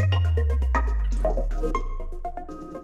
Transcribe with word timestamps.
Thank 0.00 0.38
you. 0.38 0.49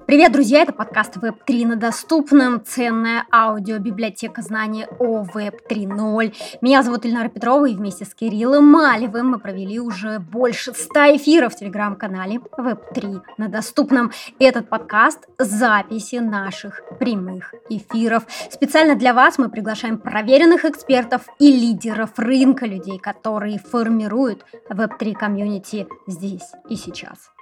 Привет, 0.06 0.30
друзья! 0.30 0.62
Это 0.62 0.73
подкаст 0.73 1.16
Web3 1.16 1.66
на 1.66 1.74
доступном. 1.74 2.65
Ценная 2.65 3.26
аудиобиблиотека 3.32 4.40
знаний 4.40 4.86
о 5.00 5.24
Web 5.24 5.56
3.0. 5.68 6.32
Меня 6.60 6.84
зовут 6.84 7.04
Ильнара 7.04 7.29
Петрова, 7.29 7.66
и 7.66 7.74
вместе 7.74 8.04
с 8.04 8.14
Кириллом 8.14 8.66
Малевым 8.66 9.30
мы 9.30 9.40
провели 9.40 9.80
уже 9.80 10.21
больше 10.21 10.72
100 10.74 11.16
эфиров 11.16 11.54
в 11.54 11.56
телеграм-канале 11.56 12.37
Web3 12.56 13.21
на 13.37 13.48
доступном. 13.48 14.12
Этот 14.38 14.69
подкаст– 14.69 15.26
записи 15.40 16.16
наших 16.16 16.82
прямых 17.00 17.52
эфиров. 17.68 18.29
Специально 18.48 18.95
для 18.95 19.12
вас 19.12 19.38
мы 19.38 19.48
приглашаем 19.48 19.98
проверенных 19.98 20.64
экспертов 20.64 21.23
и 21.41 21.50
лидеров 21.50 22.11
рынка, 22.16 22.64
людей, 22.64 23.00
которые 23.00 23.59
формируют 23.59 24.45
Web3 24.70 25.14
комьюнити 25.14 25.88
здесь 26.07 26.52
и 26.68 26.77
сейчас. 26.77 27.32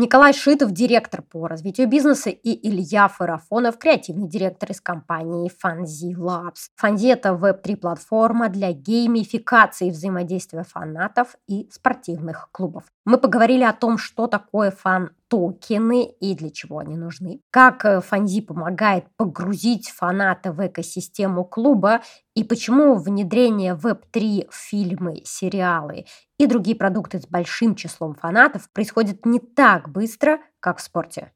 Николай 0.00 0.32
Шитов, 0.32 0.70
директор 0.70 1.22
по 1.22 1.48
развитию 1.48 1.88
бизнеса, 1.88 2.30
и 2.30 2.68
Илья 2.68 3.08
Фарафонов, 3.08 3.78
креативный 3.78 4.28
директор 4.28 4.70
из 4.70 4.80
компании 4.80 5.50
Fanzi 5.50 6.16
Labs. 6.16 6.70
Fanzi– 6.80 7.08
это 7.12 7.34
веб-3-платформа 7.34 8.48
для 8.48 8.70
геймификации 8.70 9.90
взаимодействия 9.90 10.62
фанатов 10.62 11.34
и 11.48 11.68
спортивных 11.72 12.48
клубов. 12.52 12.84
Мы 13.04 13.18
поговорили 13.18 13.64
о 13.64 13.72
том, 13.72 13.98
что 13.98 14.28
такое 14.28 14.70
фан 14.70 15.10
токены 15.28 16.06
и 16.20 16.34
для 16.34 16.50
чего 16.50 16.78
они 16.78 16.96
нужны, 16.96 17.40
как 17.50 17.84
э, 17.84 18.00
Фанзи 18.00 18.40
помогает 18.40 19.04
погрузить 19.16 19.88
фаната 19.90 20.52
в 20.52 20.66
экосистему 20.66 21.44
клуба 21.44 22.02
и 22.34 22.44
почему 22.44 22.94
внедрение 22.94 23.74
Web3 23.74 24.48
в 24.50 24.54
фильмы, 24.54 25.22
сериалы 25.24 26.06
и 26.38 26.46
другие 26.46 26.76
продукты 26.76 27.20
с 27.20 27.26
большим 27.26 27.74
числом 27.74 28.14
фанатов 28.14 28.70
происходит 28.72 29.26
не 29.26 29.38
так 29.38 29.90
быстро, 29.90 30.38
как 30.60 30.78
в 30.78 30.82
спорте. 30.82 31.32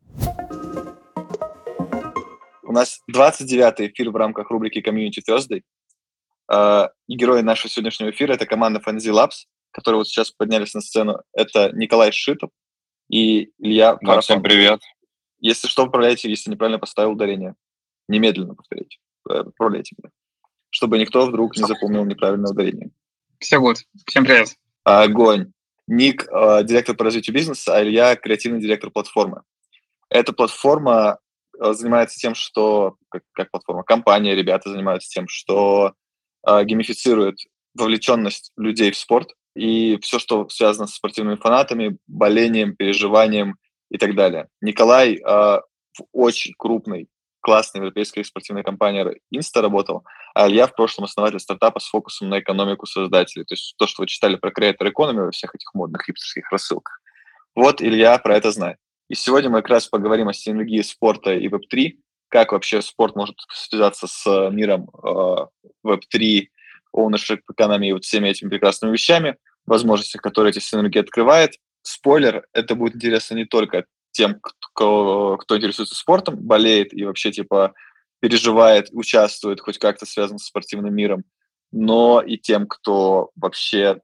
У 2.63 2.73
нас 2.73 3.01
29-й 3.15 3.89
эфир 3.89 4.11
в 4.11 4.17
рамках 4.17 4.51
рубрики 4.51 4.79
Community 4.79 5.20
Thursday. 5.29 5.63
А, 6.48 6.91
и 7.07 7.17
герои 7.17 7.43
нашего 7.43 7.69
сегодняшнего 7.69 8.11
эфира– 8.11 8.33
это 8.35 8.47
команда 8.47 8.81
Fanzi 8.81 9.13
Labs, 9.13 9.47
которые 9.73 9.98
вот 9.98 10.09
сейчас 10.09 10.31
поднялись 10.31 10.73
на 10.73 10.81
сцену. 10.81 11.19
Это 11.35 11.70
Николай 11.73 12.13
Шитов, 12.13 12.51
и 13.13 13.53
Илья 13.59 13.99
да, 14.01 14.21
Всем 14.23 14.43
привет. 14.43 14.81
Если 15.39 15.69
что, 15.69 15.85
управляйте, 15.85 16.31
если 16.31 16.51
неправильно 16.51 16.79
поставил 16.79 17.13
ударение. 17.13 17.55
Немедленно 18.09 18.55
повторяйте. 18.55 18.99
Управляйте 19.25 19.95
меня. 19.99 20.11
Чтобы 20.71 20.99
никто 20.99 21.27
вдруг 21.27 21.55
не 21.57 21.65
запомнил 21.65 22.07
неправильное 22.07 22.51
ударение. 22.51 22.91
Все 23.39 23.61
будет. 23.61 23.85
Всем 24.07 24.25
привет. 24.25 24.57
Огонь. 24.85 25.53
Ник 25.87 26.27
э,– 26.27 26.63
директор 26.65 26.97
по 26.97 27.05
развитию 27.05 27.35
бизнеса, 27.35 27.77
а 27.77 27.83
Илья– 27.83 28.17
креативный 28.17 28.63
директор 28.63 28.91
платформы. 28.91 29.43
Эта 30.09 30.33
платформа 30.33 31.19
э, 31.61 31.73
занимается 31.75 32.19
тем, 32.19 32.35
что, 32.35 32.97
как, 33.11 33.25
как 33.33 33.51
платформа, 33.51 33.83
компания, 33.83 34.35
ребята 34.35 34.71
занимаются 34.71 35.11
тем, 35.11 35.29
что 35.29 35.93
э, 36.47 36.65
геймифицирует 36.65 37.37
вовлеченность 37.75 38.53
людей 38.57 38.91
в 38.91 38.97
спорт, 38.97 39.35
и 39.55 39.98
все, 40.00 40.19
что 40.19 40.48
связано 40.48 40.86
с 40.86 40.95
спортивными 40.95 41.36
фанатами, 41.36 41.98
болением, 42.06 42.75
переживанием 42.75 43.56
и 43.91 43.98
так 43.98 44.14
далее. 44.14 44.48
Николай 44.61 45.14
э, 45.14 45.20
в 45.22 46.05
очень 46.12 46.55
крупной, 46.56 47.08
классной 47.41 47.80
европейской 47.80 48.23
спортивной 48.23 48.62
компании 48.62 49.20
Insta 49.34 49.61
работал, 49.61 50.05
а 50.35 50.48
я 50.48 50.67
в 50.67 50.74
прошлом 50.74 51.05
основатель 51.05 51.41
стартапа 51.41 51.80
с 51.80 51.89
фокусом 51.89 52.30
на 52.30 52.39
экономику 52.39 52.86
создателей. 52.86 53.45
То 53.45 53.55
есть 53.55 53.74
то, 53.77 53.86
что 53.86 54.02
вы 54.02 54.07
читали 54.07 54.36
про 54.36 54.51
Creator 54.51 54.91
Economy 54.91 55.24
во 55.24 55.30
всех 55.30 55.55
этих 55.55 55.74
модных 55.74 56.05
хипстерских 56.07 56.51
рассылках. 56.51 57.01
Вот 57.55 57.83
Илья 57.83 58.17
про 58.18 58.36
это 58.36 58.51
знает. 58.51 58.79
И 59.08 59.14
сегодня 59.14 59.51
мы 59.51 59.61
как 59.61 59.70
раз 59.70 59.89
поговорим 59.89 60.29
о 60.29 60.33
синергии 60.33 60.80
спорта 60.80 61.35
и 61.35 61.48
Web3, 61.48 61.98
как 62.29 62.52
вообще 62.52 62.80
спорт 62.80 63.14
может 63.14 63.36
связаться 63.52 64.07
с 64.07 64.51
миром 64.51 64.89
э, 65.05 65.36
Web3, 65.86 66.46
ownership 66.97 67.41
экономии, 67.51 67.92
вот 67.92 68.05
всеми 68.05 68.29
этими 68.29 68.48
прекрасными 68.48 68.92
вещами, 68.92 69.36
возможности, 69.67 70.17
которые 70.17 70.51
эти 70.51 70.58
синергии 70.58 71.01
открывает. 71.01 71.55
Спойлер, 71.83 72.45
это 72.53 72.75
будет 72.75 72.97
интересно 72.97 73.35
не 73.35 73.45
только 73.45 73.86
тем, 74.13 74.39
кто, 74.41 75.36
кто 75.39 75.57
интересуется 75.57 75.95
спортом, 75.95 76.36
болеет 76.36 76.92
и 76.92 77.05
вообще 77.05 77.33
типа 77.33 77.75
переживает, 78.20 78.89
участвует, 78.92 79.61
хоть 79.61 79.79
как-то 79.79 80.07
связан 80.07 80.39
с 80.39 80.45
спортивным 80.45 80.95
миром, 80.95 81.25
но 81.73 82.20
и 82.20 82.36
тем, 82.36 82.67
кто 82.67 83.30
вообще 83.35 84.01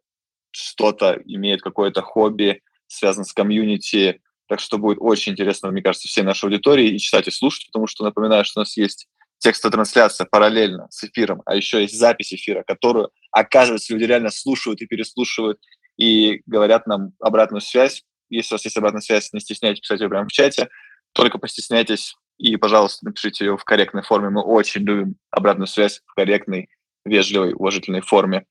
что-то 0.51 1.21
имеет, 1.25 1.63
какое-то 1.63 2.03
хобби, 2.03 2.63
связан 2.89 3.25
с 3.25 3.33
комьюнити. 3.33 4.21
Так 4.49 4.61
что 4.61 4.79
будет 4.79 4.99
очень 5.01 5.33
интересно, 5.33 5.71
мне 5.71 5.83
кажется, 5.83 6.09
всей 6.09 6.23
нашей 6.23 6.47
аудитории 6.47 6.89
и 6.89 6.99
читать, 6.99 7.29
и 7.29 7.31
слушать, 7.31 7.67
потому 7.67 7.87
что 7.87 8.03
напоминаю, 8.03 8.45
что 8.45 8.61
у 8.61 8.63
нас 8.63 8.77
есть 8.77 9.07
текстовая 9.39 9.73
трансляция 9.73 10.27
параллельно 10.27 10.89
с 10.91 11.05
эфиром, 11.05 11.43
а 11.47 11.55
еще 11.55 11.83
есть 11.83 11.99
запись 11.99 12.33
эфира, 12.33 12.65
которую, 12.67 13.11
оказывается, 13.31 13.93
люди 13.93 14.05
реально 14.05 14.31
слушают 14.31 14.81
и 14.83 14.87
переслушивают 14.87 15.59
и 15.97 16.43
говорят 16.47 16.87
нам 16.87 17.13
обратную 17.21 17.61
связь. 17.61 18.05
Если 18.31 18.55
у 18.55 18.57
вас 18.57 18.65
есть 18.65 18.77
обратная 18.77 19.01
связь, 19.01 19.33
не 19.33 19.41
стесняйтесь 19.41 19.81
писать 19.81 20.01
ее 20.01 20.09
прямо 20.09 20.27
в 20.27 20.33
чате, 20.33 20.69
только 21.13 21.39
постесняйтесь 21.39 22.15
и, 22.39 22.57
пожалуйста, 22.57 23.05
напишите 23.05 23.45
ее 23.45 23.57
в 23.57 23.65
корректной 23.65 24.03
форме. 24.03 24.31
Мы 24.31 24.43
очень 24.43 24.83
любим 24.83 25.17
обратную 25.31 25.67
связь 25.67 26.01
в 26.07 26.15
корректной, 26.15 26.69
вежливой, 27.05 27.53
уважительной 27.53 28.01
форме. 28.01 28.47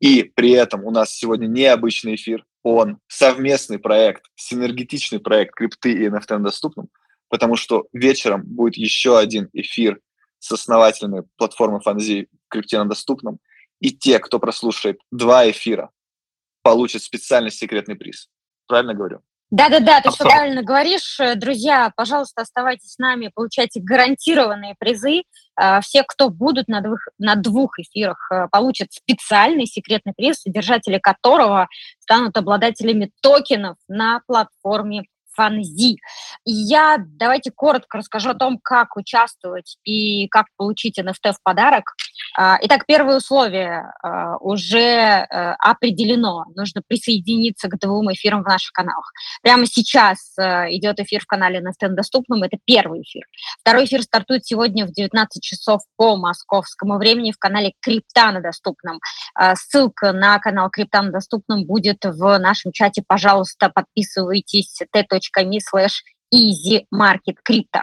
И 0.00 0.24
при 0.24 0.50
этом 0.52 0.84
у 0.84 0.90
нас 0.90 1.14
сегодня 1.14 1.46
необычный 1.46 2.14
эфир, 2.16 2.44
он 2.62 2.98
совместный 3.08 3.78
проект, 3.78 4.24
синергетичный 4.36 5.20
проект 5.20 5.54
крипты 5.54 5.92
и 5.92 6.08
NFT 6.08 6.38
доступным, 6.38 6.88
потому 7.28 7.56
что 7.56 7.86
вечером 7.92 8.42
будет 8.44 8.76
еще 8.76 9.18
один 9.18 9.48
эфир 9.52 10.00
с 10.38 10.52
основателями 10.52 11.24
платформы 11.36 11.80
Фанзи 11.80 12.28
в 12.46 12.48
крипте 12.48 12.78
на 12.78 12.88
доступном. 12.88 13.38
И 13.80 13.90
те, 13.90 14.18
кто 14.18 14.38
прослушает 14.38 15.00
два 15.10 15.48
эфира, 15.50 15.90
получат 16.62 17.02
специальный 17.02 17.50
секретный 17.50 17.96
приз. 17.96 18.28
Правильно 18.66 18.94
говорю? 18.94 19.20
Да-да-да, 19.50 20.02
ты 20.02 20.10
все 20.10 20.24
правильно 20.24 20.62
говоришь. 20.62 21.18
Друзья, 21.36 21.90
пожалуйста, 21.96 22.42
оставайтесь 22.42 22.92
с 22.92 22.98
нами, 22.98 23.30
получайте 23.34 23.80
гарантированные 23.80 24.74
призы. 24.78 25.22
А, 25.56 25.80
все, 25.80 26.02
кто 26.02 26.28
будут 26.28 26.68
на 26.68 26.82
двух, 26.82 26.98
на 27.18 27.34
двух 27.34 27.78
эфирах, 27.78 28.28
э, 28.30 28.48
получат 28.52 28.92
специальный 28.92 29.64
секретный 29.64 30.12
приз, 30.14 30.42
содержатели 30.42 30.98
которого 30.98 31.66
станут 31.98 32.36
обладателями 32.36 33.10
токенов 33.22 33.76
на 33.88 34.20
платформе 34.26 35.04
Фанзи. 35.38 35.98
Я 36.44 36.96
давайте 36.98 37.52
коротко 37.52 37.98
расскажу 37.98 38.30
о 38.30 38.34
том, 38.34 38.58
как 38.60 38.96
участвовать 38.96 39.78
и 39.84 40.26
как 40.28 40.46
получить 40.56 40.98
NFT 40.98 41.32
в 41.32 41.42
подарок. 41.44 41.94
А, 42.36 42.58
итак, 42.62 42.86
первое 42.86 43.18
условие 43.18 43.92
а, 44.02 44.36
уже 44.38 44.78
э, 44.78 45.26
определено. 45.60 46.44
Нужно 46.56 46.82
присоединиться 46.86 47.68
к 47.68 47.78
двум 47.78 48.12
эфирам 48.12 48.42
в 48.42 48.48
наших 48.48 48.72
каналах. 48.72 49.12
Прямо 49.42 49.66
сейчас 49.66 50.36
э, 50.38 50.74
идет 50.74 50.98
эфир 50.98 51.20
в 51.20 51.26
канале 51.26 51.60
NFT 51.60 51.90
доступном. 51.90 52.42
Это 52.42 52.58
первый 52.64 53.02
эфир. 53.02 53.22
Второй 53.60 53.84
эфир 53.84 54.02
стартует 54.02 54.44
сегодня 54.44 54.86
в 54.86 54.92
19 54.92 55.40
часов 55.40 55.82
по 55.96 56.16
московскому 56.16 56.98
времени 56.98 57.30
в 57.30 57.38
канале 57.38 57.74
Крипта 57.80 58.32
на 58.32 58.40
доступном. 58.40 58.98
А, 59.34 59.54
ссылка 59.54 60.12
на 60.12 60.40
канал 60.40 60.68
Крипта 60.70 61.02
на 61.02 61.12
доступном 61.12 61.64
будет 61.64 62.04
в 62.04 62.38
нашем 62.38 62.72
чате. 62.72 63.04
Пожалуйста, 63.06 63.70
подписывайтесь 63.72 64.80
t.me 65.34 65.58
slash 65.60 66.02
Easy 66.34 66.84
Market 66.94 67.36
Crypto. 67.42 67.82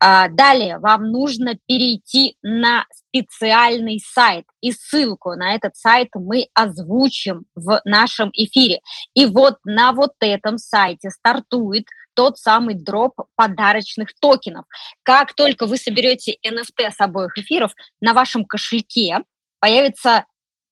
Далее 0.00 0.78
вам 0.78 1.10
нужно 1.10 1.58
перейти 1.66 2.36
на 2.42 2.86
специальный 2.90 4.00
сайт, 4.00 4.46
и 4.60 4.72
ссылку 4.72 5.34
на 5.34 5.54
этот 5.54 5.76
сайт 5.76 6.08
мы 6.14 6.48
озвучим 6.54 7.44
в 7.54 7.80
нашем 7.84 8.30
эфире. 8.32 8.80
И 9.14 9.26
вот 9.26 9.58
на 9.64 9.92
вот 9.92 10.12
этом 10.20 10.58
сайте 10.58 11.10
стартует 11.10 11.86
тот 12.14 12.38
самый 12.38 12.74
дроп 12.74 13.14
подарочных 13.36 14.10
токенов. 14.18 14.64
Как 15.02 15.34
только 15.34 15.66
вы 15.66 15.76
соберете 15.76 16.38
NFT 16.44 16.90
с 16.90 17.00
обоих 17.00 17.36
эфиров, 17.36 17.74
на 18.00 18.14
вашем 18.14 18.44
кошельке 18.44 19.18
появится 19.60 20.24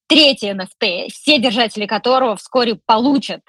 третий 0.07 0.51
NFT, 0.51 1.09
все 1.11 1.39
держатели 1.39 1.87
которого 1.87 2.37
вскоре 2.37 2.79
получат 2.87 3.41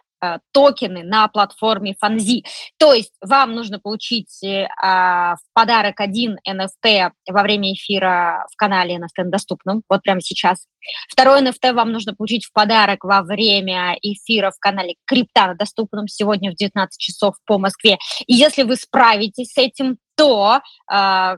токены 0.51 1.03
на 1.03 1.27
платформе 1.27 1.95
Фанзи. 1.99 2.43
То 2.77 2.93
есть 2.93 3.13
вам 3.21 3.53
нужно 3.53 3.79
получить 3.79 4.43
э, 4.43 4.67
в 4.81 5.37
подарок 5.53 5.99
один 5.99 6.37
NFT 6.47 7.11
во 7.29 7.43
время 7.43 7.73
эфира 7.73 8.45
в 8.51 8.55
канале 8.55 8.97
NFT 8.97 9.25
доступном, 9.25 9.83
вот 9.89 10.01
прямо 10.01 10.21
сейчас. 10.21 10.67
Второй 11.09 11.41
NFT 11.41 11.73
вам 11.73 11.91
нужно 11.91 12.13
получить 12.13 12.45
в 12.45 12.53
подарок 12.53 13.03
во 13.03 13.21
время 13.21 13.97
эфира 14.01 14.51
в 14.51 14.59
канале 14.59 14.95
Крипта 15.05 15.55
доступном 15.57 16.07
сегодня 16.07 16.51
в 16.51 16.55
19 16.55 16.99
часов 16.99 17.35
по 17.45 17.57
Москве. 17.57 17.97
И 18.27 18.33
если 18.33 18.63
вы 18.63 18.75
справитесь 18.75 19.53
с 19.53 19.57
этим, 19.57 19.97
то 20.15 20.57
э, 20.57 20.59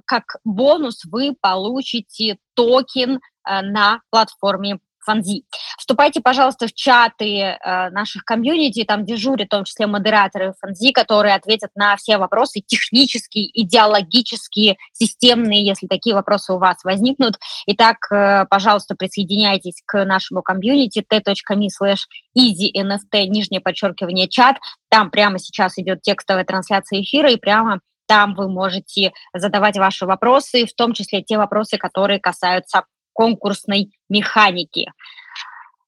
как 0.06 0.24
бонус 0.44 1.04
вы 1.06 1.36
получите 1.40 2.38
токен 2.56 3.20
э, 3.48 3.62
на 3.62 4.02
платформе 4.10 4.80
Фанзи. 5.06 5.46
Вступайте, 5.78 6.22
пожалуйста, 6.22 6.68
в 6.68 6.74
чаты 6.74 7.40
э, 7.40 7.90
наших 7.92 8.24
комьюнити, 8.26 8.84
там 8.84 9.06
дежурят 9.06 9.48
в 9.48 9.50
том 9.50 9.64
числе 9.64 9.88
модераторы 9.88 10.54
Фанзи, 10.60 10.92
которые 10.92 11.36
ответят 11.36 11.70
на 11.76 11.96
все 11.96 12.18
вопросы 12.18 12.62
технические, 12.66 13.50
идеологические, 13.54 14.78
системные, 14.94 15.66
если 15.66 15.88
такие 15.88 16.16
вопросы 16.16 16.54
у 16.54 16.58
вас 16.58 16.84
возникнут. 16.84 17.36
Итак, 17.68 17.98
э, 18.12 18.46
пожалуйста, 18.50 18.96
присоединяйтесь 18.96 19.82
к 19.86 20.04
нашему 20.06 20.42
комьюнити 20.42 21.06
t.me 21.08 21.68
slash 21.82 22.02
easynft, 22.38 23.28
нижнее 23.28 23.62
подчеркивание, 23.62 24.28
чат. 24.28 24.58
Там 24.90 25.12
прямо 25.12 25.40
сейчас 25.40 25.78
идет 25.78 26.02
текстовая 26.02 26.46
трансляция 26.46 27.02
эфира, 27.02 27.32
и 27.32 27.38
прямо 27.38 27.80
там 28.08 28.36
вы 28.36 28.50
можете 28.50 29.14
задавать 29.34 29.78
ваши 29.78 30.06
вопросы, 30.06 30.66
в 30.66 30.74
том 30.74 30.94
числе 30.94 31.22
те 31.22 31.38
вопросы, 31.38 31.78
которые 31.78 32.20
касаются 32.20 32.84
конкурсной 33.16 33.92
механики. 34.10 34.92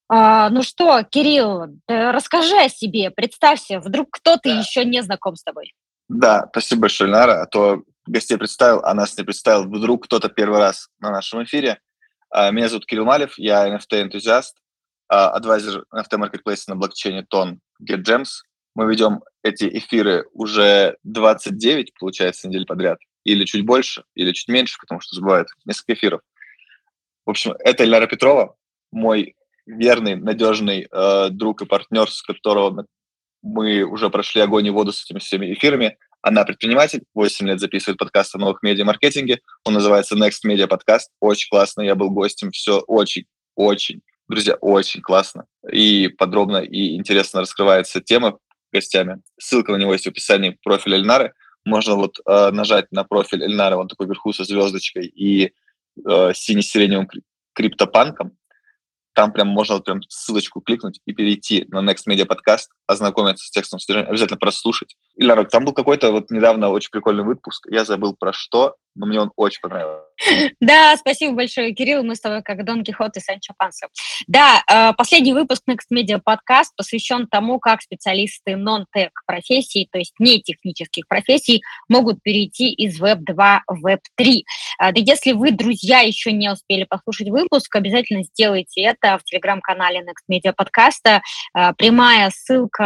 А, 0.10 0.50
ну 0.50 0.64
что, 0.64 1.04
Кирилл, 1.04 1.66
расскажи 1.88 2.58
о 2.58 2.70
себе, 2.70 3.12
представься, 3.12 3.80
вдруг 3.80 4.08
кто-то 4.12 4.50
да. 4.50 4.60
еще 4.60 4.86
не 4.86 5.04
знаком 5.04 5.36
с 5.36 5.44
тобой. 5.44 5.74
Да, 6.08 6.48
спасибо 6.50 6.82
большое, 6.82 7.12
Нара. 7.12 7.42
А 7.42 7.46
то 7.46 7.84
гостей 8.06 8.38
представил, 8.38 8.80
а 8.84 8.94
нас 8.94 9.18
не 9.18 9.26
представил. 9.26 9.66
Вдруг 9.66 10.06
кто-то 10.06 10.30
первый 10.30 10.60
раз 10.60 10.90
на 11.00 11.12
нашем 11.12 11.44
эфире. 11.44 11.80
А, 12.30 12.52
меня 12.52 12.70
зовут 12.70 12.86
Кирилл 12.86 13.06
Малев, 13.06 13.38
я 13.38 13.68
NFT-энтузиаст, 13.68 14.56
а, 15.10 15.30
адвайзер 15.32 15.86
NFT-маркетплейса 15.94 16.70
на 16.70 16.76
блокчейне 16.76 17.24
Тон 17.24 17.60
GetGems. 17.84 18.28
Мы 18.76 18.90
ведем 18.90 19.24
эти 19.44 19.66
эфиры 19.78 20.26
уже 20.32 20.98
29, 21.04 21.94
получается, 22.00 22.48
недель 22.48 22.66
подряд. 22.66 23.00
Или 23.24 23.44
чуть 23.44 23.66
больше, 23.66 24.04
или 24.16 24.32
чуть 24.32 24.48
меньше, 24.48 24.78
потому 24.80 25.02
что 25.02 25.20
бывает 25.20 25.48
несколько 25.66 25.94
эфиров. 25.94 26.22
В 27.28 27.30
общем, 27.30 27.56
это 27.60 27.84
Ильнара 27.84 28.08
Петрова, 28.08 28.56
мой 28.90 29.36
верный, 29.66 30.16
надежный 30.16 30.88
э, 30.90 31.28
друг 31.30 31.62
и 31.62 31.66
партнер, 31.66 32.10
с 32.10 32.22
которого 32.22 32.86
мы 33.42 33.84
уже 33.84 34.10
прошли 34.10 34.40
огонь 34.40 34.68
и 34.68 34.70
воду 34.70 34.94
с 34.94 35.04
этими 35.04 35.20
всеми 35.20 35.54
эфирами. 35.54 35.98
Она 36.22 36.46
предприниматель, 36.46 37.04
8 37.14 37.46
лет 37.46 37.60
записывает 37.60 38.00
подкаст 38.00 38.34
о 38.34 38.38
новых 38.38 38.64
медиа-маркетинге. 38.64 39.42
Он 39.66 39.74
называется 39.74 40.16
Next 40.16 40.48
Media 40.48 40.70
Podcast. 40.70 41.08
Очень 41.20 41.50
классно, 41.50 41.82
я 41.82 41.96
был 41.96 42.12
гостем. 42.12 42.52
Все 42.52 42.80
очень, 42.88 43.26
очень, 43.56 44.00
друзья, 44.30 44.56
очень 44.62 45.02
классно. 45.02 45.48
И 45.70 46.08
подробно 46.08 46.60
и 46.60 46.96
интересно 46.96 47.42
раскрывается 47.42 48.00
тема 48.00 48.38
гостями. 48.72 49.22
Ссылка 49.38 49.74
на 49.74 49.76
него 49.76 49.92
есть 49.92 50.06
в 50.06 50.10
описании 50.10 50.58
профиля 50.64 50.96
Эльнары. 50.96 51.34
Можно 51.66 51.96
вот 51.96 52.20
э, 52.26 52.52
нажать 52.52 52.90
на 52.92 53.04
профиль 53.04 53.44
Эльнары, 53.44 53.76
он 53.76 53.90
такой 53.90 54.08
вверху 54.08 54.32
со 54.32 54.46
звездочкой, 54.46 55.08
и 55.08 55.52
э, 56.06 56.34
сине-сиреневым 56.34 57.10
криптопанком. 57.54 58.38
Там 59.14 59.34
прям 59.34 59.48
можно 59.48 59.80
прям 59.80 60.02
ссылочку 60.10 60.62
кликнуть 60.62 61.02
и 61.06 61.14
перейти 61.14 61.66
на 61.70 61.80
Next 61.80 62.08
Media 62.08 62.26
подкаст, 62.26 62.72
ознакомиться 62.88 63.46
с 63.46 63.52
текстом 63.52 63.80
содержания, 63.80 64.10
обязательно 64.10 64.38
прослушать. 64.38 64.96
Илья, 65.16 65.44
там 65.46 65.66
был 65.66 65.74
какой-то 65.74 66.12
вот 66.12 66.32
недавно 66.32 66.70
очень 66.70 66.90
прикольный 66.92 67.24
выпуск, 67.24 67.68
я 67.70 67.86
забыл 67.86 68.16
про 68.18 68.34
что, 68.34 68.76
но 68.98 69.06
мне 69.06 69.22
он 69.22 69.32
очень 69.36 69.62
понравился. 69.62 70.04
Да, 70.60 70.96
спасибо 70.98 71.36
большое, 71.36 71.74
Кирилл. 71.74 72.04
Мы 72.04 72.16
с 72.16 72.20
тобой 72.20 72.42
как 72.42 72.66
Дон 72.66 72.84
Кихот 72.84 73.16
и 73.18 73.20
Санчо 73.20 73.54
Панса. 73.56 73.88
Да, 74.26 74.64
э, 74.70 74.94
последний 74.94 75.34
выпуск 75.34 75.62
Next 75.70 75.94
Media 75.94 76.20
подкаст 76.24 76.76
посвящен 76.76 77.28
тому, 77.28 77.60
как 77.60 77.82
специалисты 77.82 78.56
нон-тек 78.56 79.12
профессий, 79.28 79.88
то 79.92 80.00
есть 80.00 80.14
не 80.18 80.42
технических 80.42 81.08
профессий, 81.08 81.62
могут 81.88 82.24
перейти 82.24 82.72
из 82.72 83.00
Web2 83.00 83.60
в 83.68 83.86
Web3. 83.86 84.42
Э, 84.80 84.92
да 84.92 85.00
если 85.00 85.34
вы, 85.34 85.52
друзья, 85.52 86.00
еще 86.00 86.32
не 86.32 86.52
успели 86.52 86.84
послушать 86.84 87.30
выпуск, 87.30 87.76
обязательно 87.76 88.24
сделайте 88.24 88.82
это 88.82 89.20
в 89.20 89.24
телеграм-канале 89.24 90.00
Next 90.02 90.26
Media 90.32 90.54
подкаста. 90.54 91.22
Э, 91.56 91.74
прямая 91.78 92.32
ссылка 92.32 92.77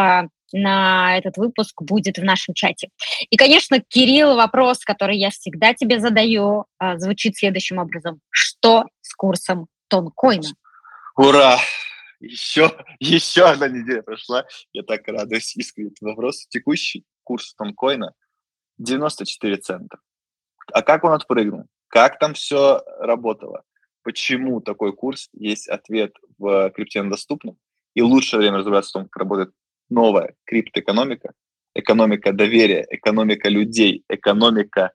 на 0.54 1.18
этот 1.18 1.38
выпуск 1.38 1.82
будет 1.82 2.18
в 2.18 2.24
нашем 2.24 2.54
чате. 2.54 2.90
И, 3.30 3.38
конечно, 3.38 3.80
Кирилл, 3.80 4.36
вопрос, 4.36 4.80
который 4.80 5.18
я 5.18 5.30
всегда 5.30 5.74
тебе 5.74 6.00
задаю, 6.00 6.66
а, 6.78 6.98
звучит 6.98 7.38
следующим 7.38 7.78
образом. 7.78 8.20
Что 8.30 8.86
с 9.02 9.14
курсом 9.14 9.68
тонкоина? 9.88 10.50
Ура! 11.16 11.58
Еще, 12.20 12.72
еще 13.00 13.46
одна 13.46 13.68
неделя 13.68 14.04
прошла. 14.04 14.46
Я 14.74 14.84
так 14.84 15.08
радуюсь 15.08 15.56
искренне 15.56 15.92
вопрос. 16.02 16.46
Текущий 16.50 17.04
курс 17.24 17.56
тонкоина 17.56 18.14
94 18.78 19.58
цента. 19.58 19.98
А 20.72 20.82
как 20.84 21.04
он 21.04 21.14
отпрыгнул? 21.14 21.66
Как 21.88 22.20
там 22.20 22.36
все 22.36 22.82
работало? 23.00 23.64
Почему 24.04 24.62
такой 24.62 24.94
курс? 24.94 25.30
Есть 25.34 25.68
ответ 25.68 26.14
в 26.38 26.70
крипте 26.72 27.04
доступном. 27.04 27.58
И 27.96 28.02
лучшее 28.02 28.40
время 28.40 28.58
разобраться 28.58 28.90
в 28.90 28.94
том, 28.94 29.04
как 29.10 29.18
работает 29.18 29.52
новая 29.92 30.34
криптоэкономика, 30.46 31.34
экономика 31.76 32.34
доверия, 32.34 32.86
экономика 32.90 33.50
людей, 33.50 34.04
экономика 34.10 34.92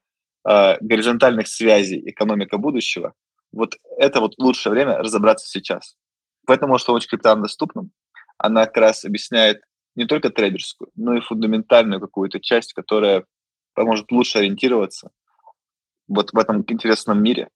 э, 0.48 0.76
горизонтальных 0.80 1.46
связей, 1.46 2.02
экономика 2.10 2.58
будущего, 2.58 3.14
вот 3.52 3.76
это 3.98 4.20
вот 4.20 4.34
лучшее 4.38 4.72
время 4.72 4.98
разобраться 4.98 5.46
сейчас. 5.46 5.96
Поэтому, 6.46 6.78
что 6.78 6.92
очень 6.92 7.08
криптам 7.08 7.42
доступным, 7.42 7.90
она 8.38 8.66
как 8.66 8.76
раз 8.76 9.04
объясняет 9.04 9.62
не 9.94 10.06
только 10.06 10.30
трейдерскую, 10.30 10.90
но 10.94 11.16
и 11.16 11.20
фундаментальную 11.20 12.00
какую-то 12.00 12.40
часть, 12.40 12.74
которая 12.74 13.24
поможет 13.74 14.10
лучше 14.12 14.38
ориентироваться 14.38 15.10
вот 16.08 16.32
в 16.32 16.38
этом 16.38 16.64
интересном 16.68 17.22
мире. 17.22 17.48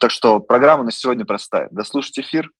Так 0.00 0.10
что 0.10 0.40
программа 0.40 0.84
на 0.84 0.92
сегодня 0.92 1.24
простая. 1.24 1.68
Дослушать 1.70 2.18
эфир, 2.18 2.50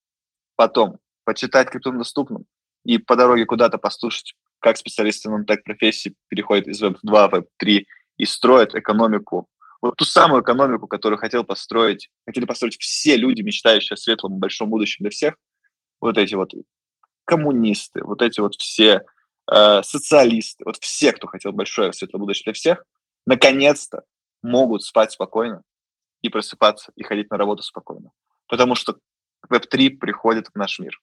потом 0.56 0.98
почитать 1.24 1.70
криптом 1.70 1.98
доступным, 1.98 2.46
и 2.84 2.98
по 2.98 3.16
дороге 3.16 3.46
куда-то 3.46 3.78
послушать, 3.78 4.34
как 4.60 4.76
специалисты 4.76 5.30
нон-тек 5.30 5.64
профессии 5.64 6.14
переходят 6.28 6.68
из 6.68 6.82
Web2 6.82 6.96
в 7.02 7.34
Web3 7.34 7.84
и 8.16 8.24
строят 8.24 8.74
экономику, 8.74 9.48
вот 9.80 9.96
ту 9.96 10.04
самую 10.04 10.42
экономику, 10.42 10.86
которую 10.86 11.18
хотел 11.18 11.44
построить, 11.44 12.08
хотели 12.26 12.46
построить 12.46 12.78
все 12.78 13.16
люди, 13.16 13.42
мечтающие 13.42 13.94
о 13.94 13.98
светлом 13.98 14.38
большом 14.38 14.70
будущем 14.70 15.02
для 15.02 15.10
всех, 15.10 15.34
вот 16.00 16.16
эти 16.16 16.34
вот 16.34 16.52
коммунисты, 17.26 18.02
вот 18.02 18.22
эти 18.22 18.40
вот 18.40 18.54
все 18.54 19.02
э, 19.50 19.82
социалисты, 19.82 20.64
вот 20.64 20.76
все, 20.78 21.12
кто 21.12 21.26
хотел 21.26 21.52
большое 21.52 21.92
светлое 21.92 22.20
будущее 22.20 22.44
для 22.44 22.52
всех, 22.54 22.84
наконец-то 23.26 24.04
могут 24.42 24.84
спать 24.84 25.12
спокойно 25.12 25.62
и 26.22 26.28
просыпаться, 26.30 26.92
и 26.96 27.02
ходить 27.02 27.30
на 27.30 27.36
работу 27.36 27.62
спокойно. 27.62 28.10
Потому 28.48 28.74
что 28.74 28.98
Web3 29.50 29.98
приходит 29.98 30.48
в 30.48 30.54
наш 30.54 30.78
мир. 30.78 30.98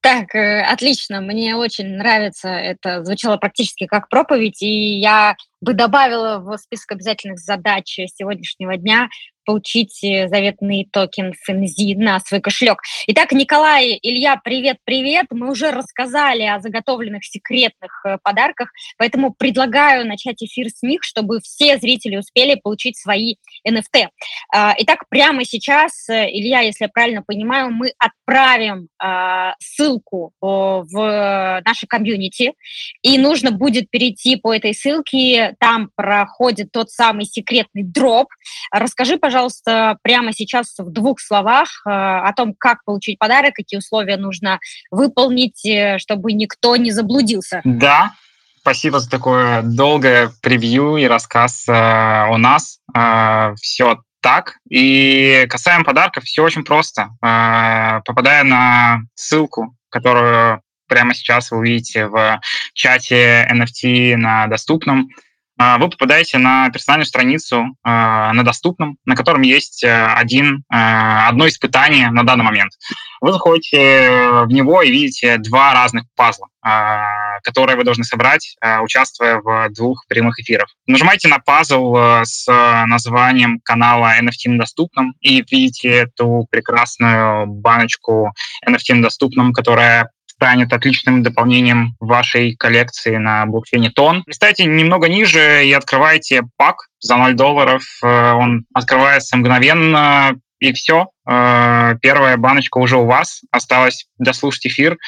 Так, 0.00 0.34
э, 0.34 0.60
отлично, 0.62 1.20
мне 1.20 1.56
очень 1.56 1.96
нравится, 1.96 2.48
это 2.48 3.02
звучало 3.04 3.38
практически 3.38 3.86
как 3.86 4.08
проповедь, 4.08 4.62
и 4.62 5.00
я 5.00 5.34
бы 5.60 5.72
добавила 5.72 6.38
в 6.38 6.56
список 6.58 6.92
обязательных 6.92 7.38
задач 7.38 7.98
сегодняшнего 8.14 8.76
дня 8.76 9.08
получить 9.44 10.02
э, 10.02 10.28
заветный 10.28 10.88
токен 10.90 11.32
FNZ 11.48 11.96
на 11.96 12.20
свой 12.20 12.40
кошелек. 12.40 12.80
Итак, 13.06 13.32
Николай, 13.32 13.98
Илья, 14.02 14.40
привет-привет. 14.42 15.26
Мы 15.30 15.50
уже 15.50 15.70
рассказали 15.70 16.42
о 16.42 16.60
заготовленных 16.60 17.24
секретных 17.24 18.04
э, 18.04 18.18
подарках, 18.22 18.70
поэтому 18.98 19.34
предлагаю 19.34 20.06
начать 20.06 20.42
эфир 20.42 20.68
с 20.68 20.82
них, 20.82 21.02
чтобы 21.02 21.40
все 21.40 21.78
зрители 21.78 22.16
успели 22.16 22.54
получить 22.54 22.98
свои 22.98 23.36
NFT. 23.66 24.08
А, 24.52 24.74
итак, 24.78 25.04
прямо 25.08 25.44
сейчас, 25.44 26.08
э, 26.08 26.28
Илья, 26.30 26.60
если 26.60 26.84
я 26.84 26.88
правильно 26.88 27.22
понимаю, 27.22 27.70
мы 27.70 27.92
отправим 27.98 28.88
а, 28.98 29.54
ссылку 29.58 30.32
в 30.40 31.62
нашей 31.64 31.86
комьюнити, 31.86 32.52
и 33.02 33.18
нужно 33.18 33.50
будет 33.50 33.90
перейти 33.90 34.36
по 34.36 34.54
этой 34.54 34.74
ссылке, 34.74 35.54
там 35.60 35.90
проходит 35.94 36.72
тот 36.72 36.90
самый 36.90 37.26
секретный 37.26 37.82
дроп. 37.82 38.28
Расскажи, 38.70 39.18
пожалуйста, 39.18 39.33
пожалуйста, 39.34 39.98
прямо 40.02 40.32
сейчас 40.32 40.74
в 40.78 40.92
двух 40.92 41.20
словах 41.20 41.82
э, 41.84 41.90
о 41.90 42.32
том, 42.36 42.54
как 42.56 42.84
получить 42.84 43.18
подарок, 43.18 43.54
какие 43.54 43.78
условия 43.78 44.16
нужно 44.16 44.60
выполнить, 44.92 45.66
э, 45.66 45.98
чтобы 45.98 46.32
никто 46.34 46.76
не 46.76 46.92
заблудился. 46.92 47.60
Да, 47.64 48.12
спасибо 48.60 49.00
за 49.00 49.10
такое 49.10 49.62
долгое 49.62 50.30
превью 50.40 50.98
и 50.98 51.06
рассказ 51.06 51.64
э, 51.66 51.72
о 51.72 52.38
нас. 52.38 52.78
Э, 52.96 53.54
все 53.60 54.02
так. 54.20 54.58
И 54.70 55.46
касаемо 55.50 55.84
подарков, 55.84 56.22
все 56.22 56.44
очень 56.44 56.62
просто. 56.62 57.08
Э, 57.20 58.02
попадая 58.04 58.44
на 58.44 59.00
ссылку, 59.16 59.74
которую 59.88 60.60
прямо 60.86 61.12
сейчас 61.12 61.50
вы 61.50 61.58
увидите 61.58 62.06
в 62.06 62.40
чате 62.72 63.48
NFT 63.50 64.14
на 64.14 64.46
доступном, 64.46 65.08
вы 65.56 65.88
попадаете 65.88 66.38
на 66.38 66.68
персональную 66.70 67.06
страницу 67.06 67.76
а, 67.84 68.32
на 68.32 68.42
доступном, 68.42 68.98
на 69.04 69.14
котором 69.14 69.42
есть 69.42 69.84
э, 69.84 70.06
один, 70.06 70.64
э, 70.72 70.76
одно 70.76 71.46
испытание 71.46 72.10
на 72.10 72.24
данный 72.24 72.44
момент. 72.44 72.72
Вы 73.20 73.32
заходите 73.32 74.42
в 74.44 74.48
него 74.48 74.82
и 74.82 74.90
видите 74.90 75.38
два 75.38 75.72
разных 75.72 76.04
пазла, 76.16 76.48
а, 76.60 77.38
которые 77.42 77.76
вы 77.76 77.84
должны 77.84 78.04
собрать, 78.04 78.56
участвуя 78.82 79.40
в 79.40 79.68
двух 79.70 80.06
прямых 80.08 80.38
эфирах. 80.40 80.74
Нажимаете 80.86 81.28
на 81.28 81.38
пазл 81.38 81.94
э, 81.96 82.24
с 82.24 82.46
названием 82.86 83.60
канала 83.60 84.18
NFT 84.20 84.50
на 84.50 84.58
доступном 84.58 85.14
и 85.20 85.44
видите 85.48 85.88
эту 85.88 86.48
прекрасную 86.50 87.46
баночку 87.46 88.32
NFT 88.66 88.94
на 88.94 89.02
доступном, 89.02 89.52
которая 89.52 90.10
станет 90.44 90.74
отличным 90.74 91.22
дополнением 91.22 91.96
вашей 92.00 92.54
коллекции 92.54 93.16
на 93.16 93.46
блокчейне 93.46 93.90
Тон. 93.90 94.24
Листайте 94.26 94.66
немного 94.66 95.08
ниже 95.08 95.64
и 95.66 95.72
открывайте 95.72 96.42
пак 96.58 96.88
за 97.00 97.16
0 97.16 97.32
долларов. 97.32 97.82
Э, 98.02 98.32
он 98.32 98.66
открывается 98.74 99.38
мгновенно, 99.38 100.36
и 100.58 100.74
все. 100.74 101.08
Э, 101.26 101.94
первая 102.02 102.36
баночка 102.36 102.76
уже 102.76 102.98
у 102.98 103.06
вас. 103.06 103.40
Осталось 103.52 104.06
дослушать 104.18 104.66
эфир. 104.66 104.98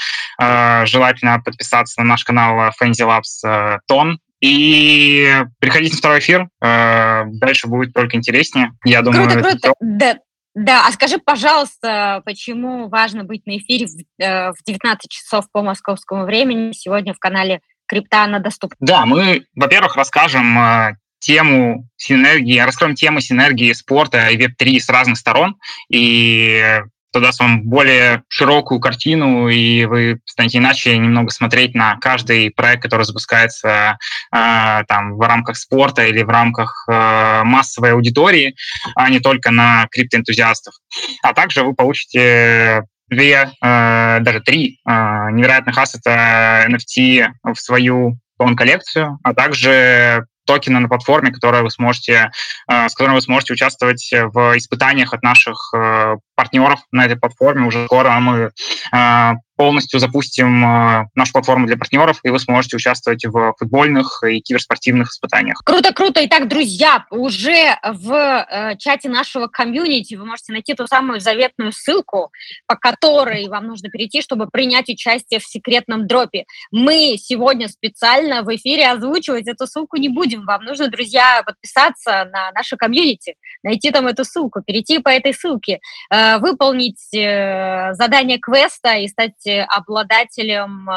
Э, 0.41 0.87
желательно 0.87 1.39
подписаться 1.45 2.01
на 2.01 2.07
наш 2.07 2.25
канал 2.25 2.73
Fancy 2.83 3.03
Labs 3.07 3.79
Тон. 3.87 4.19
И 4.41 5.35
приходите 5.61 5.97
на 5.97 5.99
второй 5.99 6.19
эфир. 6.21 6.49
Дальше 6.61 7.69
будет 7.69 7.93
только 7.93 8.17
интереснее. 8.17 8.71
Я 8.85 9.03
думаю, 9.03 9.29
круто, 9.31 9.51
круто. 9.51 9.75
Да, 9.81 10.17
да, 10.57 10.87
а 10.87 10.93
скажи, 10.93 11.19
пожалуйста, 11.19 12.23
почему 12.25 12.89
важно 12.89 13.25
быть 13.25 13.45
на 13.47 13.59
эфире 13.59 13.87
в, 13.87 14.23
э, 14.23 14.53
в 14.53 14.65
19 14.67 15.11
часов 15.11 15.45
по 15.53 15.61
московскому 15.61 16.25
времени 16.25 16.73
сегодня 16.73 17.13
в 17.13 17.19
канале 17.19 17.61
Крипта 17.87 18.27
на 18.27 18.39
доступно? 18.39 18.77
Да, 18.81 19.05
мы, 19.05 19.45
во-первых, 19.55 19.97
расскажем 19.97 20.59
э, 20.59 20.97
тему 21.19 21.87
синергии, 21.97 22.59
раскроем 22.59 22.95
тему 22.95 23.21
синергии 23.21 23.71
спорта 23.75 24.29
и 24.29 24.39
веб-3 24.39 24.81
с 24.81 24.89
разных 24.89 25.19
сторон, 25.19 25.57
и 25.91 26.81
что 27.17 27.25
даст 27.25 27.41
вам 27.41 27.63
более 27.63 28.25
широкую 28.29 28.79
картину, 28.79 29.49
и 29.49 29.87
вы 29.87 30.21
станете 30.27 30.59
иначе 30.59 30.99
немного 30.99 31.31
смотреть 31.31 31.75
на 31.75 31.97
каждый 31.97 32.51
проект, 32.51 32.83
который 32.83 33.05
запускается 33.05 33.97
э, 34.35 34.83
там 34.87 35.15
в 35.17 35.21
рамках 35.27 35.57
спорта 35.57 36.05
или 36.05 36.23
в 36.23 36.29
рамках 36.29 36.85
э, 36.87 37.43
массовой 37.45 37.93
аудитории, 37.93 38.55
а 38.95 39.09
не 39.09 39.21
только 39.21 39.51
на 39.51 39.87
криптоэнтузиастов. 39.91 40.75
А 41.23 41.33
также 41.33 41.63
вы 41.63 41.75
получите 41.75 42.83
две, 43.09 43.51
э, 43.63 44.19
даже 44.21 44.41
три 44.41 44.79
э, 44.87 44.91
невероятных 45.33 45.79
ассета 45.79 46.67
NFT 46.69 47.29
в 47.45 47.57
свою 47.59 48.19
коллекцию, 48.59 49.19
а 49.23 49.33
также 49.33 50.27
токена 50.47 50.81
на 50.81 50.89
платформе, 50.89 51.33
которые 51.33 51.63
вы 51.63 51.71
сможете, 51.71 52.31
э, 52.69 52.89
с 52.89 52.95
которыми 52.95 53.17
вы 53.17 53.23
сможете 53.23 53.53
участвовать 53.53 54.09
в 54.13 54.57
испытаниях 54.57 55.13
от 55.13 55.23
наших 55.23 55.73
э, 55.75 56.17
партнеров 56.35 56.81
на 56.93 57.05
этой 57.05 57.17
платформе. 57.17 57.67
Уже 57.67 57.85
скоро 57.87 58.11
мы 58.21 58.51
э, 58.93 59.33
полностью 59.57 59.99
запустим 60.01 60.65
э, 60.65 61.09
нашу 61.15 61.33
платформу 61.33 61.67
для 61.67 61.77
партнеров, 61.77 62.21
и 62.23 62.29
вы 62.29 62.39
сможете 62.39 62.77
участвовать 62.77 63.25
в 63.25 63.55
футбольных 63.59 64.23
и 64.23 64.41
киберспортивных 64.41 65.09
испытаниях. 65.09 65.63
Круто, 65.65 65.93
круто. 65.93 66.25
Итак, 66.25 66.49
друзья, 66.49 67.07
уже 67.11 67.79
в 67.83 68.13
э, 68.13 68.77
чате 68.79 69.09
нашего 69.09 69.47
комьюнити 69.47 70.15
вы 70.15 70.27
можете 70.27 70.53
найти 70.53 70.75
ту 70.75 70.87
самую 70.87 71.21
заветную 71.21 71.73
ссылку, 71.73 72.31
по 72.67 72.77
которой 72.77 73.49
вам 73.49 73.67
нужно 73.67 73.89
перейти, 73.89 74.21
чтобы 74.21 74.49
принять 74.49 74.89
участие 74.89 75.41
в 75.41 75.47
секретном 75.47 76.07
дропе. 76.07 76.45
Мы 76.71 77.17
сегодня 77.19 77.69
специально 77.69 78.43
в 78.43 78.55
эфире 78.55 78.89
озвучивать 78.89 79.49
эту 79.49 79.67
ссылку 79.67 79.97
не 79.97 80.09
будем. 80.09 80.45
Вам 80.45 80.65
нужно, 80.65 80.89
друзья, 80.89 81.43
подписаться 81.45 82.29
на 82.31 82.53
нашу 82.53 82.77
комьюнити, 82.77 83.37
найти 83.63 83.91
там 83.91 84.07
эту 84.07 84.25
ссылку, 84.25 84.63
перейти 84.63 84.99
по 84.99 85.09
этой 85.09 85.33
ссылке, 85.33 85.81
э, 86.11 86.39
выполнить 86.39 87.15
э, 87.15 87.95
задание 87.95 88.39
квеста 88.39 88.95
и 88.97 89.09
стать 89.09 89.46
обладателем 89.49 90.89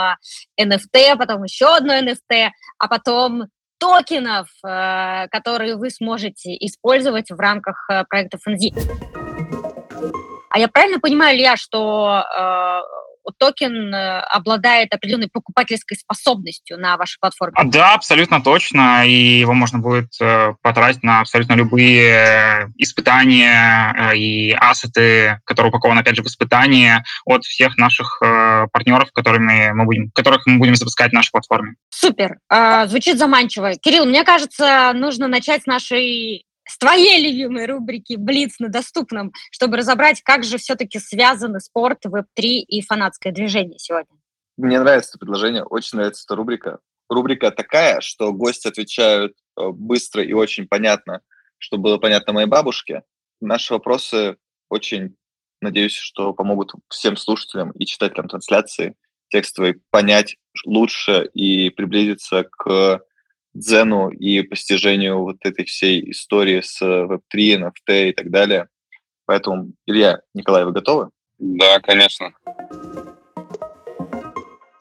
NFT, 0.60 1.12
а, 1.12 1.16
потом 1.16 1.44
еще 1.44 1.76
одно 1.76 1.94
NFT, 1.94 2.50
а 2.78 2.88
потом 2.88 3.46
токенов, 3.80 4.48
э, 4.64 5.28
которые 5.30 5.76
вы 5.78 5.90
сможете 5.90 6.56
использовать 6.66 7.32
в 7.32 7.40
рамках 7.40 7.86
э, 7.90 8.04
проекта 8.10 8.38
FNZ. 8.38 8.76
А 10.52 10.60
я 10.60 10.68
правильно 10.68 11.00
понимаю, 11.00 11.38
Илья, 11.38 11.56
что 11.56 12.24
э, 12.24 12.82
токен 13.38 13.94
э, 13.94 14.20
обладает 14.22 14.94
определенной 14.94 15.30
покупательской 15.32 15.98
способностью 15.98 16.78
на 16.78 16.98
вашей 16.98 17.18
платформе. 17.20 17.54
А, 17.56 17.64
да, 17.64 17.94
абсолютно 17.94 18.42
точно, 18.42 19.06
и 19.06 19.40
его 19.40 19.54
можно 19.54 19.80
будет 19.80 20.10
э, 20.22 20.54
потратить 20.62 21.04
на 21.04 21.22
абсолютно 21.22 21.54
любые 21.54 22.72
испытания 22.78 23.94
э, 23.94 24.18
и 24.18 24.52
ассеты, 24.52 25.40
которые 25.46 25.70
упакованы, 25.70 26.00
опять 26.00 26.16
же, 26.16 26.24
в 26.24 26.28
испытания 26.28 27.04
от 27.26 27.44
всех 27.44 27.78
наших 27.78 28.22
партнеров, 28.72 29.12
которыми 29.14 29.72
мы 29.72 29.86
будем, 29.86 30.12
которых 30.12 30.46
мы 30.46 30.58
будем 30.58 30.76
запускать 30.76 31.12
на 31.14 31.20
нашей 31.20 31.32
платформе. 31.32 31.76
Супер, 31.90 32.38
а, 32.50 32.88
звучит 32.88 33.18
заманчиво. 33.18 33.74
Кирилл, 33.76 34.06
мне 34.06 34.24
кажется, 34.24 34.92
нужно 34.94 35.28
начать 35.28 35.64
с 35.64 35.66
нашей 35.66 36.46
с 36.70 36.78
твоей 36.78 37.26
любимой 37.26 37.66
рубрики 37.66 38.16
«Блиц» 38.16 38.60
на 38.60 38.70
доступном, 38.70 39.32
чтобы 39.52 39.78
разобрать, 39.78 40.22
как 40.22 40.44
же 40.44 40.58
все-таки 40.58 41.00
связаны 41.00 41.60
спорт, 41.60 42.06
веб-3 42.06 42.42
и 42.42 42.82
фанатское 42.82 43.34
движение 43.34 43.80
сегодня. 43.80 44.16
Мне 44.58 44.80
нравится 44.80 45.12
это 45.12 45.20
предложение, 45.20 45.64
очень 45.64 45.98
нравится 45.98 46.24
эта 46.28 46.36
рубрика. 46.36 46.80
Рубрика 47.10 47.50
такая, 47.50 48.02
что 48.02 48.32
гости 48.34 48.68
отвечают 48.68 49.34
э, 49.58 49.70
быстро 49.70 50.24
и 50.24 50.34
очень 50.34 50.68
понятно, 50.68 51.22
чтобы 51.58 51.84
было 51.84 51.98
понятно 51.98 52.34
моей 52.34 52.48
бабушке. 52.48 53.04
Наши 53.42 53.74
вопросы 53.74 54.38
очень, 54.70 55.16
надеюсь, 55.62 55.96
что 55.96 56.34
помогут 56.34 56.74
всем 56.90 57.18
слушателям 57.18 57.72
и 57.72 57.86
читателям 57.86 58.28
трансляции 58.28 58.96
текстовой 59.30 59.80
понять 59.90 60.38
лучше 60.66 61.30
и 61.34 61.70
приблизиться 61.70 62.44
к 62.44 63.02
дзену 63.54 64.10
и 64.10 64.42
постижению 64.42 65.20
вот 65.20 65.38
этой 65.42 65.66
всей 65.66 66.12
истории 66.12 66.62
с 66.62 66.82
Web3, 66.82 67.72
NFT 67.72 68.10
и 68.10 68.14
так 68.14 68.30
далее. 68.30 68.68
Поэтому, 69.26 69.74
Илья, 69.86 70.20
Николай, 70.34 70.66
вы 70.66 70.72
готовы? 70.72 71.10
Да, 71.38 71.80
конечно. 71.80 72.34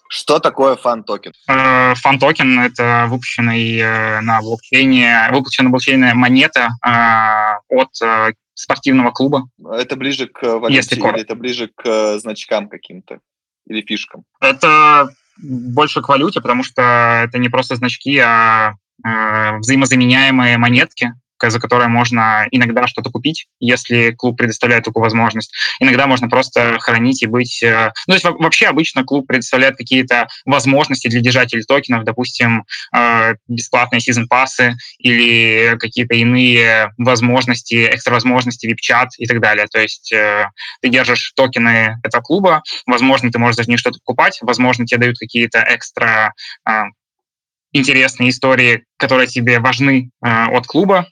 Что 0.08 0.38
такое 0.38 0.76
фан-токен? 0.76 1.32
Э, 1.48 1.94
фан-токен— 1.94 2.58
это 2.60 3.06
выпущенный 3.08 3.78
э, 3.78 4.20
на 4.20 4.40
блокчейне, 4.40 5.28
выпущенная 5.30 5.66
на 5.66 5.70
блокчейне 5.70 6.14
монета 6.14 6.70
э, 6.84 7.76
от 7.76 7.90
спортивного 8.54 9.10
клуба. 9.10 9.48
Это 9.70 9.96
ближе 9.96 10.26
к 10.26 10.42
валюте 10.58 10.96
или 10.96 11.20
это 11.20 11.34
ближе 11.34 11.70
к 11.76 12.18
значкам 12.18 12.68
каким-то 12.68 13.20
или 13.66 13.82
фишкам? 13.82 14.24
Это 14.40 15.10
больше 15.42 16.02
к 16.02 16.08
валюте, 16.08 16.40
потому 16.40 16.62
что 16.62 17.22
это 17.24 17.38
не 17.38 17.48
просто 17.48 17.76
значки, 17.76 18.18
а 18.18 18.74
э, 19.04 19.58
взаимозаменяемые 19.58 20.58
монетки, 20.58 21.14
за 21.40 21.60
которые 21.60 21.88
можно 21.88 22.46
иногда 22.50 22.86
что-то 22.86 23.10
купить, 23.10 23.46
если 23.60 24.10
клуб 24.12 24.36
предоставляет 24.36 24.84
такую 24.84 25.02
возможность. 25.02 25.52
Иногда 25.80 26.06
можно 26.06 26.28
просто 26.28 26.78
хранить 26.80 27.22
и 27.22 27.26
быть... 27.26 27.62
Э, 27.62 27.92
ну, 28.06 28.12
то 28.12 28.14
есть 28.14 28.24
вообще 28.24 28.66
обычно 28.66 29.04
клуб 29.04 29.26
предоставляет 29.26 29.76
какие-то 29.76 30.28
возможности 30.44 31.08
для 31.08 31.20
держателей 31.20 31.62
токенов, 31.62 32.04
допустим, 32.04 32.64
э, 32.94 33.34
бесплатные 33.46 34.00
сезон-пассы 34.00 34.76
или 34.98 35.76
какие-то 35.78 36.14
иные 36.14 36.92
возможности, 36.98 37.88
экстра 37.92 38.14
возможности, 38.14 38.66
вип-чат 38.66 39.10
и 39.18 39.26
так 39.26 39.40
далее. 39.40 39.66
То 39.70 39.80
есть 39.80 40.12
э, 40.12 40.48
ты 40.80 40.88
держишь 40.88 41.32
токены 41.36 41.98
этого 42.02 42.22
клуба, 42.22 42.62
возможно, 42.86 43.30
ты 43.30 43.38
можешь 43.38 43.56
за 43.56 43.70
них 43.70 43.78
что-то 43.78 43.98
покупать, 44.04 44.38
возможно, 44.42 44.86
тебе 44.86 45.00
дают 45.00 45.18
какие-то 45.18 45.64
экстра 45.68 46.32
интересные 47.72 48.30
истории, 48.30 48.84
которые 48.96 49.26
тебе 49.26 49.60
важны 49.60 50.10
э, 50.24 50.28
от 50.28 50.66
клуба, 50.66 51.06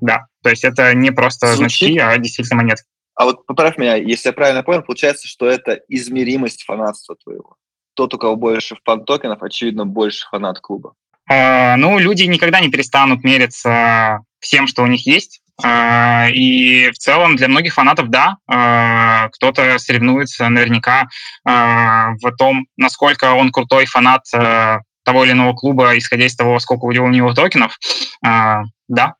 да, 0.00 0.26
то 0.42 0.50
есть 0.50 0.64
это 0.64 0.94
не 0.94 1.10
просто 1.10 1.54
Звучит. 1.54 1.78
значки, 1.78 1.98
а 1.98 2.18
действительно 2.18 2.62
монетки. 2.62 2.86
А 3.14 3.24
вот 3.24 3.46
поправь 3.46 3.76
меня, 3.76 3.96
если 3.96 4.30
я 4.30 4.32
правильно 4.32 4.62
понял, 4.62 4.82
получается, 4.82 5.28
что 5.28 5.46
это 5.46 5.80
измеримость 5.88 6.64
фанатства 6.64 7.16
твоего. 7.22 7.56
Тот, 7.94 8.14
у 8.14 8.18
кого 8.18 8.36
больше 8.36 8.76
фан-токенов, 8.84 9.42
очевидно, 9.42 9.84
больше 9.84 10.26
фанат 10.30 10.60
клуба. 10.60 10.94
Э, 11.30 11.76
ну, 11.76 11.98
люди 11.98 12.22
никогда 12.22 12.60
не 12.60 12.70
перестанут 12.70 13.22
мериться 13.22 14.20
всем, 14.40 14.66
что 14.66 14.82
у 14.82 14.86
них 14.86 15.06
есть. 15.06 15.42
Э, 15.62 16.30
и 16.30 16.90
в 16.90 16.98
целом 16.98 17.36
для 17.36 17.48
многих 17.48 17.74
фанатов, 17.74 18.08
да, 18.08 18.36
э, 18.50 19.28
кто-то 19.30 19.78
соревнуется 19.78 20.48
наверняка 20.48 21.08
в 21.44 22.36
том, 22.38 22.66
насколько 22.76 23.32
он 23.32 23.50
крутой 23.50 23.86
фанат 23.86 24.22
э, 24.34 24.78
того 25.04 25.24
или 25.24 25.32
иного 25.32 25.54
клуба, 25.54 25.98
исходя 25.98 26.26
из 26.26 26.36
того, 26.36 26.58
сколько 26.60 26.84
у 26.84 26.92
него, 26.92 27.06
у 27.06 27.10
него 27.10 27.34
токенов. 27.34 27.78
Да, 28.22 29.14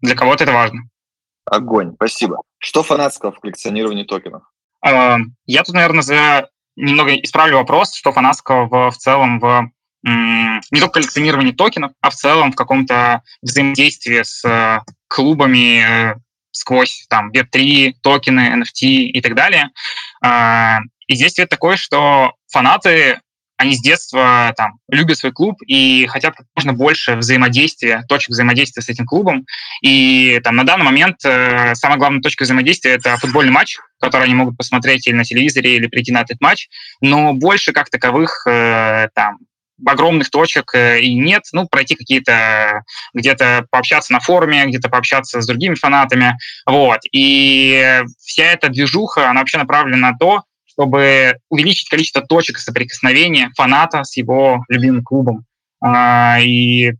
для 0.00 0.14
кого-то 0.14 0.44
это 0.44 0.52
важно. 0.52 0.82
Огонь, 1.44 1.94
спасибо. 1.94 2.42
Что 2.58 2.82
фанатского 2.82 3.32
в 3.32 3.40
коллекционировании 3.40 4.04
токенов? 4.04 4.42
А, 4.84 5.18
я 5.46 5.62
тут, 5.64 5.74
наверное, 5.74 6.02
за 6.02 6.48
немного 6.76 7.14
исправлю 7.14 7.56
вопрос, 7.56 7.94
что 7.94 8.12
фанатского 8.12 8.66
в, 8.66 8.90
в 8.90 8.96
целом 8.96 9.40
в 9.40 9.70
не 10.04 10.80
только 10.80 10.94
коллекционировании 10.94 11.52
токенов, 11.52 11.92
а 12.00 12.10
в 12.10 12.14
целом 12.14 12.52
в 12.52 12.56
каком-то 12.56 13.22
взаимодействии 13.42 14.22
с 14.22 14.44
э, 14.44 14.80
клубами 15.08 16.12
э, 16.12 16.16
сквозь 16.52 17.06
там 17.08 17.32
Web3, 17.32 17.94
токены, 18.00 18.62
NFT 18.62 18.86
и 18.86 19.20
так 19.20 19.34
далее. 19.34 19.70
А, 20.22 20.78
и 21.06 21.14
здесь 21.14 21.32
ответ 21.32 21.48
такой, 21.48 21.76
что 21.76 22.34
фанаты 22.50 23.20
они 23.58 23.74
с 23.74 23.80
детства 23.80 24.54
там, 24.56 24.78
любят 24.88 25.18
свой 25.18 25.32
клуб 25.32 25.60
и 25.66 26.06
хотят 26.06 26.36
как 26.36 26.46
можно 26.54 26.72
больше 26.72 27.16
взаимодействия, 27.16 28.04
точек 28.08 28.30
взаимодействия 28.30 28.82
с 28.82 28.88
этим 28.88 29.04
клубом. 29.04 29.46
И 29.82 30.40
там, 30.44 30.56
на 30.56 30.64
данный 30.64 30.84
момент 30.84 31.16
э, 31.24 31.74
самая 31.74 31.98
главная 31.98 32.22
точка 32.22 32.44
взаимодействия— 32.44 32.92
это 32.94 33.16
футбольный 33.16 33.52
матч, 33.52 33.76
который 34.00 34.24
они 34.24 34.34
могут 34.34 34.56
посмотреть 34.56 35.08
или 35.08 35.14
на 35.14 35.24
телевизоре, 35.24 35.76
или 35.76 35.88
прийти 35.88 36.12
на 36.12 36.20
этот 36.20 36.40
матч. 36.40 36.68
Но 37.00 37.34
больше 37.34 37.72
как 37.72 37.90
таковых 37.90 38.46
э, 38.46 39.08
там 39.14 39.38
огромных 39.84 40.30
точек 40.30 40.74
э, 40.74 41.00
и 41.00 41.14
нет. 41.14 41.42
Ну, 41.52 41.66
пройти 41.66 41.96
какие-то, 41.96 42.82
где-то 43.12 43.66
пообщаться 43.70 44.12
на 44.12 44.20
форуме, 44.20 44.66
где-то 44.66 44.88
пообщаться 44.88 45.40
с 45.40 45.46
другими 45.46 45.74
фанатами. 45.74 46.36
Вот. 46.64 47.00
И 47.10 48.02
вся 48.20 48.44
эта 48.44 48.68
движуха, 48.68 49.30
она 49.30 49.40
вообще 49.40 49.58
направлена 49.58 50.10
на 50.10 50.16
то, 50.16 50.42
чтобы 50.78 51.34
увеличить 51.48 51.88
количество 51.88 52.22
точек 52.22 52.58
соприкосновения 52.58 53.50
фаната 53.56 54.04
с 54.04 54.16
его 54.16 54.64
любимым 54.68 55.02
клубом 55.02 55.44
а, 55.80 56.38
и 56.40 56.92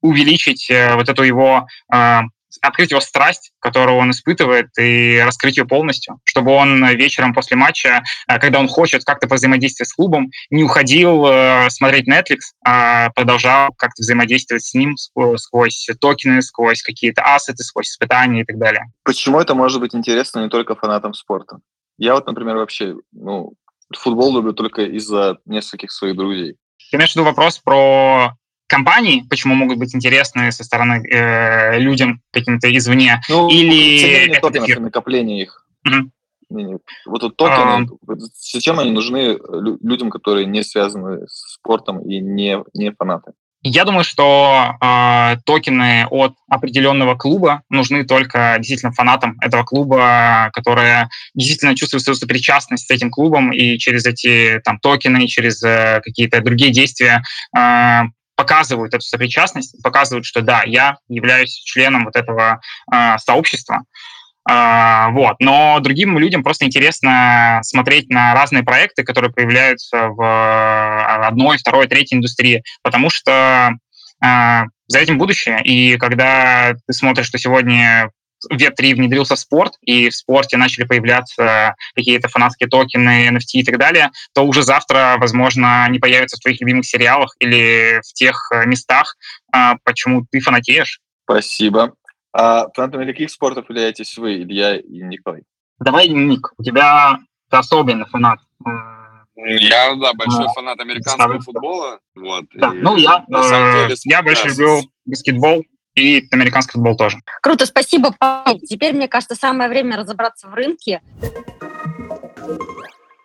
увеличить 0.00 0.70
э, 0.70 0.94
вот 0.94 1.08
эту 1.08 1.24
его 1.24 1.66
а, 1.92 2.22
открыть 2.62 2.90
его 2.90 3.00
страсть, 3.00 3.52
которую 3.58 3.98
он 3.98 4.12
испытывает, 4.12 4.68
и 4.78 5.20
раскрыть 5.24 5.56
ее 5.56 5.66
полностью, 5.66 6.20
чтобы 6.24 6.52
он 6.52 6.86
вечером 6.96 7.34
после 7.34 7.56
матча, 7.56 8.02
э, 8.28 8.38
когда 8.38 8.60
он 8.60 8.68
хочет 8.68 9.02
как-то 9.04 9.26
взаимодействовать 9.26 9.88
с 9.88 9.94
клубом, 9.94 10.30
не 10.50 10.62
уходил 10.62 11.26
э, 11.26 11.68
смотреть 11.70 12.08
Netflix, 12.08 12.38
а 12.64 13.10
продолжал 13.10 13.70
как-то 13.76 14.02
взаимодействовать 14.02 14.64
с 14.64 14.72
ним 14.72 14.96
сквозь 14.96 15.88
токены, 16.00 16.42
сквозь 16.42 16.82
какие-то 16.82 17.22
ассеты, 17.22 17.64
сквозь 17.64 17.88
испытания 17.88 18.42
и 18.42 18.44
так 18.44 18.56
далее. 18.56 18.84
Почему 19.02 19.40
это 19.40 19.56
может 19.56 19.80
быть 19.80 19.96
интересно 19.96 20.44
не 20.44 20.48
только 20.48 20.76
фанатам 20.76 21.12
спорта? 21.12 21.58
Я 22.00 22.14
вот, 22.14 22.26
например, 22.26 22.56
вообще, 22.56 22.96
ну, 23.12 23.52
футбол 23.94 24.34
люблю 24.34 24.54
только 24.54 24.82
из-за 24.82 25.36
нескольких 25.44 25.92
своих 25.92 26.16
друзей. 26.16 26.56
Ты 26.90 26.96
имеешь 26.96 27.12
в 27.12 27.16
виду 27.16 27.26
вопрос 27.26 27.58
про 27.58 28.36
компании, 28.66 29.26
почему 29.28 29.54
могут 29.54 29.76
быть 29.76 29.94
интересны 29.94 30.50
со 30.50 30.64
стороны 30.64 31.06
э, 31.06 31.78
людям 31.78 32.22
каким-то 32.32 32.74
извне, 32.74 33.20
ну, 33.28 33.50
или 33.50 34.30
это 34.30 34.40
токенов 34.40 34.70
и 34.70 34.80
накопление 34.80 35.42
их. 35.42 35.66
Угу. 35.84 36.80
Вот 37.04 37.20
тут 37.20 37.36
токены, 37.36 37.86
а... 38.08 38.14
зачем 38.16 38.78
они 38.78 38.92
нужны 38.92 39.38
людям, 39.82 40.08
которые 40.08 40.46
не 40.46 40.62
связаны 40.62 41.28
с 41.28 41.52
спортом 41.52 42.00
и 42.00 42.18
не, 42.18 42.64
не 42.72 42.92
фанаты? 42.92 43.32
Я 43.62 43.84
думаю, 43.84 44.04
что 44.04 44.76
э, 44.80 45.36
токены 45.44 46.06
от 46.10 46.34
определенного 46.48 47.14
клуба 47.14 47.62
нужны 47.68 48.04
только 48.04 48.56
действительно 48.58 48.92
фанатам 48.92 49.36
этого 49.42 49.64
клуба, 49.64 50.50
которые 50.54 51.10
действительно 51.34 51.76
чувствуют 51.76 52.02
свою 52.04 52.16
сопричастность 52.16 52.86
с 52.86 52.90
этим 52.90 53.10
клубом 53.10 53.52
и 53.52 53.76
через 53.76 54.06
эти 54.06 54.60
там 54.64 54.78
токены, 54.78 55.26
через 55.26 55.62
э, 55.62 56.00
какие-то 56.02 56.40
другие 56.40 56.72
действия 56.72 57.22
э, 57.54 58.00
показывают 58.34 58.94
эту 58.94 59.04
сопричастность, 59.04 59.76
показывают, 59.82 60.24
что 60.24 60.40
да, 60.40 60.62
я 60.64 60.96
являюсь 61.08 61.52
членом 61.52 62.06
вот 62.06 62.16
этого 62.16 62.62
э, 62.90 63.18
сообщества. 63.18 63.82
Uh, 63.82 64.19
вот. 64.48 65.36
Но 65.38 65.78
другим 65.80 66.18
людям 66.18 66.42
просто 66.42 66.64
интересно 66.64 67.60
смотреть 67.62 68.08
на 68.08 68.34
разные 68.34 68.62
проекты, 68.62 69.04
которые 69.04 69.32
появляются 69.32 70.08
в 70.08 70.20
а, 70.22 71.28
одной, 71.28 71.58
второй, 71.58 71.86
третьей 71.86 72.16
индустрии, 72.16 72.62
потому 72.82 73.10
что 73.10 73.72
uh, 74.24 74.64
за 74.86 74.98
этим 74.98 75.18
будущее. 75.18 75.60
И 75.62 75.96
когда 75.98 76.74
ты 76.86 76.92
смотришь, 76.92 77.26
что 77.26 77.38
сегодня 77.38 78.10
Web3 78.50 78.94
внедрился 78.94 79.36
в 79.36 79.38
спорт, 79.38 79.74
и 79.82 80.08
в 80.08 80.16
спорте 80.16 80.56
начали 80.56 80.84
появляться 80.84 81.74
какие-то 81.94 82.28
фанатские 82.28 82.68
токены, 82.68 83.28
NFT 83.28 83.44
и 83.52 83.64
так 83.64 83.78
далее, 83.78 84.10
то 84.34 84.44
уже 84.44 84.62
завтра, 84.62 85.16
возможно, 85.18 85.84
они 85.84 85.98
появятся 85.98 86.36
в 86.36 86.40
твоих 86.40 86.60
любимых 86.60 86.86
сериалах 86.86 87.34
или 87.38 88.00
в 88.00 88.12
тех 88.14 88.50
э, 88.52 88.66
местах, 88.66 89.16
а, 89.52 89.76
почему 89.84 90.24
ты 90.30 90.40
фанатеешь. 90.40 91.00
Спасибо. 91.24 91.92
А 92.32 92.68
фанатами 92.74 93.06
каких 93.06 93.30
спортов 93.30 93.68
являетесь 93.68 94.16
вы, 94.16 94.42
Илья 94.42 94.76
и 94.76 95.02
Николай? 95.02 95.42
Давай, 95.78 96.08
Ник, 96.08 96.52
у 96.58 96.62
тебя 96.62 97.18
ты 97.50 97.56
особенный 97.56 98.06
фанат. 98.06 98.38
Я, 99.36 99.94
да, 99.96 100.12
большой 100.12 100.46
а, 100.46 100.52
фанат 100.52 100.78
американского 100.80 101.24
ставлю. 101.24 101.40
футбола. 101.40 101.98
Вот, 102.14 102.44
да, 102.54 102.74
и, 102.74 102.78
ну, 102.78 102.96
я, 102.96 103.24
э, 103.26 103.88
деле, 103.88 103.96
я 104.04 104.22
больше 104.22 104.48
люблю 104.48 104.82
баскетбол, 105.06 105.64
и 105.94 106.28
американский 106.30 106.72
футбол 106.72 106.96
тоже. 106.96 107.18
Круто, 107.40 107.64
спасибо. 107.64 108.14
Теперь, 108.68 108.94
мне 108.94 109.08
кажется, 109.08 109.34
самое 109.34 109.70
время 109.70 109.96
разобраться 109.96 110.46
в 110.48 110.54
рынке. 110.54 111.00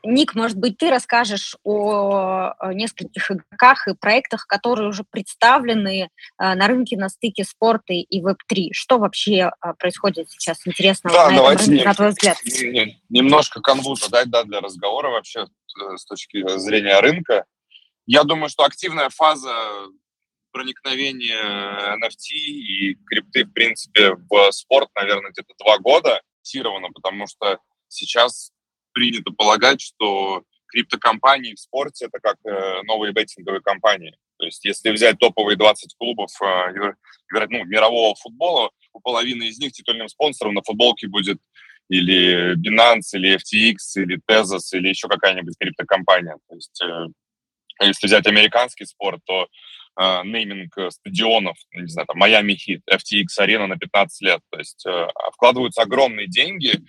Ник, 0.06 0.36
может 0.36 0.58
быть, 0.58 0.78
ты 0.78 0.89
расскажешь 0.89 1.56
о 1.63 2.54
нескольких 2.74 3.32
игроках 3.32 3.88
и 3.88 3.96
проектах, 3.96 4.48
которые 4.48 4.88
уже 4.89 5.04
представлены 5.04 6.04
э, 6.04 6.08
на 6.38 6.68
рынке 6.68 6.98
на 6.98 7.10
стыке 7.10 7.44
спорта 7.44 7.94
и 7.94 8.22
Web3. 8.22 8.70
Что 8.72 8.98
вообще 8.98 9.50
э, 9.50 9.74
происходит 9.78 10.30
сейчас 10.30 10.65
интересного 10.65 11.15
да, 11.15 11.30
на 11.30 11.38
давайте 11.38 11.63
этом 11.63 11.74
рынке, 11.74 11.88
на 11.88 11.94
твой 11.94 12.10
взгляд? 12.10 12.38
Немножко 13.10 13.62
канву 13.62 13.96
задать 13.96 14.30
да, 14.30 14.44
для 14.44 14.62
разговора 14.62 15.10
вообще 15.10 15.41
э, 15.41 15.98
с 15.98 16.06
точки 16.06 16.58
зрения 16.58 17.00
рынка. 17.00 17.46
Я 18.06 18.24
думаю, 18.24 18.50
что 18.50 18.63
активная 18.63 19.10
фаза 19.10 19.52
проникновение 20.52 21.98
NFT 21.98 22.32
и 22.32 22.96
крипты, 23.06 23.44
в 23.44 23.52
принципе, 23.52 24.15
в 24.30 24.52
спорт, 24.52 24.89
наверное, 24.96 25.32
где-то 25.32 25.54
два 25.60 25.80
года 25.80 26.22
потому 26.94 27.28
что 27.28 27.60
сейчас 27.88 28.52
принято 28.96 29.32
полагать, 29.32 29.82
что 29.82 30.44
криптокомпании 30.68 31.54
в 31.54 31.60
спорте— 31.60 32.06
это 32.08 32.20
как 32.20 32.38
э, 32.46 32.82
новые 32.84 33.14
беттинговые 33.14 33.62
компании. 33.62 34.18
То 34.38 34.46
есть 34.46 34.66
если 34.66 34.92
взять 34.92 35.20
топовые 35.20 35.58
20 35.58 35.94
клубов 35.98 36.32
э, 36.42 36.94
ну, 37.50 37.66
мирового 37.66 38.16
футбола, 38.16 38.72
у 38.94 39.00
половины 39.00 39.44
из 39.44 39.60
них 39.60 39.74
титульным 39.74 40.08
спонсором 40.08 40.54
на 40.54 40.64
футболке 40.64 41.08
будет 41.08 41.38
или 41.90 42.56
Binance, 42.56 43.14
или 43.14 43.36
FTX, 43.36 44.02
или 44.02 44.20
Tezos, 44.30 44.74
или 44.74 44.90
еще 44.90 45.08
какая-нибудь 45.08 45.56
криптокомпания. 45.60 46.38
То 46.50 46.56
есть 46.56 46.82
э, 46.82 47.08
если 47.82 48.08
взять 48.08 48.26
американский 48.28 48.86
спорт, 48.86 49.20
то 49.26 49.48
э, 50.00 50.24
нейминг 50.24 50.74
стадионов, 50.92 51.58
ну, 51.72 51.82
не 51.82 51.88
знаю, 51.88 52.08
там, 52.08 52.22
Miami 52.22 52.56
Heat, 52.56 52.82
FTX 52.90 53.26
Arena 53.40 53.68
на 53.68 53.78
15 53.78 54.22
лет. 54.22 54.42
То 54.50 54.60
есть 54.60 54.86
э, 54.86 55.08
вкладываются 55.34 55.82
огромные 55.82 56.28
деньги. 56.28 56.82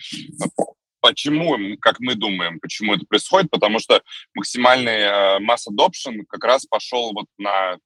Почему, 1.09 1.77
как 1.79 1.99
мы 1.99 2.15
думаем, 2.15 2.59
почему 2.59 2.93
это 2.93 3.05
происходит? 3.05 3.49
Потому 3.49 3.79
что 3.79 4.01
максимальный 4.33 4.99
э, 4.99 5.39
масс 5.39 5.67
adoption 5.67 6.23
как 6.27 6.43
раз 6.43 6.65
пошел 6.65 7.13
вот 7.13 7.27
на 7.37 7.77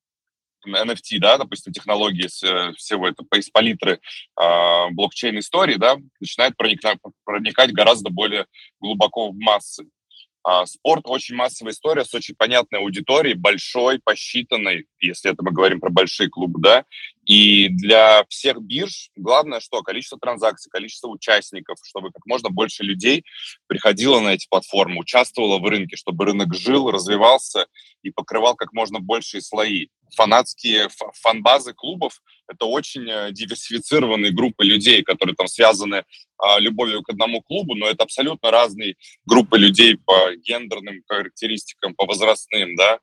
NFT, 0.68 1.20
да, 1.20 1.38
допустим, 1.38 1.74
технологии 1.74 2.26
э, 2.26 2.74
всего 2.74 3.08
этого, 3.08 3.28
из 3.36 3.50
палитры 3.50 4.00
э, 4.40 4.90
блокчейн-истории, 4.92 5.76
да, 5.76 5.98
начинает 6.20 6.58
проникать, 6.58 6.98
проникать 7.24 7.74
гораздо 7.74 8.10
более 8.10 8.46
глубоко 8.80 9.30
в 9.30 9.36
массы. 9.36 9.86
А, 10.44 10.66
спорт 10.66 11.04
очень 11.06 11.36
массовая 11.36 11.72
история 11.72 12.04
с 12.04 12.14
очень 12.16 12.34
понятной 12.36 12.80
аудиторией, 12.80 13.36
большой, 13.36 14.00
посчитанной, 14.04 14.88
если 15.00 15.32
это 15.32 15.44
мы 15.44 15.52
говорим 15.52 15.80
про 15.80 15.92
большие 15.92 16.30
клубы, 16.30 16.60
да. 16.60 16.86
И 17.32 17.70
для 17.70 18.26
всех 18.28 18.62
бирж 18.62 19.10
главное 19.16 19.62
что? 19.62 19.82
Количество 19.84 20.20
транзакций, 20.20 20.70
количество 20.70 21.08
участников, 21.08 21.78
чтобы 21.82 22.12
как 22.12 22.26
можно 22.26 22.50
больше 22.50 22.84
людей 22.84 23.24
приходило 23.68 24.20
на 24.20 24.34
эти 24.34 24.48
платформы, 24.50 25.00
участвовало 25.00 25.58
в 25.60 25.64
рынке, 25.64 25.96
чтобы 25.96 26.26
рынок 26.26 26.54
жил, 26.54 26.92
развивался 26.92 27.68
и 28.04 28.12
покрывал 28.12 28.56
как 28.56 28.74
можно 28.74 29.00
большие 29.00 29.40
слои. 29.40 29.88
Фанатские 30.14 30.90
фан-базы 31.22 31.74
клубов— 31.74 32.22
это 32.50 32.66
очень 32.66 33.10
э, 33.10 33.32
диверсифицированные 33.32 34.34
группы 34.34 34.66
людей, 34.66 35.02
которые 35.02 35.34
там 35.34 35.48
связаны 35.48 36.04
а, 36.38 36.60
любовью 36.60 37.02
к 37.02 37.12
одному 37.12 37.42
клубу, 37.42 37.76
но 37.76 37.88
это 37.88 38.04
абсолютно 38.04 38.52
разные 38.52 38.96
группы 39.26 39.58
людей 39.58 39.96
по 39.96 40.36
гендерным 40.36 41.02
характеристикам, 41.08 41.96
по 41.96 42.06
возрастным, 42.06 42.76
да. 42.76 43.00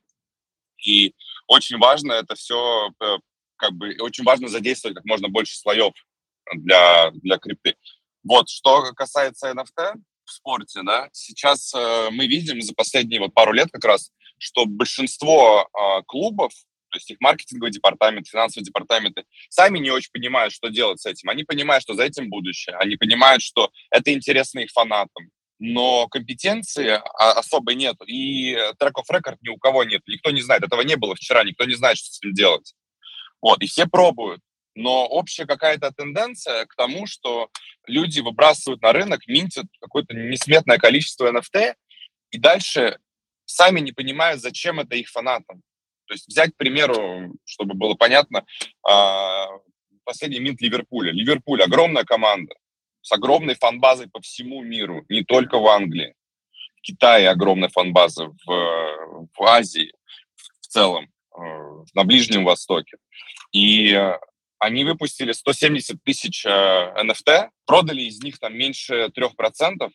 И 0.85 1.15
очень 1.47 1.79
важно 1.79 2.13
это 2.13 2.35
все, 2.35 2.91
э, 3.01 3.17
как 3.59 3.73
бы, 3.73 3.95
очень 3.99 4.23
важно 4.23 4.47
задействовать 4.47 4.95
как 4.95 5.05
можно 5.05 5.27
больше 5.27 5.57
слоев 5.57 5.93
для, 6.55 7.11
для 7.11 7.37
крипты. 7.37 7.75
Вот, 8.23 8.49
что 8.49 8.93
касается 8.93 9.51
NFT 9.51 9.93
в 10.25 10.31
спорте, 10.31 10.81
да, 10.83 11.09
сейчас 11.11 11.73
э, 11.73 12.09
мы 12.11 12.27
видим 12.27 12.61
за 12.61 12.73
последние 12.73 13.19
вот 13.19 13.33
пару 13.33 13.51
лет 13.51 13.69
как 13.71 13.83
раз, 13.85 14.11
что 14.37 14.65
большинство 14.65 15.67
э, 15.67 16.03
клубов 16.07 16.51
то 16.89 16.97
есть 16.97 17.09
их 17.11 17.17
маркетинговый 17.19 17.71
департамент, 17.71 18.27
финансовые 18.27 18.65
департаменты 18.65 19.23
сами 19.49 19.79
не 19.79 19.91
очень 19.91 20.09
понимают, 20.11 20.53
что 20.53 20.69
делать 20.69 20.99
с 20.99 21.05
этим. 21.05 21.29
Они 21.29 21.43
понимают, 21.43 21.83
что 21.83 21.93
за 21.93 22.03
этим 22.03 22.29
будущее. 22.29 22.75
Они 22.77 22.95
понимают, 22.95 23.41
что 23.41 23.71
это 23.91 24.11
интересно 24.13 24.59
их 24.59 24.71
фанатам. 24.71 25.29
но 25.59 26.07
компетенции 26.07 26.99
особой 27.37 27.75
нет, 27.75 27.97
и 28.07 28.57
трек 28.79 28.97
of 28.97 29.13
record 29.13 29.37
ни 29.41 29.49
у 29.49 29.57
кого 29.57 29.83
нет, 29.83 30.01
никто 30.07 30.31
не 30.31 30.41
знает, 30.41 30.63
этого 30.63 30.81
не 30.81 30.95
было 30.95 31.15
вчера, 31.15 31.43
никто 31.43 31.65
не 31.65 31.75
знает, 31.75 31.97
что 31.97 32.07
с 32.09 32.19
этим 32.19 32.33
делать. 32.33 32.73
Вот, 33.41 33.61
и 33.61 33.67
все 33.67 33.87
пробуют. 33.87 34.41
Но 34.75 35.05
общая 35.07 35.45
какая-то 35.45 35.91
тенденция 35.91 36.65
к 36.65 36.75
тому, 36.75 37.05
что 37.05 37.49
люди 37.85 38.19
выбрасывают 38.19 38.81
на 38.81 38.93
рынок, 38.93 39.27
минтят 39.27 39.65
какое-то 39.81 40.13
несметное 40.13 40.77
количество 40.77 41.31
NFT, 41.31 41.73
и 42.31 42.37
дальше 42.37 42.99
сами 43.45 43.79
не 43.79 43.91
понимают, 43.91 44.41
зачем 44.41 44.79
это 44.79 44.95
их 44.95 45.09
фанатам. 45.09 45.61
То 46.05 46.13
есть 46.13 46.27
взять, 46.27 46.53
к 46.53 46.57
примеру, 46.57 47.35
чтобы 47.45 47.73
было 47.73 47.95
понятно, 47.95 48.45
а, 48.87 49.47
последний 50.03 50.39
минт 50.39 50.61
Ливерпуля. 50.61 51.11
Ливерпуль– 51.11 51.61
огромная 51.63 52.03
команда 52.03 52.55
с 53.01 53.11
огромной 53.11 53.55
фанбазой 53.55 54.07
по 54.09 54.19
всему 54.21 54.61
миру, 54.61 55.05
не 55.09 55.23
только 55.23 55.59
в 55.59 55.67
Англии. 55.67 56.15
В 56.77 56.81
Китае 56.81 57.29
огромная 57.29 57.69
фанбаза, 57.69 58.27
в, 58.45 59.29
в 59.35 59.43
Азии 59.43 59.91
в 60.61 60.67
целом, 60.67 61.09
э, 61.35 61.39
на 61.93 62.03
Ближнем 62.03 62.43
Востоке. 62.45 62.97
И 63.51 63.93
э, 63.93 64.19
они 64.59 64.83
выпустили 64.83 65.31
170 65.31 66.03
тысяч 66.03 66.45
NFT, 66.45 67.27
э, 67.27 67.49
продали 67.65 68.01
из 68.01 68.21
них 68.21 68.39
там 68.39 68.55
меньше 68.55 69.09
3%. 69.15 69.91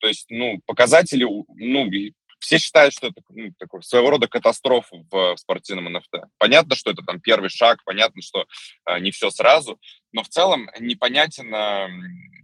То 0.00 0.06
есть, 0.06 0.26
ну, 0.30 0.60
показатели, 0.66 1.24
ну, 1.24 1.90
все 2.38 2.58
считают, 2.58 2.94
что 2.94 3.08
это 3.08 3.20
ну, 3.30 3.52
такой, 3.58 3.82
своего 3.82 4.10
рода 4.10 4.28
катастрофа 4.28 4.96
в, 5.10 5.34
в 5.34 5.36
спортивном 5.36 5.96
NFT. 5.96 6.22
Понятно, 6.38 6.76
что 6.76 6.90
это 6.90 7.02
там 7.02 7.20
первый 7.20 7.50
шаг, 7.50 7.82
понятно, 7.84 8.22
что 8.22 8.46
э, 8.86 9.00
не 9.00 9.10
все 9.10 9.30
сразу, 9.30 9.78
но 10.12 10.22
в 10.22 10.28
целом 10.28 10.70
непонятен 10.78 11.52
э, 11.52 11.88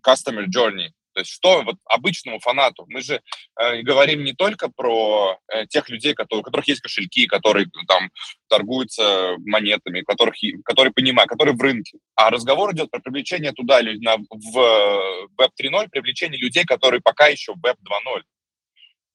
customer 0.07 0.47
journey, 0.47 0.89
то 1.15 1.21
есть 1.21 1.31
что 1.31 1.63
вот 1.63 1.77
обычному 1.85 2.41
фанату? 2.41 2.85
Мы 2.89 3.01
же 3.01 3.23
э, 3.59 3.83
говорим 3.83 4.25
не 4.25 4.35
только 4.35 4.69
про 4.69 5.39
э, 5.49 5.67
тех 5.67 5.89
людей, 5.89 6.15
которые, 6.15 6.41
у 6.41 6.45
которых 6.45 6.69
есть 6.69 6.81
кошельки, 6.81 7.27
которые 7.27 7.67
там 7.87 8.11
торгуются 8.49 9.37
монетами, 9.47 10.03
которых, 10.03 10.35
которые 10.65 10.93
понимают, 10.93 11.31
которые 11.31 11.55
в 11.55 11.61
рынке. 11.61 11.99
А 12.17 12.31
разговор 12.31 12.75
идет 12.75 12.91
про 12.91 13.01
привлечение 13.01 13.53
туда 13.53 13.81
на, 13.83 14.17
в 14.17 15.29
Web 15.39 15.51
3.0, 15.61 15.89
привлечение 15.91 16.39
людей, 16.39 16.65
которые 16.65 17.01
пока 17.01 17.29
еще 17.29 17.55
в 17.55 17.59
Web 17.59 17.77
2.0. 17.77 18.23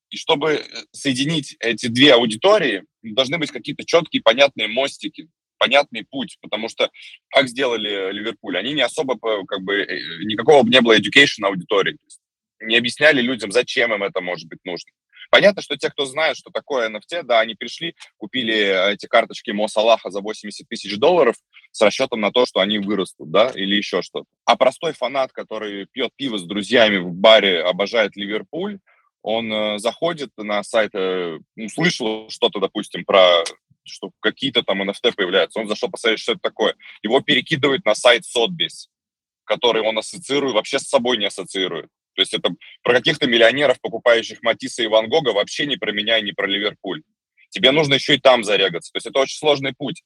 И 0.09 0.17
чтобы 0.17 0.53
э, 0.53 0.63
соединить 0.91 1.55
эти 1.59 1.87
две 1.87 2.13
аудитории, 2.13 2.83
должны 3.03 3.37
быть 3.37 3.51
какие-то 3.51 3.85
четкие, 3.85 4.21
понятные 4.21 4.67
мостики, 4.67 5.27
понятный 5.59 6.05
путь, 6.09 6.37
потому 6.41 6.69
что 6.69 6.89
как 7.29 7.47
сделали 7.47 8.11
Ливерпуль, 8.11 8.57
они 8.57 8.73
не 8.73 8.81
особо, 8.81 9.19
как 9.45 9.61
бы, 9.61 9.75
э, 9.75 10.23
никакого 10.23 10.65
не 10.65 10.81
было 10.81 10.97
education 10.97 11.43
аудитории, 11.43 11.97
не 12.61 12.77
объясняли 12.77 13.21
людям, 13.21 13.51
зачем 13.51 13.93
им 13.93 14.03
это 14.03 14.21
может 14.21 14.47
быть 14.47 14.59
нужно. 14.63 14.89
Понятно, 15.29 15.61
что 15.61 15.77
те, 15.77 15.89
кто 15.89 16.05
знает, 16.05 16.37
что 16.37 16.49
такое 16.51 16.89
NFT, 16.89 17.21
да, 17.23 17.39
они 17.39 17.53
пришли, 17.53 17.93
купили 18.17 18.93
эти 18.93 19.05
карточки 19.05 19.51
Мо 19.51 19.67
Салаха 19.67 20.09
за 20.09 20.21
80 20.21 20.67
тысяч 20.67 20.97
долларов 20.97 21.35
с 21.71 21.81
расчетом 21.81 22.21
на 22.21 22.31
то, 22.31 22.47
что 22.47 22.61
они 22.61 22.79
вырастут, 22.79 23.29
да, 23.29 23.51
или 23.53 23.75
еще 23.75 24.01
что-то. 24.01 24.25
А 24.45 24.57
простой 24.57 24.93
фанат, 24.93 25.31
который 25.31 25.85
пьет 25.91 26.11
пиво 26.15 26.39
с 26.39 26.43
друзьями 26.43 26.97
в 26.97 27.13
баре, 27.13 27.61
обожает 27.61 28.15
Ливерпуль, 28.15 28.79
он 29.21 29.51
э, 29.51 29.79
заходит 29.79 30.31
на 30.37 30.63
сайт, 30.63 30.91
э, 30.93 31.39
услышал 31.55 32.29
что-то, 32.29 32.59
допустим, 32.59 33.03
про 33.05 33.43
что 33.83 34.11
какие-то 34.19 34.63
там 34.63 34.87
NFT 34.89 35.13
появляются, 35.15 35.59
он 35.59 35.67
зашел 35.67 35.89
посмотреть, 35.89 36.19
что 36.19 36.33
это 36.33 36.41
такое. 36.41 36.75
Его 37.01 37.21
перекидывают 37.21 37.85
на 37.85 37.95
сайт 37.95 38.23
Sotheby's, 38.23 38.87
который 39.45 39.81
он 39.81 39.97
ассоциирует, 39.97 40.55
вообще 40.55 40.79
с 40.79 40.87
собой 40.87 41.17
не 41.17 41.25
ассоциирует. 41.25 41.89
То 42.15 42.21
есть 42.21 42.33
это 42.33 42.51
про 42.83 42.93
каких-то 42.93 43.27
миллионеров, 43.27 43.79
покупающих 43.81 44.41
Матисса 44.41 44.83
и 44.83 44.87
Ван 44.87 45.09
Гога, 45.09 45.29
вообще 45.29 45.65
не 45.65 45.77
про 45.77 45.91
меня 45.91 46.17
и 46.17 46.23
не 46.23 46.33
про 46.33 46.47
Ливерпуль. 46.47 47.03
Тебе 47.49 47.71
нужно 47.71 47.95
еще 47.95 48.15
и 48.15 48.19
там 48.19 48.43
зарегаться. 48.43 48.91
То 48.91 48.97
есть 48.97 49.07
это 49.07 49.19
очень 49.19 49.37
сложный 49.37 49.73
путь, 49.73 50.03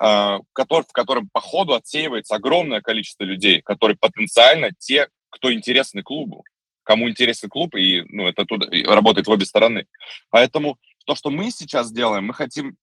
а, 0.00 0.38
в 0.38 0.92
котором 0.92 1.28
по 1.32 1.40
ходу 1.40 1.74
отсеивается 1.74 2.34
огромное 2.34 2.80
количество 2.80 3.24
людей, 3.24 3.62
которые 3.62 3.96
потенциально 3.96 4.70
те, 4.78 5.08
кто 5.30 5.52
интересны 5.52 6.02
клубу 6.02 6.44
кому 6.86 7.08
интересен 7.08 7.48
клуб, 7.48 7.74
и 7.74 8.04
ну, 8.08 8.28
это 8.28 8.44
тут 8.44 8.64
работает 8.86 9.26
в 9.26 9.30
обе 9.30 9.44
стороны. 9.44 9.86
Поэтому 10.30 10.78
то, 11.04 11.16
что 11.16 11.30
мы 11.30 11.50
сейчас 11.50 11.92
делаем, 11.92 12.26
мы 12.26 12.32
хотим 12.32 12.76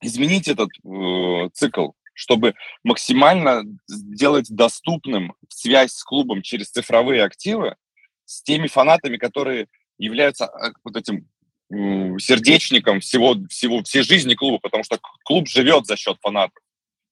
изменить 0.00 0.48
этот 0.48 0.70
э, 0.84 1.48
цикл, 1.52 1.90
чтобы 2.14 2.54
максимально 2.84 3.62
сделать 3.88 4.46
доступным 4.50 5.34
связь 5.48 5.92
с 5.92 6.04
клубом 6.04 6.42
через 6.42 6.70
цифровые 6.70 7.24
активы 7.24 7.76
с 8.24 8.42
теми 8.42 8.66
фанатами, 8.66 9.16
которые 9.16 9.66
являются 9.98 10.44
э, 10.46 10.72
вот 10.84 10.96
этим 10.96 11.28
сердечником 12.18 12.98
всего, 12.98 13.36
всего, 13.48 13.80
всей 13.84 14.02
жизни 14.02 14.34
клуба, 14.34 14.58
потому 14.58 14.82
что 14.82 14.98
клуб 15.22 15.46
живет 15.46 15.86
за 15.86 15.96
счет 15.96 16.16
фанатов. 16.20 16.60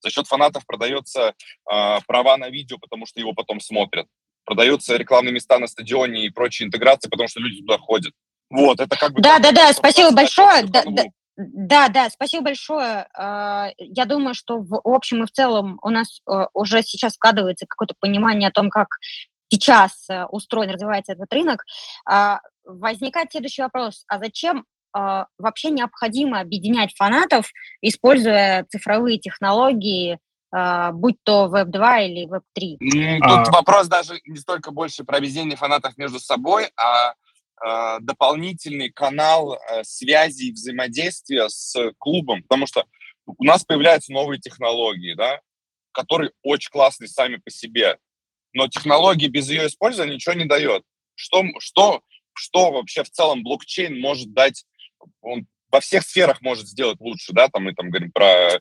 За 0.01 0.11
счет 0.11 0.27
фанатов 0.27 0.66
продается 0.66 1.29
э, 1.70 1.98
права 2.07 2.37
на 2.37 2.48
видео, 2.48 2.79
потому 2.79 3.07
что 3.07 3.20
его 3.20 3.35
потом 3.35 3.61
смотрят 3.61 4.09
продаются 4.48 4.96
рекламные 4.96 5.33
места 5.33 5.59
на 5.59 5.66
стадионе 5.66 6.24
и 6.24 6.31
прочие 6.31 6.66
интеграции, 6.66 7.11
потому 7.11 7.29
что 7.29 7.38
люди 7.38 7.61
туда 7.61 7.77
ходят. 7.77 8.14
Вот, 8.48 8.81
это 8.81 8.96
как 8.96 9.12
бы... 9.12 9.20
Да, 9.20 9.38
да, 9.38 9.53
да, 9.53 9.72
спасибо 9.74 10.11
большое. 10.11 10.62
Да, 10.62 10.83
да, 10.87 11.05
да, 11.40 11.88
да, 11.88 12.11
спасибо 12.11 12.46
большое. 12.46 13.07
А, 13.16 13.68
я 13.79 14.07
думаю, 14.07 14.35
что 14.35 14.59
в 14.59 14.81
общем 14.85 15.22
и 15.22 15.27
в 15.27 15.31
целом 15.31 15.79
у 15.83 15.88
нас 15.88 16.20
э, 16.29 16.46
уже 16.53 16.83
сейчас 16.83 17.14
складывается 17.14 17.64
какое-то 17.64 17.94
понимание 18.01 18.48
о 18.48 18.53
том, 18.53 18.70
как 18.70 18.88
сейчас 19.48 20.05
э, 20.11 20.24
устроен, 20.24 20.70
развивается 20.70 21.12
этот 21.12 21.33
рынок. 21.33 21.64
А, 22.05 22.40
возникает 22.64 23.31
следующий 23.31 23.62
вопрос. 23.62 24.03
А 24.09 24.18
зачем 24.18 24.64
а, 24.92 25.27
вообще 25.38 25.70
необходимо 25.70 26.40
объединять 26.40 26.92
фанатов, 26.96 27.53
используя 27.83 28.66
цифровые 28.68 29.18
технологии, 29.18 30.18
будь 30.51 31.18
то 31.24 31.46
Web2 31.55 32.07
или 32.07 32.27
Web3? 32.27 33.18
Тут 33.18 33.48
а... 33.48 33.53
вопрос 33.53 33.87
даже 33.87 34.18
не 34.27 34.38
столько 34.38 34.70
больше 34.70 35.05
про 35.05 35.18
объединение 35.18 35.59
фанатов 35.59 35.96
между 35.98 36.18
собой, 36.18 36.70
а 36.74 37.12
дополнительный 38.01 38.90
канал 38.90 39.55
э, 39.55 39.85
связи 39.85 40.44
и 40.44 40.53
взаимодействия 40.53 41.49
с 41.49 41.77
клубом, 41.99 42.42
потому 42.42 42.66
что 42.66 42.85
у 43.27 43.44
нас 43.44 43.64
появляются 43.64 44.12
новые 44.12 44.40
технологии, 44.40 45.14
да, 45.14 45.40
которые 45.92 46.33
очень 46.42 46.71
классные 46.71 47.09
сами 47.09 47.37
по 47.37 47.51
себе, 47.51 47.99
но 48.53 48.68
технологии 48.68 49.29
без 49.29 49.51
ее 49.51 49.66
использования 49.66 50.14
ничего 50.14 50.35
не 50.35 50.44
дает. 50.44 50.83
Что, 51.14 51.44
что, 51.59 52.03
что 52.33 52.71
вообще 52.71 53.03
в 53.03 53.11
целом 53.11 53.42
блокчейн 53.42 54.01
может 54.01 54.33
дать, 54.33 54.64
он 55.21 55.47
во 55.71 55.81
всех 55.81 56.05
сферах 56.05 56.40
может 56.40 56.66
сделать 56.66 57.01
лучше, 57.01 57.33
да, 57.33 57.49
там 57.49 57.64
мы 57.64 57.75
там 57.75 57.90
говорим 57.90 58.12
про 58.12 58.55
э, 58.55 58.61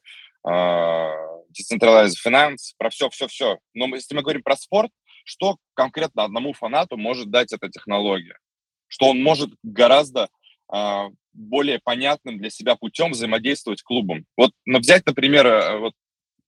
decentralized 1.52 2.16
finance, 2.26 2.74
про 2.78 2.90
все-все-все. 2.90 3.60
Но 3.74 3.88
если 3.96 4.16
мы 4.16 4.22
говорим 4.22 4.44
про 4.44 4.58
спорт, 4.58 4.92
что 5.24 5.58
конкретно 5.74 6.24
одному 6.24 6.54
фанату 6.54 6.98
может 6.98 7.30
дать 7.30 7.54
эта 7.54 7.70
технология? 7.70 8.38
Что 8.88 9.10
он 9.10 9.22
может 9.22 9.50
гораздо 9.64 10.30
э, 10.74 11.10
более 11.34 11.80
понятным 11.80 12.38
для 12.38 12.50
себя 12.50 12.76
путем 12.76 13.12
взаимодействовать 13.12 13.80
с 13.80 13.84
клубом. 13.84 14.26
Вот 14.36 14.52
ну, 14.66 14.80
взять, 14.80 15.06
например, 15.06 15.46
э, 15.46 15.78
вот 15.80 15.94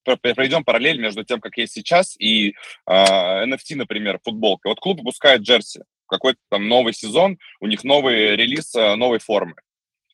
проведем 0.04 0.64
параллель 0.64 1.00
между 1.00 1.24
тем, 1.24 1.40
как 1.40 1.58
есть 1.58 1.74
сейчас, 1.74 2.16
и 2.20 2.50
э, 2.50 2.54
NFT, 2.86 3.76
например, 3.76 4.20
футболка. 4.24 4.70
Вот 4.70 4.80
клуб 4.80 5.00
выпускает 5.00 5.42
джерси, 5.42 5.82
какой-то 6.08 6.40
там 6.50 6.68
новый 6.68 6.94
сезон, 6.94 7.38
у 7.60 7.68
них 7.68 7.84
новый 7.84 8.36
релиз 8.36 8.74
э, 8.76 8.96
новой 8.96 9.20
формы. 9.20 9.56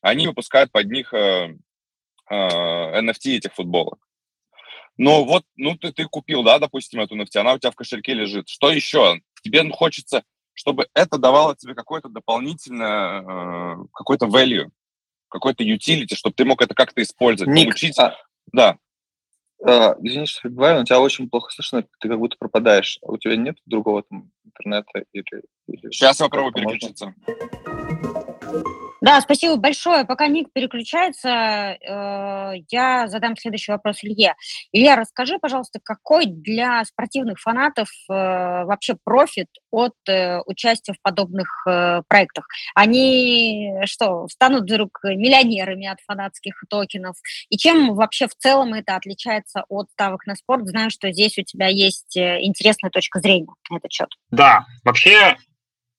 Они 0.02 0.28
выпускают 0.28 0.72
под 0.72 0.88
них 0.92 1.14
э, 1.14 1.56
э, 2.30 2.36
NFT 2.36 3.38
этих 3.38 3.54
футболок. 3.54 4.00
Но 4.98 5.26
вот, 5.26 5.44
ну, 5.56 5.76
ты, 5.78 5.92
ты 5.92 6.06
купил, 6.06 6.44
да, 6.44 6.60
допустим, 6.60 7.02
эту 7.02 7.18
NFT, 7.18 7.40
она 7.40 7.54
у 7.54 7.60
тебя 7.60 7.72
в 7.72 7.76
кошельке 7.76 8.14
лежит. 8.14 8.48
Что 8.48 8.72
еще? 8.72 9.20
Тебе 9.42 9.70
хочется, 9.70 10.24
чтобы 10.56 10.88
это 10.94 11.18
давало 11.18 11.56
тебе 11.56 11.76
какое-то 11.76 12.10
дополнительное, 12.10 13.22
э, 13.22 13.86
какой-то 13.94 14.26
value, 14.26 14.70
какой-то 15.30 15.64
utility, 15.64 16.16
чтобы 16.16 16.34
ты 16.34 16.46
мог 16.46 16.62
это 16.62 16.74
как-то 16.74 17.04
использовать, 17.04 17.54
Ник, 17.54 17.66
получить. 17.66 18.00
А... 18.00 18.16
Да. 18.52 18.78
Uh, 19.64 19.96
извини, 20.02 20.26
что 20.26 20.44
перебиваю, 20.44 20.80
но 20.80 20.84
тебя 20.84 21.00
очень 21.00 21.30
плохо 21.30 21.52
слышно, 21.52 21.84
ты 22.00 22.10
как 22.10 22.20
будто 22.20 22.36
пропадаешь. 22.38 23.00
У 23.02 23.18
тебя 23.18 23.36
нет 23.36 23.58
другого 23.66 24.04
там 24.04 24.32
интернета 24.44 25.06
или... 25.12 25.44
или 25.68 25.92
Сейчас 25.92 26.20
я 26.20 26.26
попробую 26.26 26.54
переключиться. 26.54 27.14
Да, 29.02 29.22
спасибо 29.22 29.58
большое. 29.58 30.06
Пока 30.06 30.28
Ник 30.28 30.50
переключается, 30.54 31.30
э, 31.30 32.54
я 32.70 33.08
задам 33.08 33.36
следующий 33.38 33.72
вопрос 33.72 34.04
Илье. 34.04 34.36
Илья, 34.72 34.96
расскажи, 34.96 35.38
пожалуйста, 35.40 35.80
какой 35.84 36.26
для 36.26 36.84
спортивных 36.86 37.40
фанатов 37.40 37.90
э, 38.10 38.14
вообще 38.14 38.96
профит 39.04 39.48
от 39.72 39.94
э, 40.08 40.40
участия 40.46 40.94
в 40.94 41.02
подобных 41.02 41.48
э, 41.68 42.02
проектах? 42.08 42.48
Они 42.74 43.74
что, 43.86 44.28
станут 44.30 44.64
вдруг 44.64 45.00
миллионерами 45.04 45.88
от 45.88 46.00
фанатских 46.02 46.64
токенов? 46.70 47.16
И 47.50 47.58
чем 47.58 47.96
вообще 47.96 48.28
в 48.28 48.36
целом 48.36 48.74
это 48.74 48.96
отличается 48.96 49.66
от 49.70 49.90
ставок 49.92 50.26
на 50.26 50.36
спорт? 50.36 50.68
Знаю, 50.68 50.90
что 50.90 51.12
здесь 51.12 51.38
у 51.38 51.44
тебя 51.44 51.68
есть 51.68 52.16
э, 52.18 52.40
интересная 52.42 52.90
точка 52.90 53.20
зрения 53.20 53.54
на 53.70 53.78
этот 53.78 53.92
счет. 53.92 54.10
Да, 54.32 54.66
вообще 54.84 55.36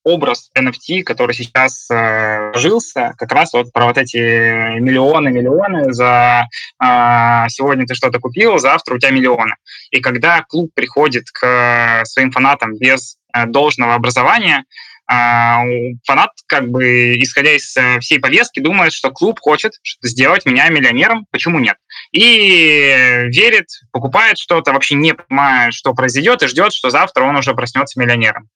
образ 0.07 0.51
NFT, 0.57 1.03
который 1.03 1.35
сейчас 1.35 1.88
э, 1.90 2.53
жился, 2.55 3.12
как 3.19 3.33
раз 3.33 3.53
вот 3.53 3.73
про 3.73 3.87
вот 3.87 3.99
эти 3.99 4.79
миллионы, 4.79 5.31
миллионы 5.31 5.92
за 5.92 6.47
э, 6.81 7.49
сегодня 7.49 7.87
ты 7.87 7.95
что-то 7.97 8.21
купил, 8.21 8.59
завтра 8.59 8.95
у 8.95 8.99
тебя 8.99 9.11
миллионы. 9.11 9.57
И 9.90 10.01
когда 10.01 10.42
клуб 10.42 10.71
приходит 10.75 11.25
к 11.33 12.03
своим 12.05 12.31
фанатам 12.31 12.77
без 12.79 13.16
э, 13.35 13.47
должного 13.47 13.95
образования, 13.95 14.64
а, 15.09 15.62
фанат, 16.05 16.31
как 16.49 16.69
бы, 16.69 17.16
исходя 17.21 17.53
из 17.53 17.77
э, 17.77 18.01
всей 18.01 18.19
повестки, 18.19 18.59
думает, 18.59 18.92
что 18.92 19.12
клуб 19.12 19.38
хочет 19.40 19.75
сделать 20.03 20.45
меня 20.47 20.69
миллионером, 20.69 21.27
почему 21.31 21.61
нет? 21.61 21.77
И 22.11 23.27
верит, 23.29 23.66
покупает 23.92 24.37
что-то, 24.37 24.73
вообще 24.73 24.97
не 24.97 25.14
понимая, 25.14 25.71
что 25.71 25.95
произойдет, 25.95 26.42
и 26.42 26.49
ждет, 26.49 26.73
что 26.73 26.90
завтра 26.90 27.23
он 27.23 27.37
уже 27.37 27.55
проснется 27.55 28.01
миллионером. 28.01 28.49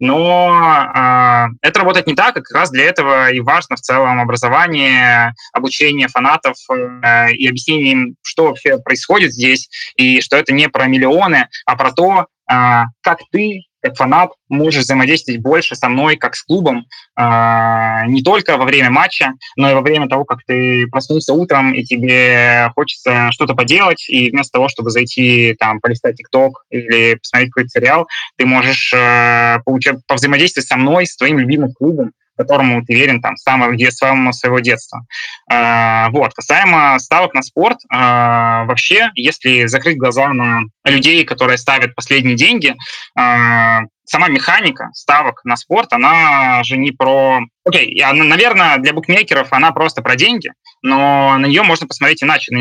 Но 0.00 0.90
э, 0.94 1.46
это 1.62 1.80
работает 1.80 2.06
не 2.06 2.14
так, 2.14 2.36
и 2.36 2.40
как 2.40 2.56
раз 2.56 2.70
для 2.70 2.84
этого 2.84 3.30
и 3.30 3.40
важно 3.40 3.76
в 3.76 3.80
целом 3.80 4.20
образование, 4.20 5.34
обучение 5.52 6.08
фанатов 6.08 6.56
э, 6.70 7.32
и 7.32 7.48
объяснение 7.48 7.92
им, 7.92 8.16
что 8.22 8.46
вообще 8.46 8.78
происходит 8.78 9.32
здесь, 9.32 9.68
и 9.96 10.20
что 10.20 10.36
это 10.36 10.52
не 10.52 10.68
про 10.68 10.86
миллионы, 10.86 11.48
а 11.66 11.76
про 11.76 11.92
то, 11.92 12.26
э, 12.50 12.82
как 13.02 13.18
ты 13.32 13.62
как 13.82 13.96
фанат 13.96 14.30
можешь 14.48 14.82
взаимодействовать 14.82 15.40
больше 15.40 15.76
со 15.76 15.88
мной, 15.88 16.16
как 16.16 16.34
с 16.34 16.42
клубом, 16.42 16.86
э, 17.16 18.06
не 18.06 18.22
только 18.22 18.56
во 18.56 18.64
время 18.64 18.90
матча, 18.90 19.32
но 19.56 19.70
и 19.70 19.74
во 19.74 19.80
время 19.80 20.08
того, 20.08 20.24
как 20.24 20.40
ты 20.46 20.86
проснулся 20.88 21.32
утром, 21.32 21.72
и 21.74 21.84
тебе 21.84 22.70
хочется 22.74 23.30
что-то 23.32 23.54
поделать, 23.54 24.08
и 24.08 24.30
вместо 24.30 24.52
того, 24.52 24.68
чтобы 24.68 24.90
зайти, 24.90 25.54
там, 25.58 25.80
полистать 25.80 26.16
ТикТок 26.16 26.64
или 26.70 27.14
посмотреть 27.14 27.50
какой-то 27.50 27.68
сериал, 27.70 28.08
ты 28.36 28.46
можешь 28.46 28.92
э, 28.94 29.58
повзаимодействовать 30.06 30.68
со 30.68 30.76
мной, 30.76 31.06
с 31.06 31.16
твоим 31.16 31.38
любимым 31.38 31.72
клубом, 31.72 32.12
которому 32.38 32.84
ты 32.84 32.94
верен 32.94 33.20
там 33.20 33.36
с 33.36 33.42
самого, 33.42 33.74
с 33.76 33.96
самого 33.96 34.32
своего 34.32 34.60
детства. 34.60 35.04
Э, 35.52 36.08
вот. 36.10 36.32
Касаемо 36.34 36.98
ставок 36.98 37.34
на 37.34 37.42
спорт, 37.42 37.78
э, 37.92 37.96
вообще, 37.96 39.10
если 39.14 39.66
закрыть 39.66 39.98
глаза 39.98 40.32
на 40.32 40.62
людей, 40.84 41.24
которые 41.24 41.58
ставят 41.58 41.94
последние 41.94 42.36
деньги, 42.36 42.74
э, 43.18 43.80
сама 44.04 44.28
механика 44.28 44.88
ставок 44.94 45.40
на 45.44 45.56
спорт, 45.56 45.92
она 45.92 46.62
же 46.64 46.78
не 46.78 46.92
про... 46.92 47.40
Окей, 47.66 48.00
okay, 48.00 48.12
наверное, 48.12 48.78
для 48.78 48.94
букмекеров 48.94 49.52
она 49.52 49.72
просто 49.72 50.00
про 50.00 50.16
деньги, 50.16 50.52
но 50.82 51.36
на 51.36 51.46
нее 51.46 51.62
можно 51.62 51.86
посмотреть 51.86 52.22
иначе. 52.22 52.54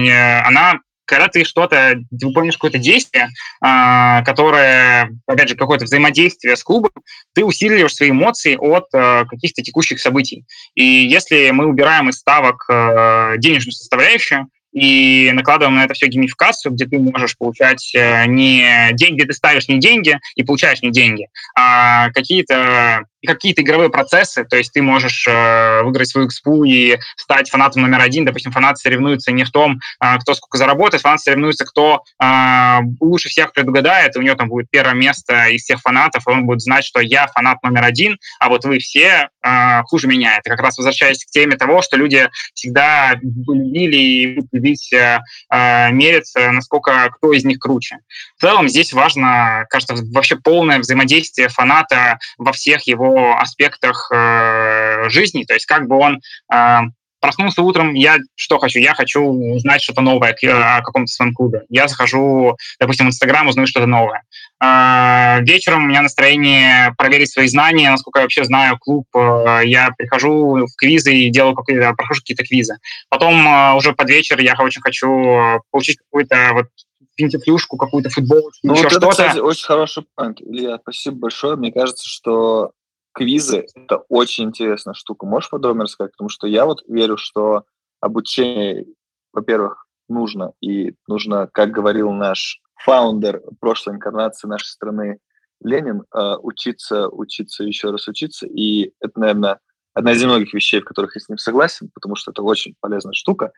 Она 0.46 0.80
когда 1.08 1.28
ты 1.28 1.44
что-то, 1.44 1.96
выполняешь 2.12 2.58
какое-то 2.58 2.78
действие, 2.78 3.30
э, 3.64 4.24
которое, 4.24 5.10
опять 5.26 5.50
же, 5.50 5.56
какое-то 5.56 5.86
взаимодействие 5.86 6.56
с 6.56 6.64
клубом, 6.64 6.92
ты 7.34 7.44
усиливаешь 7.44 7.96
свои 7.96 8.12
эмоции 8.12 8.56
от 8.56 8.86
э, 8.94 9.26
каких-то 9.26 9.64
текущих 9.64 10.00
событий. 10.00 10.46
И 10.76 10.84
если 10.84 11.50
мы 11.52 11.66
убираем 11.66 12.10
из 12.10 12.18
ставок 12.18 12.66
э, 12.70 13.36
денежную 13.38 13.74
составляющую, 13.74 14.48
и 14.74 15.32
накладываем 15.34 15.76
на 15.76 15.86
это 15.86 15.96
все 15.96 16.08
геймификацию, 16.08 16.72
где 16.72 16.86
ты 16.86 17.00
можешь 17.00 17.36
получать 17.38 17.92
э, 17.96 18.26
не 18.28 18.92
деньги, 18.94 19.16
где 19.16 19.26
ты 19.26 19.34
ставишь 19.34 19.68
не 19.68 19.80
деньги 19.80 20.20
и 20.36 20.44
получаешь 20.44 20.84
не 20.84 20.92
деньги, 20.92 21.30
а 21.56 22.12
какие-то 22.12 23.06
какие-то 23.28 23.62
игровые 23.62 23.90
процессы, 23.90 24.44
то 24.44 24.58
есть 24.58 24.74
ты 24.74 24.82
можешь 24.82 25.28
э, 25.28 25.84
выиграть 25.84 26.10
свою 26.10 26.28
экспу 26.28 26.64
и 26.64 26.98
стать 27.16 27.50
фанатом 27.50 27.84
номер 27.84 28.02
один. 28.02 28.26
Допустим, 28.26 28.52
фанаты 28.52 28.80
соревнуются 28.80 29.32
не 29.32 29.44
в 29.44 29.52
том, 29.52 29.80
э, 30.02 30.18
кто 30.20 30.34
сколько 30.34 30.58
заработает, 30.58 31.02
фанаты 31.04 31.24
соревнуются, 31.24 31.66
кто 31.66 32.04
э, 32.22 32.80
лучше 33.00 33.30
всех 33.30 33.54
предугадает, 33.54 34.16
и 34.16 34.20
у 34.20 34.22
него 34.22 34.36
там 34.36 34.50
будет 34.50 34.70
первое 34.70 34.96
место 34.96 35.48
из 35.48 35.64
всех 35.64 35.82
фанатов, 35.82 36.28
и 36.28 36.32
он 36.32 36.46
будет 36.46 36.62
знать, 36.62 36.86
что 36.86 37.00
я 37.00 37.28
фанат 37.28 37.62
номер 37.64 37.84
один, 37.84 38.18
а 38.40 38.50
вот 38.50 38.66
вы 38.66 38.80
все 38.80 39.30
э, 39.44 39.82
хуже 39.84 40.08
меня. 40.08 40.38
Это 40.38 40.50
как 40.50 40.62
раз 40.62 40.78
возвращаясь 40.78 41.24
к 41.26 41.30
теме 41.30 41.56
того, 41.56 41.82
что 41.82 41.98
люди 41.98 42.30
всегда 42.54 43.16
любили 43.22 43.98
и 43.98 44.42
любить, 44.52 44.92
э, 44.94 45.20
э, 45.52 45.92
мериться, 45.92 46.52
насколько 46.52 47.10
кто 47.16 47.34
из 47.34 47.44
них 47.44 47.60
круче. 47.60 47.98
В 48.38 48.42
целом 48.42 48.70
здесь 48.70 48.94
важно, 48.94 49.66
кажется, 49.70 49.96
вообще 50.14 50.36
полное 50.36 50.80
взаимодействие 50.80 51.50
фаната 51.50 52.20
во 52.38 52.52
всех 52.52 52.88
его 52.88 53.17
аспектах 53.18 54.10
э, 54.14 55.10
жизни, 55.10 55.44
то 55.44 55.54
есть 55.54 55.66
как 55.66 55.88
бы 55.88 55.98
он 55.98 56.20
э, 56.54 56.80
проснулся 57.20 57.62
утром, 57.62 57.94
я 57.94 58.18
что 58.36 58.60
хочу? 58.60 58.80
Я 58.80 58.94
хочу 58.94 59.22
узнать 59.22 59.82
что-то 59.82 60.02
новое 60.02 60.32
о 60.34 60.82
каком-то 60.82 61.08
своем 61.08 61.34
клубе. 61.34 61.64
Я 61.70 61.88
захожу, 61.88 62.56
допустим, 62.80 63.06
в 63.06 63.10
Инстаграм, 63.10 63.48
узнаю 63.48 63.68
что-то 63.68 63.88
новое. 63.88 64.24
Э, 64.64 65.42
вечером 65.42 65.84
у 65.84 65.88
меня 65.88 66.02
настроение 66.02 66.94
проверить 66.98 67.32
свои 67.32 67.48
знания, 67.48 67.90
насколько 67.90 68.20
я 68.20 68.24
вообще 68.24 68.44
знаю 68.46 68.78
клуб. 68.80 69.06
Э, 69.16 69.62
я 69.64 69.92
прихожу 69.98 70.66
в 70.66 70.76
квизы 70.78 71.14
и 71.14 71.30
делаю 71.30 71.56
какие-то, 71.56 71.94
прохожу 71.94 72.22
какие-то 72.22 72.44
квизы. 72.44 72.78
Потом 73.10 73.48
э, 73.48 73.74
уже 73.76 73.94
под 73.94 74.10
вечер 74.10 74.40
я 74.40 74.56
очень 74.60 74.82
хочу 74.82 75.62
получить 75.72 75.98
какую-то 75.98 76.52
вот 76.54 76.68
пинтифлюшку, 77.16 77.78
какую-то 77.78 78.10
футболочку, 78.10 78.60
ну, 78.64 78.74
еще 78.74 78.84
вот 78.84 78.92
что-то. 78.92 79.08
Это, 79.08 79.12
кстати, 79.12 79.40
очень 79.40 79.66
хороший 79.66 80.06
панк. 80.16 80.40
Илья, 80.40 80.78
спасибо 80.82 81.18
большое. 81.18 81.56
Мне 81.56 81.72
кажется, 81.72 82.08
что 82.08 82.72
квизы— 83.18 83.66
это 83.76 83.98
очень 84.10 84.46
интересная 84.46 84.94
штука. 84.94 85.26
Можешь 85.26 85.50
подробнее 85.50 85.86
рассказать? 85.86 86.12
Потому 86.12 86.30
что 86.30 86.46
я 86.46 86.66
вот 86.66 86.84
верю, 86.88 87.18
что 87.18 87.64
обучение, 88.00 88.86
во-первых, 89.34 89.88
нужно. 90.08 90.54
И 90.62 90.94
нужно, 91.08 91.50
как 91.52 91.72
говорил 91.72 92.12
наш 92.12 92.62
фаундер 92.76 93.42
прошлой 93.60 93.96
инкарнации 93.96 94.48
нашей 94.48 94.68
страны 94.68 95.18
Ленин, 95.62 96.04
э, 96.14 96.36
учиться, 96.44 97.10
учиться, 97.10 97.64
еще 97.64 97.90
раз 97.90 98.08
учиться. 98.08 98.46
И 98.46 98.92
это, 99.00 99.20
наверное, 99.20 99.60
одна 99.96 100.12
из 100.12 100.22
немногих 100.22 100.54
вещей, 100.54 100.82
в 100.82 100.86
которых 100.86 101.16
я 101.16 101.22
с 101.22 101.28
ним 101.28 101.40
согласен, 101.40 101.90
потому 101.96 102.16
что 102.16 102.30
это 102.30 102.44
очень 102.44 102.76
полезная 102.80 103.14
штука. 103.14 103.52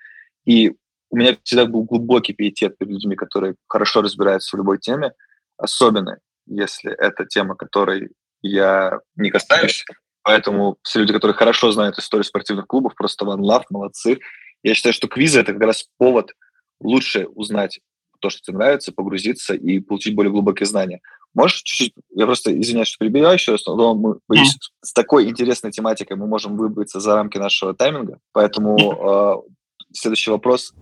И 0.46 0.74
у 1.10 1.18
меня 1.18 1.36
всегда 1.44 1.66
был 1.66 1.84
глубокий 1.84 2.32
пиетет 2.32 2.78
перед 2.78 2.94
людьми, 2.94 3.18
которые 3.18 3.56
хорошо 3.68 4.02
разбираются 4.02 4.56
в 4.56 4.58
любой 4.58 4.78
теме, 4.78 5.12
особенно 5.58 6.20
если 6.46 6.94
это 6.94 7.26
тема, 7.26 7.56
которой 7.56 8.12
я 8.42 9.00
не 9.16 9.30
касаюсь. 9.30 9.86
Поэтому 10.24 10.78
все 10.84 11.00
люди, 11.00 11.14
которые 11.14 11.36
хорошо 11.36 11.72
знают 11.72 11.98
историю 11.98 12.24
спортивных 12.24 12.68
клубов, 12.68 12.96
просто 12.96 13.26
one 13.26 13.40
love, 13.40 13.64
молодцы. 13.70 14.20
Я 14.64 14.74
считаю, 14.74 14.94
что 14.94 15.08
квизы— 15.08 15.40
это 15.42 15.54
как 15.54 15.64
раз 15.64 15.86
повод 15.98 16.34
лучше 16.80 17.28
узнать 17.28 17.80
то, 18.20 18.30
что 18.30 18.42
тебе 18.42 18.58
нравится, 18.58 18.92
погрузиться 18.92 19.54
и 19.54 19.80
получить 19.80 20.16
более 20.16 20.32
глубокие 20.32 20.66
знания. 20.68 21.00
Можешь 21.34 21.62
чуть-чуть, 21.62 21.94
я 22.16 22.26
просто 22.26 22.60
извиняюсь, 22.60 22.88
что 22.88 22.98
перебиваю 22.98 23.36
еще 23.36 23.54
раз, 23.54 23.66
но 23.66 23.94
мы, 23.94 24.20
mm. 24.32 24.44
с 24.82 24.94
такой 24.94 25.30
интересной 25.30 25.72
тематикой 25.72 26.18
мы 26.18 26.28
можем 26.28 26.58
выбраться 26.58 27.00
за 27.00 27.16
рамки 27.16 27.38
нашего 27.38 27.74
тайминга, 27.74 28.20
поэтому 28.34 28.78
э, 28.78 29.94
следующий 29.94 30.32
вопрос. 30.32 30.74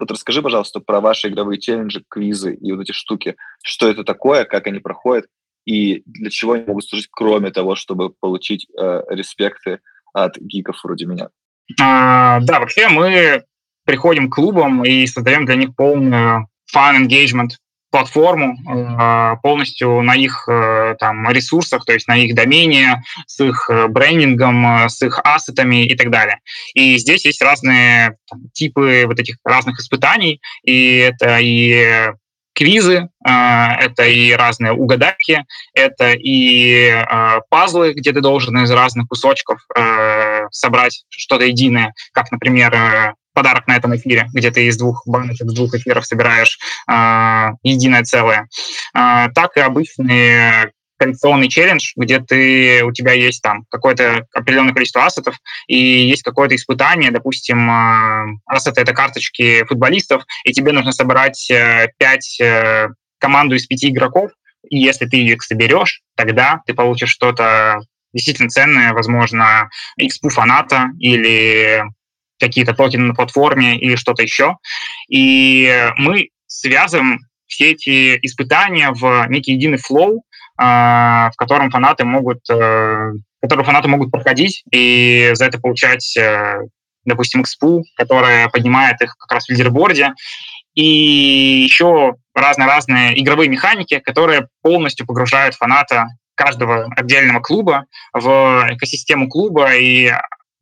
Вот 0.00 0.10
расскажи, 0.10 0.42
пожалуйста, 0.42 0.80
про 0.80 1.00
ваши 1.00 1.28
игровые 1.28 1.60
челленджи, 1.60 2.04
квизы 2.08 2.54
и 2.54 2.72
вот 2.72 2.82
эти 2.82 2.92
штуки. 2.92 3.36
Что 3.62 3.88
это 3.88 4.02
такое, 4.02 4.44
как 4.44 4.66
они 4.66 4.80
проходят, 4.80 5.26
и 5.64 6.02
для 6.06 6.30
чего 6.30 6.52
они 6.52 6.64
могут 6.64 6.84
служить, 6.84 7.08
кроме 7.10 7.50
того, 7.50 7.74
чтобы 7.74 8.10
получить 8.10 8.66
э, 8.78 9.02
респекты 9.08 9.80
от 10.12 10.36
гиков 10.38 10.80
вроде 10.82 11.06
меня? 11.06 11.28
А, 11.80 12.40
да, 12.40 12.60
вообще 12.60 12.88
мы 12.88 13.44
приходим 13.84 14.30
к 14.30 14.34
клубам 14.34 14.84
и 14.84 15.06
создаем 15.06 15.46
для 15.46 15.56
них 15.56 15.74
полную 15.74 16.48
engagement 16.74 17.50
платформу 17.92 18.56
э, 18.56 19.36
полностью 19.42 20.00
на 20.00 20.16
их 20.16 20.48
э, 20.48 20.96
там 20.98 21.30
ресурсах, 21.30 21.84
то 21.84 21.92
есть 21.92 22.08
на 22.08 22.16
их 22.16 22.34
домене, 22.34 23.02
с 23.26 23.38
их 23.44 23.68
э, 23.68 23.86
брендингом, 23.86 24.88
с 24.88 25.02
их 25.02 25.20
ассетами 25.22 25.84
и 25.84 25.94
так 25.94 26.10
далее. 26.10 26.40
И 26.74 26.96
здесь 26.96 27.26
есть 27.26 27.42
разные 27.42 28.16
там, 28.28 28.48
типы 28.54 29.04
вот 29.06 29.20
этих 29.20 29.36
разных 29.44 29.78
испытаний, 29.78 30.40
и 30.64 30.96
это 30.96 31.38
и 31.38 32.12
квизы, 32.54 33.08
а, 33.24 33.76
это 33.80 34.04
и 34.04 34.32
разные 34.32 34.72
угадайки, 34.72 35.44
это 35.74 36.12
и 36.12 36.88
а, 36.88 37.40
пазлы, 37.48 37.94
где 37.94 38.12
ты 38.12 38.20
должен 38.20 38.56
из 38.58 38.70
разных 38.70 39.08
кусочков 39.08 39.60
а, 39.74 40.48
собрать 40.50 41.04
что-то 41.08 41.44
единое, 41.44 41.94
как, 42.12 42.30
например, 42.30 43.14
подарок 43.34 43.66
на 43.66 43.76
этом 43.76 43.96
эфире, 43.96 44.28
где 44.34 44.50
ты 44.50 44.66
из 44.66 44.76
двух 44.76 45.02
баночек, 45.06 45.48
с 45.48 45.54
двух 45.54 45.74
эфиров 45.74 46.04
собираешь 46.04 46.58
единое 47.62 48.02
целое. 48.02 48.46
Так 48.92 49.56
и 49.56 49.60
обычные 49.60 50.72
коллекционный 51.02 51.48
челлендж, 51.48 51.92
где 51.96 52.20
ты, 52.20 52.84
у 52.84 52.92
тебя 52.92 53.12
есть 53.12 53.42
там 53.42 53.64
какое-то 53.70 54.26
определенное 54.32 54.72
количество 54.72 55.04
ассетов, 55.04 55.36
и 55.66 55.76
есть 55.76 56.22
какое-то 56.22 56.54
испытание, 56.54 57.10
допустим, 57.10 57.68
э, 57.68 58.38
ассеты— 58.46 58.80
это 58.82 58.92
карточки 58.92 59.64
футболистов, 59.64 60.22
и 60.44 60.52
тебе 60.52 60.70
нужно 60.70 60.92
собрать 60.92 61.50
э, 61.50 61.88
пять 61.98 62.38
э, 62.40 62.88
команду 63.18 63.56
из 63.56 63.66
пяти 63.66 63.88
игроков, 63.88 64.30
и 64.70 64.78
если 64.78 65.06
ты 65.06 65.16
их 65.16 65.42
соберешь, 65.42 66.02
тогда 66.16 66.60
ты 66.66 66.74
получишь 66.74 67.10
что-то 67.10 67.80
действительно 68.12 68.48
ценное, 68.48 68.92
возможно, 68.92 69.68
экспу 69.96 70.28
фаната 70.28 70.90
или 71.00 71.82
какие-то 72.38 72.74
токены 72.74 73.06
на 73.06 73.14
платформе 73.14 73.76
или 73.76 73.96
что-то 73.96 74.22
еще. 74.22 74.56
И 75.08 75.90
мы 75.96 76.28
связываем 76.46 77.20
все 77.46 77.72
эти 77.72 78.18
испытания 78.22 78.90
в 78.92 79.26
некий 79.28 79.52
единый 79.52 79.78
флоу, 79.78 80.24
в 80.62 81.36
котором 81.36 81.70
фанаты 81.70 82.04
могут, 82.04 82.40
который 82.46 83.64
фанаты 83.64 83.88
могут 83.88 84.10
проходить 84.10 84.62
и 84.70 85.30
за 85.34 85.46
это 85.46 85.58
получать 85.58 86.16
допустим, 87.04 87.42
XPU, 87.42 87.82
которая 87.96 88.48
поднимает 88.48 89.00
их 89.02 89.16
как 89.16 89.32
раз 89.32 89.46
в 89.46 89.50
лидерборде, 89.50 90.14
и 90.74 91.64
еще 91.64 92.14
разные-разные 92.34 93.20
игровые 93.20 93.48
механики, 93.48 93.98
которые 93.98 94.48
полностью 94.62 95.06
погружают 95.06 95.54
фаната 95.54 96.06
каждого 96.34 96.86
отдельного 96.96 97.40
клуба 97.40 97.84
в 98.14 98.66
экосистему 98.70 99.28
клуба 99.28 99.74
и 99.74 100.12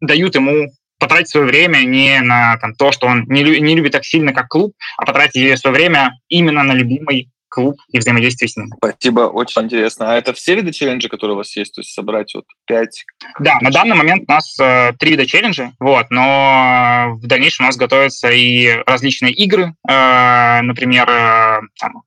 дают 0.00 0.34
ему 0.34 0.68
потратить 0.98 1.30
свое 1.30 1.46
время 1.46 1.78
не 1.78 2.20
на 2.20 2.56
там, 2.58 2.74
то, 2.74 2.92
что 2.92 3.06
он 3.06 3.24
не, 3.28 3.42
не 3.42 3.76
любит 3.76 3.92
так 3.92 4.04
сильно, 4.04 4.32
как 4.32 4.48
клуб, 4.48 4.74
а 4.96 5.06
потратить 5.06 5.58
свое 5.58 5.74
время 5.74 6.18
именно 6.28 6.62
на 6.62 6.72
любимый 6.72 7.30
клуб 7.50 7.76
и 7.88 7.98
взаимодействие 7.98 8.48
с 8.48 8.56
ним. 8.56 8.70
Спасибо, 8.76 9.22
очень 9.22 9.62
интересно. 9.62 10.12
А 10.12 10.16
это 10.16 10.32
все 10.32 10.54
виды 10.54 10.72
челленджа, 10.72 11.08
которые 11.08 11.34
у 11.34 11.38
вас 11.38 11.54
есть? 11.56 11.74
То 11.74 11.80
есть 11.80 11.92
собрать 11.92 12.34
вот 12.34 12.44
пять? 12.64 13.04
Да, 13.38 13.58
на 13.60 13.70
данный 13.70 13.96
момент 13.96 14.24
у 14.28 14.32
нас 14.32 14.58
э, 14.58 14.92
три 14.98 15.10
вида 15.10 15.26
челленджа, 15.26 15.72
вот, 15.80 16.06
но 16.10 17.18
в 17.20 17.26
дальнейшем 17.26 17.66
у 17.66 17.68
нас 17.68 17.76
готовятся 17.76 18.30
и 18.30 18.68
различные 18.86 19.32
игры, 19.32 19.74
э, 19.88 20.60
например, 20.62 21.08
э, 21.08 21.60
там, 21.78 22.02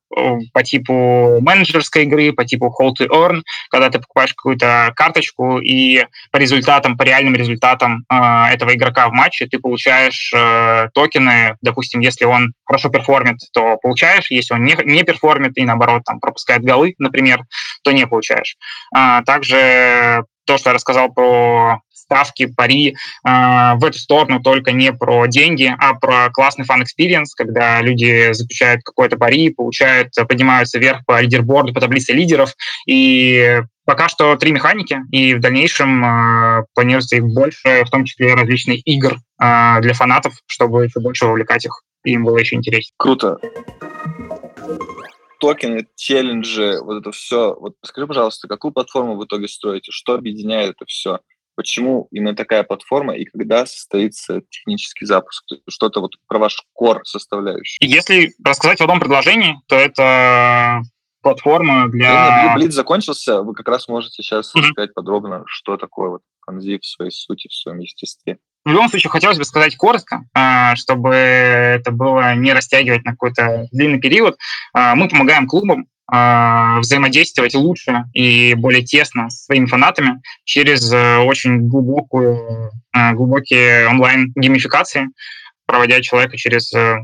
по 0.52 0.62
типу 0.62 1.40
менеджерской 1.40 2.04
игры, 2.04 2.32
по 2.32 2.44
типу 2.44 2.74
hold 2.78 2.94
to 3.00 3.08
earn, 3.08 3.42
когда 3.70 3.90
ты 3.90 3.98
покупаешь 3.98 4.34
какую-то 4.34 4.92
карточку 4.96 5.58
и 5.58 6.06
по 6.30 6.38
результатам, 6.38 6.96
по 6.96 7.02
реальным 7.02 7.34
результатам 7.34 8.04
э, 8.10 8.52
этого 8.52 8.74
игрока 8.74 9.08
в 9.08 9.12
матче 9.12 9.46
ты 9.46 9.58
получаешь 9.58 10.32
э, 10.34 10.88
токены, 10.94 11.56
допустим, 11.62 12.00
если 12.00 12.24
он 12.24 12.52
хорошо 12.64 12.88
перформит, 12.88 13.38
то 13.52 13.76
получаешь, 13.82 14.30
если 14.30 14.54
он 14.54 14.64
не, 14.64 14.76
не 14.84 15.02
перформит 15.02 15.56
и 15.56 15.64
наоборот 15.64 16.02
там 16.04 16.20
пропускает 16.20 16.62
голы, 16.62 16.94
например, 16.98 17.42
то 17.82 17.92
не 17.92 18.06
получаешь. 18.06 18.56
А, 18.94 19.22
также 19.22 20.24
то, 20.46 20.58
что 20.58 20.70
я 20.70 20.74
рассказал 20.74 21.12
про 21.12 21.80
ставки, 22.14 22.46
пари 22.46 22.90
э, 22.90 22.94
в 23.24 23.84
эту 23.84 23.98
сторону 23.98 24.40
только 24.40 24.72
не 24.72 24.92
про 24.92 25.26
деньги, 25.26 25.74
а 25.78 25.94
про 25.94 26.30
классный 26.30 26.64
fan 26.64 26.79
experience, 26.79 27.34
когда 27.34 27.80
люди 27.80 28.32
заключают 28.32 28.82
какой-то 28.84 29.16
пари, 29.16 29.50
получают, 29.50 30.12
поднимаются 30.28 30.78
вверх 30.78 31.04
по 31.06 31.20
лидерборду, 31.20 31.74
по 31.74 31.80
таблице 31.80 32.12
лидеров, 32.12 32.54
и 32.86 33.60
пока 33.84 34.08
что 34.08 34.36
три 34.36 34.52
механики, 34.52 35.00
и 35.10 35.34
в 35.34 35.40
дальнейшем 35.40 36.04
э, 36.04 36.64
планируется 36.74 37.16
их 37.16 37.24
больше, 37.24 37.84
в 37.84 37.90
том 37.90 38.04
числе 38.04 38.34
различных 38.34 38.86
игр 38.86 39.14
э, 39.14 39.80
для 39.80 39.94
фанатов, 39.94 40.34
чтобы 40.46 40.84
еще 40.84 41.00
больше 41.00 41.26
вовлекать 41.26 41.64
их, 41.64 41.82
и 42.04 42.12
им 42.12 42.24
было 42.24 42.38
еще 42.38 42.56
интереснее. 42.56 42.92
Круто 42.96 43.38
токены, 45.40 45.86
челленджи, 45.94 46.80
вот 46.80 47.00
это 47.00 47.12
все. 47.12 47.54
Вот 47.60 47.74
скажи, 47.84 48.06
пожалуйста, 48.06 48.48
какую 48.48 48.72
платформу 48.72 49.16
в 49.16 49.24
итоге 49.26 49.46
строите? 49.46 49.92
Что 49.92 50.14
объединяет 50.14 50.70
это 50.70 50.86
все? 50.86 51.18
Почему 51.56 52.08
именно 52.10 52.34
такая 52.34 52.62
платформа 52.64 53.14
и 53.14 53.24
когда 53.24 53.66
состоится 53.66 54.42
технический 54.50 55.06
запуск? 55.06 55.44
Что-то 55.68 56.00
вот 56.00 56.12
про 56.26 56.38
ваш 56.38 56.56
core 56.78 57.00
составляющий. 57.04 57.78
Если 57.80 58.32
рассказать 58.44 58.78
в 58.78 58.82
одном 58.82 59.00
предложении, 59.00 59.56
то 59.68 59.76
это 59.76 60.82
платформа 61.22 61.88
для... 61.88 62.54
Блиц 62.54 62.74
закончился, 62.74 63.42
вы 63.42 63.54
как 63.54 63.68
раз 63.68 63.88
можете 63.88 64.22
сейчас 64.22 64.54
mm-hmm. 64.54 64.60
рассказать 64.60 64.94
подробно, 64.94 65.42
что 65.46 65.76
такое 65.76 66.10
вот 66.10 66.22
Конзи 66.40 66.78
в 66.78 66.86
своей 66.86 67.10
сути, 67.10 67.48
в 67.48 67.54
своем 67.54 67.78
естестве. 67.78 68.38
В 68.64 68.70
любом 68.70 68.88
случае, 68.88 69.10
хотелось 69.10 69.38
бы 69.38 69.44
сказать 69.44 69.76
коротко, 69.76 70.24
а, 70.34 70.74
чтобы 70.76 71.14
это 71.14 71.90
было 71.90 72.34
не 72.34 72.52
растягивать 72.52 73.04
на 73.04 73.12
какой-то 73.12 73.68
длинный 73.72 74.00
период. 74.00 74.38
А, 74.72 74.94
мы 74.94 75.08
помогаем 75.08 75.46
клубам 75.46 75.86
а, 76.06 76.80
взаимодействовать 76.80 77.54
лучше 77.54 78.04
и 78.12 78.54
более 78.54 78.82
тесно 78.82 79.30
с 79.30 79.44
своими 79.44 79.66
фанатами 79.66 80.20
через 80.44 80.92
э, 80.92 81.18
очень 81.18 81.66
глубокую, 81.68 82.70
глубокие 83.12 83.88
онлайн-геймификации, 83.88 85.08
проводя 85.66 86.02
человека 86.02 86.36
через 86.36 86.72
э, 86.74 86.98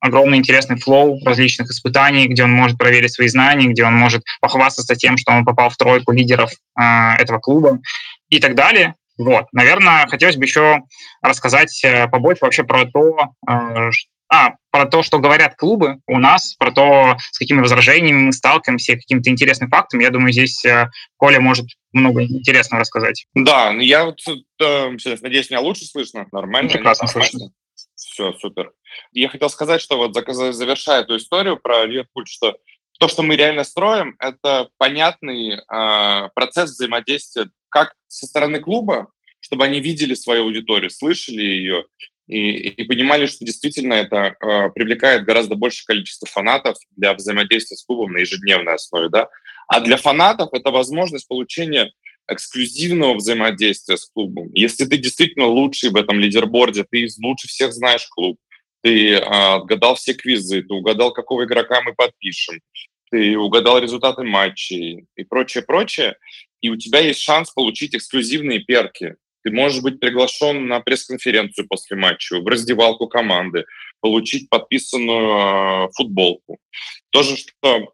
огромный 0.00 0.38
интересный 0.38 0.78
флоу 0.78 1.18
различных 1.24 1.70
испытаний, 1.70 2.28
где 2.28 2.44
он 2.44 2.52
может 2.52 2.78
проверить 2.78 3.12
свои 3.12 3.28
знания, 3.28 3.68
где 3.68 3.84
он 3.84 3.94
может 3.94 4.22
похвастаться 4.40 4.94
тем, 4.94 5.16
что 5.16 5.32
он 5.32 5.44
попал 5.44 5.70
в 5.70 5.76
тройку 5.76 6.12
лидеров 6.12 6.52
этого 6.76 7.38
клуба 7.38 7.80
и 8.28 8.38
так 8.38 8.54
далее. 8.54 8.94
Вот, 9.18 9.46
наверное, 9.52 10.06
хотелось 10.06 10.36
бы 10.36 10.44
еще 10.44 10.82
рассказать 11.22 11.82
э, 11.84 12.06
побольше 12.08 12.44
вообще 12.44 12.64
про 12.64 12.84
то, 12.84 13.32
э, 13.48 13.90
а, 14.28 14.54
про 14.70 14.86
то, 14.86 15.02
что 15.02 15.18
говорят 15.18 15.56
клубы 15.56 15.98
у 16.06 16.18
нас, 16.18 16.54
про 16.54 16.72
то, 16.72 17.16
с 17.30 17.38
какими 17.38 17.60
возражениями 17.60 18.26
мы 18.26 18.32
сталкиваемся, 18.32 18.96
какими-то 18.96 19.30
интересными 19.30 19.70
фактами. 19.70 20.02
Я 20.02 20.10
думаю, 20.10 20.32
здесь 20.32 20.64
э, 20.64 20.90
Коля 21.16 21.40
может 21.40 21.66
много 21.92 22.24
интересного 22.24 22.80
рассказать. 22.80 23.26
Да, 23.34 23.72
ну 23.72 23.80
я 23.80 24.04
вот 24.04 24.20
э, 24.26 24.90
надеюсь, 25.22 25.50
меня 25.50 25.60
лучше 25.60 25.84
слышно, 25.84 26.26
нормально? 26.32 26.70
Прекрасно 26.70 27.06
слышно. 27.06 27.50
Все, 27.94 28.32
супер. 28.34 28.72
Я 29.12 29.28
хотел 29.28 29.48
сказать, 29.48 29.80
что 29.80 29.96
вот 29.96 30.14
завершая 30.14 31.02
эту 31.02 31.16
историю 31.16 31.58
про 31.58 31.84
Ливерпуль, 31.84 32.26
что 32.26 32.56
то, 32.98 33.08
что 33.08 33.22
мы 33.22 33.36
реально 33.36 33.64
строим, 33.64 34.16
это 34.18 34.68
понятный 34.78 35.58
э, 35.58 36.28
процесс 36.34 36.70
взаимодействия 36.70 37.48
как 37.68 37.94
со 38.08 38.26
стороны 38.26 38.60
клуба, 38.60 39.08
чтобы 39.40 39.64
они 39.64 39.80
видели 39.80 40.14
свою 40.14 40.44
аудиторию, 40.44 40.90
слышали 40.90 41.42
ее 41.42 41.84
и, 42.26 42.68
и 42.68 42.84
понимали, 42.84 43.26
что 43.26 43.44
действительно 43.44 43.94
это 43.94 44.36
э, 44.40 44.70
привлекает 44.70 45.24
гораздо 45.24 45.54
большее 45.54 45.86
количество 45.86 46.26
фанатов 46.28 46.76
для 46.96 47.14
взаимодействия 47.14 47.76
с 47.76 47.84
клубом 47.84 48.12
на 48.12 48.18
ежедневной 48.18 48.74
основе, 48.74 49.08
да. 49.08 49.28
А 49.68 49.80
для 49.80 49.96
фанатов 49.96 50.50
это 50.52 50.70
возможность 50.70 51.28
получения 51.28 51.92
эксклюзивного 52.28 53.14
взаимодействия 53.14 53.96
с 53.96 54.06
клубом. 54.06 54.50
Если 54.52 54.84
ты 54.84 54.96
действительно 54.96 55.46
лучший 55.46 55.90
в 55.90 55.96
этом 55.96 56.18
лидерборде, 56.18 56.84
ты 56.90 57.06
лучше 57.22 57.46
всех 57.48 57.72
знаешь 57.72 58.06
клуб, 58.08 58.38
ты 58.82 59.12
э, 59.12 59.18
отгадал 59.18 59.94
все 59.94 60.14
квизы, 60.14 60.62
ты 60.62 60.74
угадал, 60.74 61.12
какого 61.12 61.44
игрока 61.44 61.80
мы 61.82 61.94
подпишем, 61.94 62.60
ты 63.10 63.38
угадал 63.38 63.78
результаты 63.78 64.24
матчей 64.24 65.06
и 65.14 65.24
прочее, 65.24 65.62
прочее, 65.62 66.16
и 66.60 66.70
у 66.70 66.76
тебя 66.76 67.00
есть 67.00 67.20
шанс 67.20 67.50
получить 67.50 67.94
эксклюзивные 67.94 68.60
перки. 68.60 69.16
Ты 69.46 69.52
можешь 69.52 69.80
быть 69.80 70.00
приглашен 70.00 70.66
на 70.66 70.80
пресс-конференцию 70.80 71.68
после 71.68 71.96
матча, 71.96 72.40
в 72.40 72.46
раздевалку 72.48 73.06
команды, 73.06 73.64
получить 74.00 74.50
подписанную 74.50 75.86
э, 75.86 75.88
футболку. 75.94 76.58
То 77.10 77.22
же, 77.22 77.36
что 77.36 77.92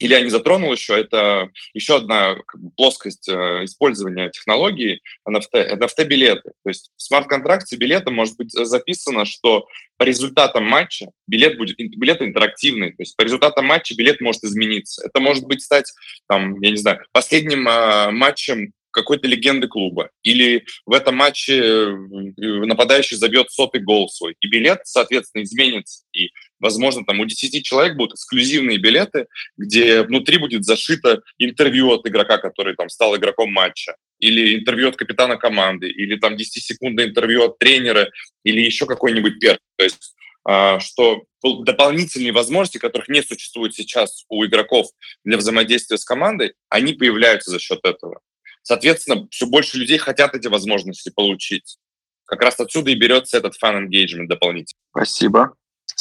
Илья 0.00 0.20
не 0.20 0.28
затронул 0.28 0.72
еще, 0.72 1.00
это 1.00 1.50
еще 1.72 1.98
одна 1.98 2.34
как 2.46 2.60
бы, 2.60 2.70
плоскость 2.76 3.28
э, 3.28 3.32
использования 3.62 4.28
технологии 4.30 5.00
NFT, 5.28 5.78
NFT-билеты. 5.78 6.50
То 6.64 6.68
есть 6.68 6.90
в 6.96 7.02
смарт-контракте 7.02 7.76
билета 7.76 8.10
может 8.10 8.36
быть 8.36 8.50
записано, 8.50 9.24
что 9.24 9.68
по 9.98 10.02
результатам 10.02 10.64
матча 10.64 11.06
билет 11.28 11.58
будет 11.58 11.76
билет 11.78 12.22
интерактивный, 12.22 12.90
то 12.90 13.02
есть 13.02 13.16
по 13.16 13.22
результатам 13.22 13.66
матча 13.66 13.94
билет 13.94 14.20
может 14.20 14.42
измениться. 14.42 15.06
Это 15.06 15.20
может 15.20 15.44
быть 15.44 15.62
стать, 15.62 15.92
там, 16.28 16.60
я 16.60 16.72
не 16.72 16.76
знаю, 16.76 17.04
последним 17.12 17.68
э, 17.68 18.10
матчем 18.10 18.72
какой-то 18.98 19.28
легенды 19.28 19.68
клуба. 19.68 20.10
Или 20.22 20.64
в 20.86 20.92
этом 20.92 21.16
матче 21.16 21.58
э, 21.58 21.96
нападающий 22.36 23.16
забьет 23.16 23.50
сотый 23.50 23.80
гол 23.80 24.08
свой. 24.08 24.36
И 24.40 24.48
билет, 24.48 24.80
соответственно, 24.84 25.42
изменится. 25.42 26.04
И, 26.12 26.30
возможно, 26.58 27.04
там 27.04 27.20
у 27.20 27.24
10 27.24 27.64
человек 27.64 27.96
будут 27.96 28.14
эксклюзивные 28.14 28.78
билеты, 28.78 29.26
где 29.56 30.02
внутри 30.02 30.38
будет 30.38 30.64
зашито 30.64 31.22
интервью 31.38 31.90
от 31.90 32.06
игрока, 32.06 32.38
который 32.38 32.74
там 32.74 32.88
стал 32.88 33.16
игроком 33.16 33.52
матча. 33.52 33.94
Или 34.18 34.58
интервью 34.58 34.88
от 34.88 34.96
капитана 34.96 35.36
команды. 35.36 35.88
Или 35.88 36.16
там 36.16 36.34
10-секундное 36.34 37.06
интервью 37.06 37.44
от 37.44 37.58
тренера. 37.58 38.10
Или 38.44 38.60
еще 38.60 38.86
какой-нибудь 38.86 39.38
перк. 39.38 39.60
То 39.76 39.84
есть 39.84 40.14
а, 40.44 40.80
что 40.80 41.24
дополнительные 41.42 42.32
возможности, 42.32 42.78
которых 42.78 43.08
не 43.08 43.22
существует 43.22 43.74
сейчас 43.74 44.24
у 44.30 44.44
игроков 44.46 44.86
для 45.22 45.36
взаимодействия 45.36 45.98
с 45.98 46.06
командой, 46.06 46.54
они 46.70 46.94
появляются 46.94 47.50
за 47.50 47.58
счет 47.58 47.80
этого. 47.84 48.20
Соответственно, 48.68 49.26
все 49.30 49.46
больше 49.46 49.78
людей 49.78 49.96
хотят 49.96 50.34
эти 50.34 50.46
возможности 50.46 51.08
получить. 51.08 51.78
Как 52.26 52.42
раз 52.42 52.60
отсюда 52.60 52.90
и 52.90 52.96
берется 52.96 53.38
этот 53.38 53.54
engagement 53.62 54.26
дополнительный. 54.26 54.78
Спасибо. 54.90 55.54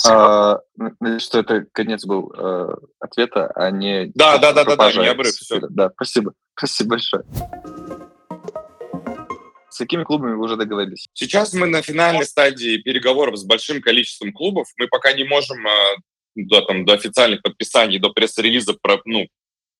А, 0.06 0.60
надеюсь, 0.76 1.22
что 1.22 1.40
это 1.40 1.66
конец 1.72 2.04
был 2.04 2.30
э, 2.38 2.76
ответа, 3.00 3.50
а 3.56 3.72
не... 3.72 4.12
Да, 4.16 4.38
да, 4.38 4.52
да, 4.52 4.66
да, 4.66 4.76
да, 4.76 4.92
не 4.92 5.08
обрыв. 5.08 5.34
Все. 5.34 5.62
Да, 5.70 5.92
спасибо. 5.96 6.34
Спасибо 6.58 6.90
большое. 6.90 7.24
С 9.70 9.78
какими 9.78 10.04
клубами 10.04 10.34
вы 10.34 10.44
уже 10.44 10.58
договорились? 10.58 11.08
Сейчас 11.14 11.54
мы 11.54 11.68
на 11.68 11.82
финальной 11.82 12.26
стадии 12.26 12.80
переговоров 12.82 13.38
с 13.38 13.46
большим 13.46 13.82
количеством 13.82 14.34
клубов. 14.34 14.68
Мы 14.76 14.90
пока 14.90 15.14
не 15.14 15.24
можем 15.24 15.66
э, 15.66 15.96
до, 16.36 16.60
там, 16.64 16.84
до 16.84 16.96
официальных 16.96 17.44
подписаний, 17.44 17.98
до 17.98 18.10
пресс-релиза 18.10 18.74
про, 18.74 19.00
ну, 19.06 19.26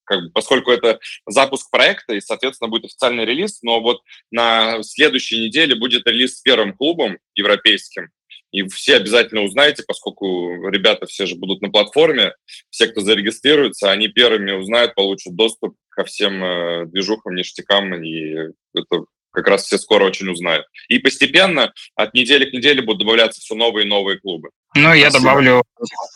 как 0.08 0.24
бы, 0.24 0.30
поскольку 0.32 0.72
это 0.72 1.00
запуск 1.28 1.70
проекта, 1.70 2.14
и, 2.14 2.22
соответственно, 2.22 2.70
будет 2.70 2.86
официальный 2.86 3.26
релиз, 3.26 3.62
но 3.62 3.82
вот 3.82 4.02
на 4.32 4.82
следующей 4.82 5.46
неделе 5.46 5.76
будет 5.76 6.08
релиз 6.08 6.38
с 6.38 6.42
первым 6.42 6.74
клубом 6.74 7.20
европейским, 7.36 8.10
и 8.52 8.64
все 8.64 8.96
обязательно 8.96 9.44
узнаете, 9.44 9.84
поскольку 9.86 10.70
ребята 10.70 11.06
все 11.06 11.26
же 11.26 11.36
будут 11.36 11.62
на 11.62 11.70
платформе, 11.70 12.34
все, 12.70 12.88
кто 12.88 13.02
зарегистрируется, 13.02 13.92
они 13.92 14.08
первыми 14.08 14.54
узнают, 14.54 14.96
получат 14.96 15.36
доступ 15.36 15.76
ко 15.90 16.06
всем 16.06 16.44
э, 16.44 16.86
движухам, 16.86 17.36
ништякам, 17.36 17.94
и 18.02 18.54
это 18.74 19.06
как 19.38 19.48
раз 19.48 19.66
все 19.66 19.78
скоро 19.78 20.04
очень 20.04 20.28
узнают. 20.30 20.66
И 20.90 20.98
постепенно 20.98 21.72
от 21.96 22.16
недели 22.16 22.46
к 22.46 22.54
неделе 22.54 22.82
будут 22.82 23.02
добавляться 23.02 23.40
все 23.40 23.54
новые 23.54 23.86
и 23.86 23.90
новые 23.90 24.20
клубы. 24.20 24.50
Ну, 24.74 24.94
я 24.94 25.12
Спасибо. 25.12 25.30
добавлю 25.30 25.64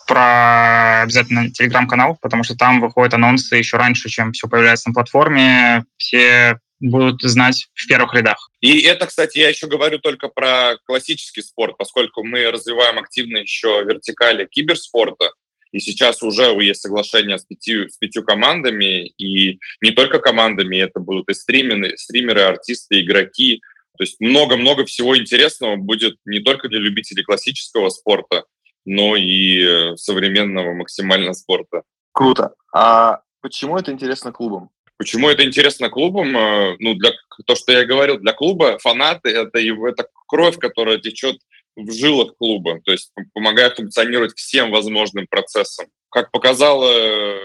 про 0.07 1.03
обязательно 1.03 1.51
телеграм-канал, 1.51 2.17
потому 2.19 2.43
что 2.43 2.55
там 2.55 2.82
выходят 2.82 3.13
анонсы 3.13 3.57
еще 3.57 3.78
раньше, 3.78 4.09
чем 4.09 4.32
все 4.32 4.47
появляется 4.47 4.89
на 4.89 4.95
платформе. 4.95 5.86
Все 5.97 6.57
будут 6.80 7.22
знать 7.22 7.67
в 7.76 7.88
первых 7.88 8.15
рядах. 8.15 8.49
И 8.59 8.82
это, 8.82 9.05
кстати, 9.05 9.38
я 9.38 9.49
еще 9.49 9.67
говорю 9.67 9.99
только 9.99 10.28
про 10.28 10.78
классический 10.86 11.43
спорт, 11.43 11.78
поскольку 11.78 12.24
мы 12.24 12.49
развиваем 12.49 12.97
активно 12.97 13.38
еще 13.38 13.84
вертикали 13.84 14.47
киберспорта, 14.49 15.32
и 15.72 15.80
сейчас 15.80 16.22
уже 16.22 16.43
есть 16.61 16.82
соглашение 16.82 17.38
с 17.38 17.45
пятью, 17.45 17.89
с 17.89 17.97
пятью 17.97 18.24
командами, 18.24 19.07
и 19.17 19.59
не 19.82 19.91
только 19.91 20.19
командами, 20.19 20.78
это 20.78 20.99
будут 20.99 21.30
и 21.30 21.34
стримеры, 21.34 21.97
стримеры, 21.97 22.41
артисты, 22.41 23.01
игроки. 23.01 23.61
То 23.97 24.03
есть 24.03 24.19
много-много 24.19 24.86
всего 24.86 25.17
интересного 25.17 25.76
будет 25.76 26.17
не 26.26 26.39
только 26.39 26.69
для 26.69 26.80
любителей 26.80 27.24
классического 27.24 27.89
спорта, 27.89 28.45
но 28.86 29.15
и 29.15 29.95
современного 29.95 30.74
максимального 30.74 31.34
спорта. 31.34 31.84
Круто. 32.11 32.53
А 32.74 33.22
почему 33.41 33.78
это 33.78 33.91
интересно 33.91 34.32
клубам? 34.32 34.69
Почему 35.01 35.30
это 35.30 35.43
интересно 35.43 35.89
клубам? 35.89 36.38
Э, 36.38 36.76
ну, 36.78 36.93
для 36.93 37.11
то, 37.47 37.55
что 37.55 37.72
я 37.72 37.86
говорил, 37.86 38.19
для 38.19 38.34
клуба 38.34 38.78
фанаты 38.78 39.30
это, 39.30 39.57
это 39.57 40.07
кровь, 40.28 40.59
которая 40.59 40.99
течет 40.99 41.38
в 41.76 41.91
жилах 41.91 42.36
клуба, 42.38 42.82
то 42.84 42.91
есть 42.91 43.11
помогает 43.34 43.76
функционировать 43.76 44.36
всем 44.36 44.72
возможным 44.72 45.28
процессам. 45.28 45.88
Как 46.09 46.32
показала 46.32 47.39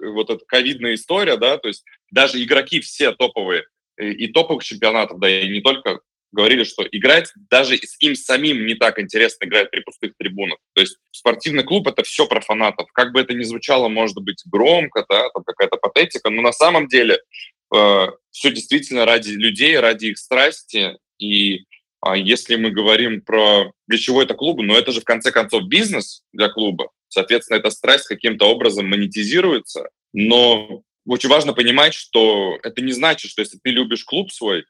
вот 0.00 0.30
эта 0.30 0.44
ковидная 0.46 0.94
история, 0.94 1.36
да, 1.36 1.58
то 1.58 1.68
есть 1.68 1.84
даже 2.10 2.42
игроки 2.42 2.80
все 2.80 3.12
топовые 3.12 3.64
и 3.98 4.28
топовых 4.28 4.64
чемпионатов, 4.64 5.18
да, 5.18 5.28
и 5.28 5.48
не 5.48 5.60
только 5.60 6.00
говорили, 6.30 6.64
что 6.64 6.86
играть 6.90 7.32
даже 7.50 7.76
с 7.76 8.00
им 8.00 8.14
самим 8.14 8.66
не 8.66 8.74
так 8.74 8.98
интересно 8.98 9.46
играть 9.46 9.70
при 9.70 9.80
пустых 9.80 10.12
трибунах. 10.16 10.58
То 10.74 10.82
есть 10.82 10.98
спортивный 11.10 11.64
клуб— 11.64 11.86
это 11.88 12.02
все 12.02 12.26
про 12.26 12.40
фанатов. 12.40 12.90
Как 12.92 13.12
бы 13.12 13.20
это 13.20 13.34
ни 13.34 13.44
звучало, 13.44 13.88
может 13.88 14.16
быть, 14.18 14.42
громко, 14.46 15.04
да, 15.08 15.30
там 15.30 15.42
какая-то 15.44 15.76
патетика, 15.78 16.30
но 16.30 16.42
на 16.42 16.52
самом 16.52 16.86
деле 16.86 17.18
э, 17.74 18.06
все 18.30 18.50
действительно 18.50 19.06
ради 19.06 19.30
людей, 19.30 19.78
ради 19.78 20.06
их 20.06 20.18
страсти. 20.18 20.98
И 21.18 21.64
если 22.16 22.56
мы 22.56 22.70
говорим 22.70 23.20
про 23.20 23.72
для 23.86 23.98
чего 23.98 24.22
это 24.22 24.34
клубы, 24.34 24.62
но 24.62 24.76
это 24.76 24.92
же 24.92 25.00
в 25.00 25.04
конце 25.04 25.32
концов 25.32 25.68
бизнес 25.68 26.22
для 26.32 26.48
клуба. 26.48 26.90
Соответственно, 27.08 27.58
эта 27.58 27.70
страсть 27.70 28.06
каким-то 28.06 28.46
образом 28.46 28.88
монетизируется. 28.88 29.88
Но 30.12 30.82
очень 31.06 31.28
важно 31.28 31.54
понимать, 31.54 31.94
что 31.94 32.58
это 32.62 32.82
не 32.82 32.92
значит, 32.92 33.30
что 33.30 33.42
если 33.42 33.58
ты 33.62 33.70
любишь 33.70 34.04
клуб 34.04 34.30
свой, 34.30 34.64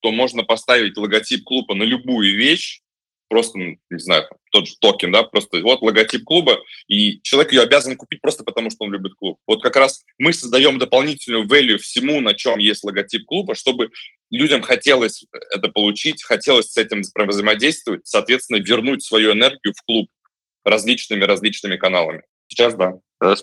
то 0.00 0.10
можно 0.12 0.44
поставить 0.44 0.96
логотип 0.96 1.44
клуба 1.44 1.74
на 1.74 1.82
любую 1.82 2.36
вещь, 2.36 2.80
просто, 3.28 3.58
ну, 3.58 3.76
не 3.90 3.98
знаю, 3.98 4.28
тот 4.50 4.66
же 4.66 4.74
токен, 4.80 5.12
да, 5.12 5.22
просто 5.22 5.60
вот 5.62 5.82
логотип 5.82 6.24
клуба, 6.24 6.58
и 6.88 7.20
человек 7.22 7.52
ее 7.52 7.62
обязан 7.62 7.96
купить 7.96 8.20
просто 8.20 8.44
потому, 8.44 8.70
что 8.70 8.84
он 8.84 8.92
любит 8.92 9.14
клуб. 9.14 9.38
Вот 9.46 9.62
как 9.62 9.76
раз 9.76 10.02
мы 10.18 10.32
создаем 10.32 10.78
дополнительную 10.78 11.46
value 11.46 11.78
всему, 11.78 12.20
на 12.20 12.34
чем 12.34 12.58
есть 12.58 12.82
логотип 12.82 13.24
клуба, 13.26 13.54
чтобы 13.54 13.90
людям 14.30 14.62
хотелось 14.62 15.24
это 15.50 15.68
получить, 15.68 16.22
хотелось 16.22 16.72
с 16.72 16.76
этим 16.76 17.02
взаимодействовать, 17.02 18.06
соответственно, 18.06 18.58
вернуть 18.58 19.02
свою 19.02 19.32
энергию 19.32 19.74
в 19.76 19.82
клуб 19.84 20.08
различными-различными 20.64 21.76
каналами. 21.76 22.22
Сейчас 22.48 22.74
да. 22.74 22.94
Да, 23.20 23.36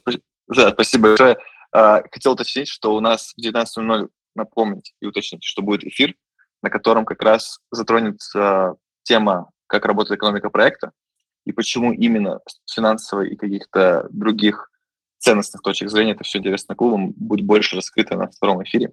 спасибо 0.71 1.09
большое. 1.09 1.37
А, 1.73 2.01
хотел 2.11 2.33
уточнить, 2.33 2.69
что 2.69 2.95
у 2.95 2.99
нас 2.99 3.33
в 3.35 3.41
19.00 3.45 4.07
напомнить 4.35 4.93
и 5.01 5.05
уточнить, 5.05 5.43
что 5.43 5.61
будет 5.61 5.83
эфир 5.83 6.13
на 6.61 6.69
котором 6.69 7.05
как 7.05 7.21
раз 7.21 7.59
затронется 7.71 8.75
тема, 9.03 9.49
как 9.67 9.85
работает 9.85 10.17
экономика 10.17 10.49
проекта 10.49 10.91
и 11.45 11.51
почему 11.51 11.93
именно 11.93 12.39
с 12.65 12.73
финансовой 12.73 13.29
и 13.29 13.35
каких-то 13.35 14.07
других 14.09 14.69
ценностных 15.19 15.61
точек 15.61 15.89
зрения 15.89 16.11
это 16.11 16.23
все 16.23 16.39
интересно 16.39 16.75
клубам 16.75 17.11
будет 17.11 17.45
больше 17.45 17.75
раскрыто 17.75 18.17
на 18.17 18.27
втором 18.27 18.63
эфире. 18.63 18.91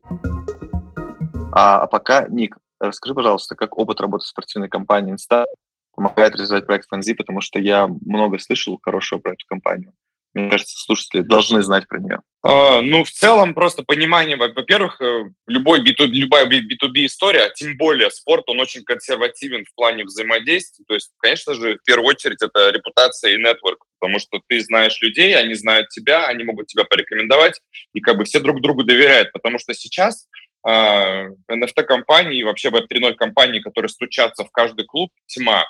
А, 1.55 1.83
а 1.83 1.87
пока, 1.87 2.27
Ник, 2.29 2.57
расскажи, 2.81 3.15
пожалуйста, 3.15 3.55
как 3.55 3.79
опыт 3.79 4.01
работы 4.01 4.27
спортивной 4.27 4.69
компании 4.69 5.13
Инста 5.13 5.47
помогает 5.95 6.35
развивать 6.35 6.67
проект 6.67 6.89
Фэнзи, 6.89 7.15
потому 7.15 7.41
что 7.41 7.61
я 7.61 7.87
много 7.87 8.39
слышал 8.39 8.79
хорошего 8.83 9.21
про 9.21 9.33
эту 9.35 9.47
компанию. 9.47 9.93
Мне 10.35 10.51
кажется, 10.51 10.77
слушатели 10.77 11.21
должны 11.21 11.63
знать 11.63 11.87
про 11.87 12.01
нее. 12.01 12.21
Uh, 12.45 12.81
ну, 12.81 13.05
в 13.05 13.11
целом, 13.11 13.55
просто 13.55 13.85
понимание, 13.85 14.37
во-первых, 14.37 15.01
э, 15.01 15.31
любой 15.47 15.81
B2, 15.81 16.07
любая 16.07 16.47
B2B 16.47 17.07
история, 17.07 17.53
тем 17.55 17.77
более 17.77 18.11
спорт, 18.11 18.49
он 18.49 18.59
очень 18.59 18.83
консервативен 18.83 19.65
в 19.65 19.73
плане 19.77 20.05
взаимодействия. 20.05 20.85
То 20.89 20.95
есть, 20.95 21.13
конечно 21.19 21.55
же, 21.55 21.79
в 21.79 21.85
первую 21.85 22.09
очередь 22.09 22.43
это 22.43 22.71
репутация 22.71 23.35
и 23.35 23.39
нетворк, 23.39 23.85
потому 24.01 24.19
что 24.19 24.41
ты 24.49 24.61
знаешь 24.61 25.01
людей, 25.01 25.39
они 25.39 25.55
знают 25.55 25.89
тебя, 25.91 26.27
они 26.27 26.43
могут 26.43 26.67
тебя 26.67 26.83
порекомендовать, 26.83 27.61
и 27.93 28.01
как 28.01 28.19
бы 28.19 28.25
все 28.25 28.41
друг 28.41 28.61
другу 28.61 28.83
доверяют, 28.83 29.31
потому 29.33 29.61
что 29.61 29.73
сейчас 29.73 30.27
uh, 30.67 31.35
а, 31.47 32.45
вообще 32.45 32.69
Web3.0 32.71 33.15
компании, 33.15 33.61
которые 33.61 33.89
стучатся 33.89 34.45
в 34.45 34.51
каждый 34.51 34.85
клуб, 34.87 35.11
тьма 35.27 35.65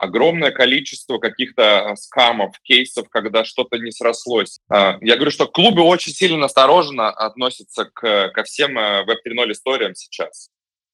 огромное 0.00 0.50
количество 0.50 1.18
каких-то 1.18 1.90
а, 1.90 1.96
скамов, 1.96 2.56
кейсов, 2.62 3.08
когда 3.10 3.44
что-то 3.44 3.76
не 3.76 3.92
срослось. 3.92 4.58
А, 4.70 4.96
я 5.02 5.16
говорю, 5.16 5.30
что 5.30 5.46
клубы 5.46 5.82
очень 5.82 6.12
сильно 6.12 6.46
осторожно 6.46 7.10
относятся 7.10 7.84
к, 7.84 8.30
ко 8.30 8.42
всем 8.44 8.78
Web 8.78 9.16
э, 9.24 9.28
3.0 9.28 9.52
историям 9.52 9.94
сейчас. 9.94 10.48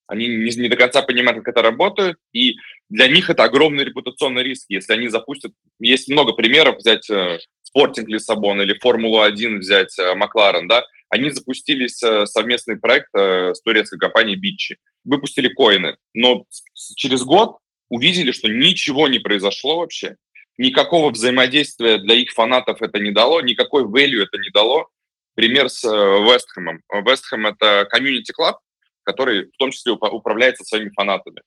Они 0.09 0.27
не, 0.27 0.51
не 0.57 0.69
до 0.69 0.77
конца 0.77 1.03
понимают, 1.03 1.45
как 1.45 1.55
это 1.55 1.63
работает, 1.63 2.17
и 2.33 2.57
для 2.89 3.07
них 3.07 3.31
это 3.31 3.45
огромный 3.45 3.85
репутационный 3.85 4.43
риск, 4.43 4.67
если 4.69 4.93
они 4.93 5.09
запустят... 5.09 5.53
Есть 5.79 6.09
много 6.09 6.33
примеров, 6.33 6.79
взять 6.79 7.09
Спортинг 7.63 8.09
Лиссабон 8.09 8.61
или 8.61 8.79
Формулу-1 8.79 9.59
взять 9.59 9.97
э, 9.99 10.15
Макларен, 10.15 10.67
да, 10.67 10.85
они 11.09 11.31
запустили 11.31 11.87
совместный 11.87 12.77
проект 12.77 13.09
э, 13.15 13.55
с 13.55 13.63
турецкой 13.63 13.99
компанией 13.99 14.37
Бичи, 14.37 14.79
выпустили 15.05 15.49
коины, 15.49 15.97
но 16.15 16.45
через 16.97 17.23
год 17.23 17.59
увидели, 17.89 18.33
что 18.33 18.49
ничего 18.49 19.09
не 19.09 19.19
произошло 19.19 19.79
вообще, 19.79 20.17
никакого 20.59 21.11
взаимодействия 21.11 21.99
для 21.99 22.15
их 22.15 22.31
фанатов 22.33 22.83
это 22.83 22.99
не 22.99 23.13
дало, 23.13 23.41
никакой 23.41 23.85
value 23.85 24.23
это 24.23 24.39
не 24.39 24.51
дало. 24.51 24.89
Пример 25.35 25.69
с 25.69 25.85
Вест 25.85 26.20
Хэмом. 26.20 26.83
Вест 26.91 27.19
Хэм— 27.19 27.47
это 27.49 27.87
community 27.91 28.34
club, 28.34 28.59
который 29.03 29.51
в 29.51 29.57
том 29.59 29.71
числе 29.71 29.93
управляется 29.93 30.65
своими 30.65 30.91
фанатами. 30.91 31.43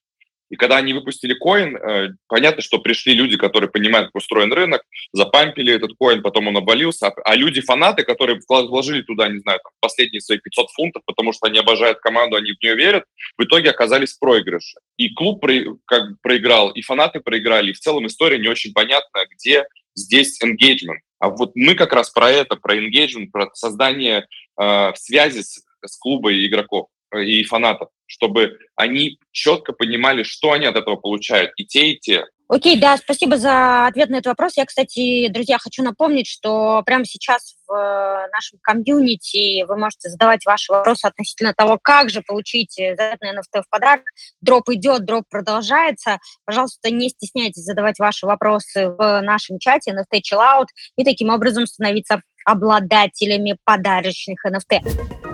И 0.50 0.56
когда 0.56 0.78
они 0.78 0.94
выпустили 0.94 1.34
коин, 1.34 1.78
э, 1.78 2.10
понятно, 2.28 2.62
что 2.62 2.80
пришли 2.80 3.14
люди, 3.14 3.38
которые 3.38 3.70
понимают, 3.70 4.08
как 4.08 4.16
устроен 4.16 4.52
рынок, 4.52 4.84
запампили 5.14 5.74
этот 5.74 5.92
коин, 6.00 6.22
потом 6.22 6.48
он 6.48 6.58
обвалился. 6.58 7.08
А, 7.08 7.14
а 7.24 7.36
люди-фанаты, 7.36 8.04
которые 8.04 8.40
вложили 8.48 9.02
туда, 9.04 9.30
не 9.30 9.40
знаю, 9.40 9.60
там, 9.64 9.72
последние 9.80 10.22
свои 10.22 10.40
500 10.40 10.72
фунтов, 10.72 11.04
потому 11.06 11.34
что 11.34 11.48
они 11.48 11.60
обожают 11.60 12.00
команду, 12.00 12.36
они 12.36 12.52
в 12.52 12.64
нее 12.64 12.76
верят, 12.76 13.04
в 13.38 13.44
итоге 13.44 13.70
оказались 13.70 14.14
в 14.14 14.20
проигрыше. 14.20 14.80
И 14.98 15.14
клуб 15.14 15.46
как 15.86 16.20
проиграл, 16.22 16.72
и 16.72 16.82
фанаты 16.82 17.20
проиграли. 17.20 17.72
И 17.72 17.74
в 17.74 17.80
целом 17.80 18.08
история 18.08 18.40
не 18.40 18.48
очень 18.48 18.74
понятна, 18.74 19.22
где 19.32 19.66
здесь 19.96 20.42
engagement. 20.44 21.00
А 21.20 21.30
вот 21.30 21.52
мы 21.56 21.76
как 21.76 21.94
раз 21.94 22.10
про 22.10 22.32
это, 22.32 22.56
про 22.56 22.76
engagement, 22.76 23.28
про 23.32 23.50
создание 23.54 24.26
э, 24.60 24.92
связи 24.96 25.42
с, 25.42 25.64
с 25.86 25.98
клубом 25.98 26.32
игроков 26.32 26.88
и 27.16 27.44
фанатов, 27.44 27.90
чтобы 28.06 28.58
они 28.76 29.20
четко 29.32 29.74
понимали, 29.74 30.24
что 30.24 30.52
они 30.52 30.66
от 30.66 30.76
этого 30.76 30.96
получают, 30.96 31.52
и 31.58 31.66
те, 31.66 31.92
и 31.92 32.00
те. 32.00 32.26
Окей, 32.52 32.80
да, 32.80 32.98
спасибо 32.98 33.38
за 33.38 33.86
ответ 33.86 34.10
на 34.10 34.16
этот 34.16 34.26
вопрос. 34.26 34.54
Я, 34.58 34.66
кстати, 34.66 35.28
друзья, 35.28 35.60
хочу 35.60 35.84
напомнить, 35.84 36.26
что 36.26 36.82
прямо 36.84 37.06
сейчас 37.06 37.54
в 37.68 37.72
э, 37.72 38.28
нашем 38.34 38.58
комьюнити 38.64 39.64
вы 39.68 39.78
можете 39.78 40.10
задавать 40.10 40.44
ваши 40.48 40.72
вопросы 40.72 41.06
относительно 41.06 41.54
того, 41.54 41.78
как 41.80 42.10
же 42.10 42.24
получить 42.24 42.74
заветный 42.74 43.36
NFT 43.36 43.62
в 43.62 43.70
подарок. 43.70 44.04
Дроп 44.42 44.70
идет, 44.70 45.06
дроп 45.06 45.26
продолжается. 45.30 46.18
Пожалуйста, 46.44 46.90
не 46.90 47.10
стесняйтесь 47.10 47.66
задавать 47.66 48.00
ваши 48.00 48.26
вопросы 48.26 48.90
в 48.90 49.22
нашем 49.22 49.60
чате 49.60 49.92
NFT 49.92 50.22
Chill 50.22 50.40
Out 50.40 50.70
и 50.98 51.04
таким 51.04 51.30
образом 51.30 51.68
становиться 51.68 52.24
обладателями 52.46 53.58
подарочных 53.64 54.44
NFT. 54.44 55.29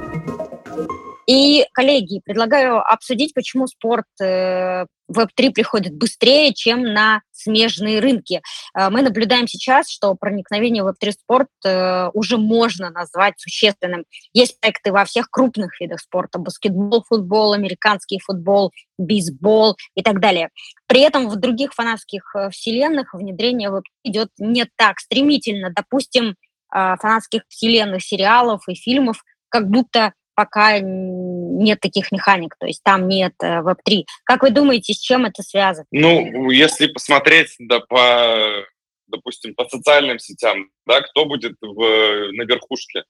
И, 1.27 1.65
коллеги, 1.73 2.21
предлагаю 2.23 2.79
обсудить, 2.79 3.33
почему 3.33 3.65
спорт 3.67 4.05
э, 4.21 4.85
Web3 5.11 5.51
приходит 5.51 5.95
быстрее, 5.95 6.53
чем 6.53 6.83
на 6.83 7.21
смежные 7.31 7.99
рынки. 7.99 8.41
Э, 8.77 8.89
мы 8.89 9.01
наблюдаем 9.01 9.47
сейчас, 9.47 9.89
что 9.89 10.13
проникновение 10.15 10.83
в 10.83 10.87
Web3 10.87 11.11
спорт 11.11 11.47
э, 11.65 12.09
уже 12.13 12.37
можно 12.37 12.91
назвать 12.91 13.35
существенным. 13.37 14.05
Есть 14.33 14.59
проекты 14.59 14.91
во 14.91 15.05
всех 15.05 15.29
крупных 15.31 15.79
видах 15.79 15.99
спорта. 15.99 16.37
Баскетбол, 16.37 17.03
футбол, 17.07 17.53
американский 17.53 18.19
футбол, 18.19 18.71
бейсбол 18.99 19.77
и 19.95 20.03
так 20.03 20.19
далее. 20.19 20.49
При 20.87 21.01
этом 21.01 21.29
в 21.29 21.35
других 21.37 21.73
фанатских 21.73 22.35
э, 22.35 22.49
вселенных 22.51 23.13
внедрение 23.13 23.69
Web3 23.69 23.81
идет 24.03 24.29
не 24.37 24.65
так 24.75 24.99
стремительно. 24.99 25.71
Допустим, 25.75 26.35
фанатских 26.69 27.43
вселенных 27.47 28.03
сериалов 28.03 28.67
и 28.67 28.75
фильмов 28.75 29.23
как 29.47 29.69
будто 29.69 30.13
пока 30.35 30.79
нет 30.79 31.79
таких 31.79 32.11
механик, 32.11 32.55
то 32.59 32.67
есть 32.67 32.83
там 32.83 33.07
нет 33.07 33.33
Web3. 33.41 34.01
Э, 34.01 34.03
как 34.23 34.43
вы 34.43 34.51
думаете, 34.51 34.93
с 34.93 34.99
чем 34.99 35.25
это 35.25 35.41
связано? 35.41 35.87
Ну, 35.91 36.51
если 36.51 36.87
посмотреть 36.87 37.55
да, 37.59 37.79
по, 37.79 38.65
допустим, 39.07 39.55
по 39.55 39.65
социальным 39.65 40.19
сетям, 40.19 40.69
да, 40.85 41.01
кто 41.01 41.25
будет 41.25 41.55
в, 41.61 42.31
на 42.31 42.43
верхушке? 42.43 43.03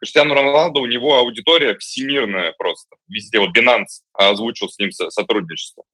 Криштиану 0.00 0.34
Роналду, 0.34 0.80
у 0.80 0.86
него 0.86 1.18
аудитория 1.18 1.76
всемирная 1.76 2.54
просто, 2.56 2.96
везде. 3.06 3.38
Вот 3.38 3.56
Binance 3.56 4.02
озвучил 4.14 4.70
с 4.70 4.78
ним 4.78 4.92
сотрудничество. 4.92 5.84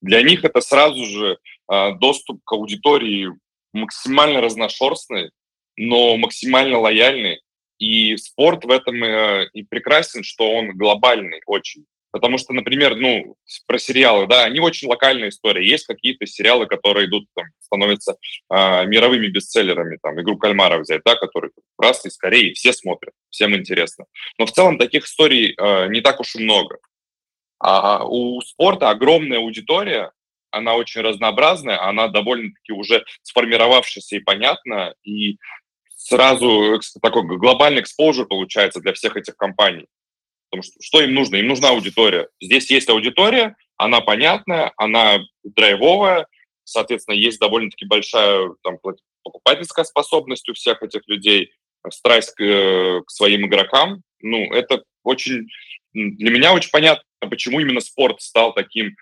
Для 0.00 0.22
них 0.22 0.44
это 0.44 0.62
сразу 0.62 1.04
же 1.04 1.38
а, 1.68 1.92
доступ 1.92 2.42
к 2.44 2.52
аудитории 2.52 3.28
максимально 3.74 4.40
разношерстный, 4.40 5.30
но 5.76 6.16
максимально 6.16 6.78
лояльный, 6.78 7.42
и 7.80 8.16
спорт 8.18 8.64
в 8.64 8.70
этом 8.70 9.02
э, 9.02 9.48
и 9.54 9.64
прекрасен, 9.64 10.22
что 10.22 10.52
он 10.52 10.76
глобальный 10.76 11.40
очень. 11.46 11.86
Потому 12.12 12.38
что, 12.38 12.52
например, 12.52 12.96
ну, 12.96 13.36
про 13.66 13.78
сериалы, 13.78 14.26
да, 14.26 14.44
они 14.44 14.60
очень 14.60 14.88
локальная 14.88 15.28
история. 15.28 15.66
Есть 15.66 15.86
какие-то 15.86 16.26
сериалы, 16.26 16.66
которые 16.66 17.06
идут, 17.06 17.26
там, 17.34 17.46
становятся 17.60 18.16
э, 18.52 18.86
мировыми 18.86 19.28
бестселлерами, 19.28 19.98
там, 20.02 20.20
«Игру 20.20 20.36
кальмара» 20.36 20.78
взять, 20.78 21.02
да, 21.04 21.14
который 21.14 21.52
раз 21.78 22.04
из 22.04 22.16
Кореи, 22.16 22.52
все 22.52 22.72
смотрят, 22.72 23.14
всем 23.30 23.54
интересно. 23.56 24.04
Но 24.38 24.46
в 24.46 24.52
целом 24.52 24.76
таких 24.76 25.06
историй 25.06 25.54
э, 25.56 25.88
не 25.88 26.00
так 26.00 26.20
уж 26.20 26.34
и 26.34 26.42
много. 26.42 26.78
А 27.60 28.04
у 28.04 28.40
спорта 28.42 28.90
огромная 28.90 29.38
аудитория, 29.38 30.12
она 30.50 30.74
очень 30.74 31.00
разнообразная, 31.00 31.80
она 31.80 32.08
довольно-таки 32.08 32.72
уже 32.72 33.04
сформировавшаяся 33.22 34.16
и 34.16 34.20
понятна, 34.20 34.94
и 35.04 35.36
сразу 36.02 36.80
такой 37.02 37.22
глобальный 37.36 37.82
экспозор 37.82 38.26
получается 38.26 38.80
для 38.80 38.92
всех 38.92 39.16
этих 39.16 39.36
компаний. 39.36 39.86
Потому 40.50 40.62
что 40.62 40.74
что 40.80 41.00
им 41.00 41.14
нужно? 41.14 41.36
Им 41.36 41.46
нужна 41.46 41.68
аудитория. 41.68 42.28
Здесь 42.40 42.70
есть 42.70 42.88
аудитория, 42.88 43.54
она 43.76 44.00
понятная, 44.00 44.72
она 44.76 45.20
драйвовая, 45.44 46.26
соответственно, 46.64 47.14
есть 47.14 47.38
довольно-таки 47.38 47.84
большая 47.84 48.50
там, 48.62 48.78
покупательская 49.22 49.84
способность 49.84 50.48
у 50.48 50.54
всех 50.54 50.82
этих 50.82 51.02
людей, 51.06 51.52
страсть 51.90 52.34
к, 52.34 52.42
э, 52.42 53.02
к 53.06 53.10
своим 53.10 53.46
игрокам. 53.46 54.02
Ну, 54.20 54.52
это 54.52 54.82
очень 55.02 55.46
для 55.92 56.30
меня 56.30 56.52
очень 56.52 56.70
понятно, 56.70 57.04
почему 57.20 57.60
именно 57.60 57.80
спорт 57.80 58.20
стал 58.20 58.54
таким 58.54 58.88
э, 58.88 58.92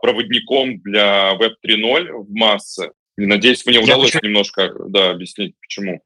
проводником 0.00 0.80
для 0.80 1.32
Web 1.34 1.54
3.0 1.66 2.12
в 2.12 2.30
массы. 2.32 2.92
И 3.18 3.26
надеюсь, 3.26 3.64
мне 3.66 3.78
удалось 3.78 4.14
Я 4.14 4.20
немножко 4.22 4.72
да, 4.88 5.10
объяснить, 5.10 5.54
почему 5.60 6.02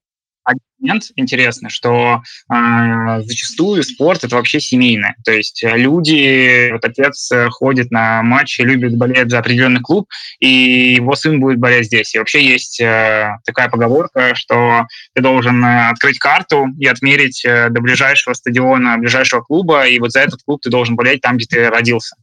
момент 0.78 1.05
интересный, 1.16 1.70
что 1.70 2.22
э, 2.53 3.20
зачастую 3.24 3.82
спорт 3.82 4.24
это 4.24 4.36
вообще 4.36 4.61
семейное. 4.61 5.16
То 5.24 5.32
есть 5.32 5.62
люди, 5.64 6.70
вот 6.70 6.84
отец 6.84 7.30
ходит 7.51 7.90
на 7.90 8.22
матчи, 8.22 8.61
любит 8.62 8.97
болеть 8.97 9.30
за 9.30 9.38
определенный 9.38 9.80
клуб, 9.80 10.09
и 10.40 10.94
его 10.94 11.14
сын 11.14 11.40
будет 11.40 11.59
болеть 11.59 11.86
здесь. 11.86 12.14
И 12.14 12.18
вообще 12.18 12.44
есть 12.44 12.80
э, 12.80 13.36
такая 13.44 13.68
поговорка, 13.68 14.34
что 14.34 14.86
ты 15.14 15.22
должен 15.22 15.64
открыть 15.64 16.18
карту 16.18 16.66
и 16.78 16.86
отмерить 16.86 17.44
э, 17.44 17.68
до 17.70 17.80
ближайшего 17.80 18.34
стадиона, 18.34 18.99
ближайшего 18.99 19.40
клуба, 19.40 19.86
и 19.86 19.99
вот 19.99 20.12
за 20.12 20.20
этот 20.20 20.42
клуб 20.44 20.61
ты 20.62 20.70
должен 20.70 20.97
болеть 20.97 21.20
там, 21.20 21.36
где 21.36 21.47
ты 21.47 21.68
родился. 21.68 22.16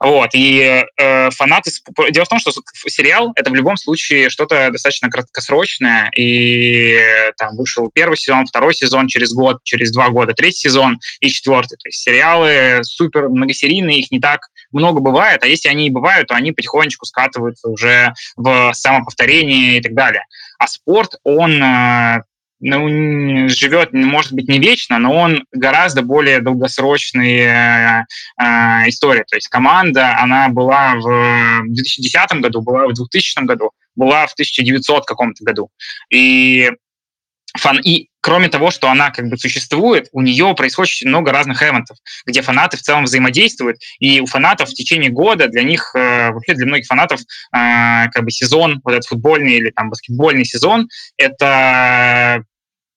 Вот, 0.00 0.30
и 0.32 0.84
э, 0.96 1.30
фанаты... 1.30 1.70
Дело 2.10 2.24
в 2.24 2.28
том, 2.28 2.38
что 2.38 2.52
сериал— 2.86 3.32
это 3.36 3.50
в 3.50 3.54
любом 3.54 3.76
случае 3.76 4.30
что-то 4.30 4.70
достаточно 4.70 5.10
краткосрочное, 5.10 6.10
и 6.16 6.94
э, 6.94 7.32
там 7.36 7.56
вышел 7.56 7.90
первый 7.92 8.16
сезон, 8.16 8.46
второй 8.46 8.74
сезон 8.74 9.08
через 9.08 9.32
год, 9.32 9.58
через 9.64 9.92
два 9.92 10.10
года, 10.10 10.34
третий 10.34 10.68
сезон 10.68 10.98
и 11.20 11.28
четвертый. 11.28 11.76
То 11.76 11.88
есть 11.88 12.00
сериалы 12.00 12.80
супер 12.82 13.28
многосерийные, 13.28 14.00
их 14.00 14.10
не 14.10 14.20
так 14.20 14.40
много 14.72 15.00
бывает, 15.00 15.42
а 15.42 15.46
если 15.46 15.68
они 15.68 15.88
и 15.88 15.90
бывают, 15.90 16.28
то 16.28 16.34
они 16.34 16.52
потихонечку 16.52 17.06
скатываются 17.06 17.68
уже 17.68 18.12
в 18.36 18.72
самоповторение 18.74 19.78
и 19.78 19.80
так 19.80 19.94
далее. 19.94 20.22
А 20.58 20.66
спорт, 20.66 21.14
он 21.24 21.62
э, 21.62 22.22
ну, 22.60 23.48
живет, 23.48 23.92
может 23.92 24.32
быть, 24.32 24.48
не 24.48 24.58
вечно, 24.58 24.98
но 24.98 25.14
он 25.14 25.44
гораздо 25.52 26.02
более 26.02 26.40
долгосрочная 26.40 28.06
э, 28.38 28.42
э, 28.42 28.88
история. 28.88 29.24
То 29.24 29.36
есть 29.36 29.48
команда, 29.48 30.18
она 30.18 30.48
была 30.48 30.94
в 30.96 31.62
2010 31.68 32.40
году, 32.40 32.62
была 32.62 32.86
в 32.86 32.94
2000 32.94 33.44
году, 33.44 33.70
была 33.94 34.26
в 34.26 34.32
1900 34.32 35.04
каком-то 35.06 35.44
году. 35.44 35.70
И 36.10 36.70
фан... 37.56 37.80
И 37.80 38.08
кроме 38.20 38.48
того, 38.48 38.70
что 38.70 38.90
она 38.90 39.10
как 39.10 39.28
бы 39.28 39.38
существует, 39.38 40.08
у 40.12 40.20
нее 40.20 40.54
происходит 40.54 41.06
много 41.06 41.32
разных 41.32 41.62
эвентов, 41.62 41.96
где 42.26 42.42
фанаты 42.42 42.76
в 42.76 42.82
целом 42.82 43.04
взаимодействуют, 43.04 43.78
и 43.98 44.20
у 44.20 44.26
фанатов 44.26 44.68
в 44.68 44.74
течение 44.74 45.10
года, 45.10 45.48
для 45.48 45.62
них, 45.62 45.92
э, 45.94 46.30
вообще 46.30 46.54
для 46.54 46.66
многих 46.66 46.86
фанатов, 46.86 47.20
э, 47.20 48.08
как 48.10 48.24
бы 48.24 48.30
сезон, 48.30 48.80
вот 48.84 48.92
этот 48.92 49.06
футбольный 49.06 49.54
или 49.54 49.70
там 49.70 49.90
баскетбольный 49.90 50.44
сезон, 50.44 50.88
это 51.16 52.42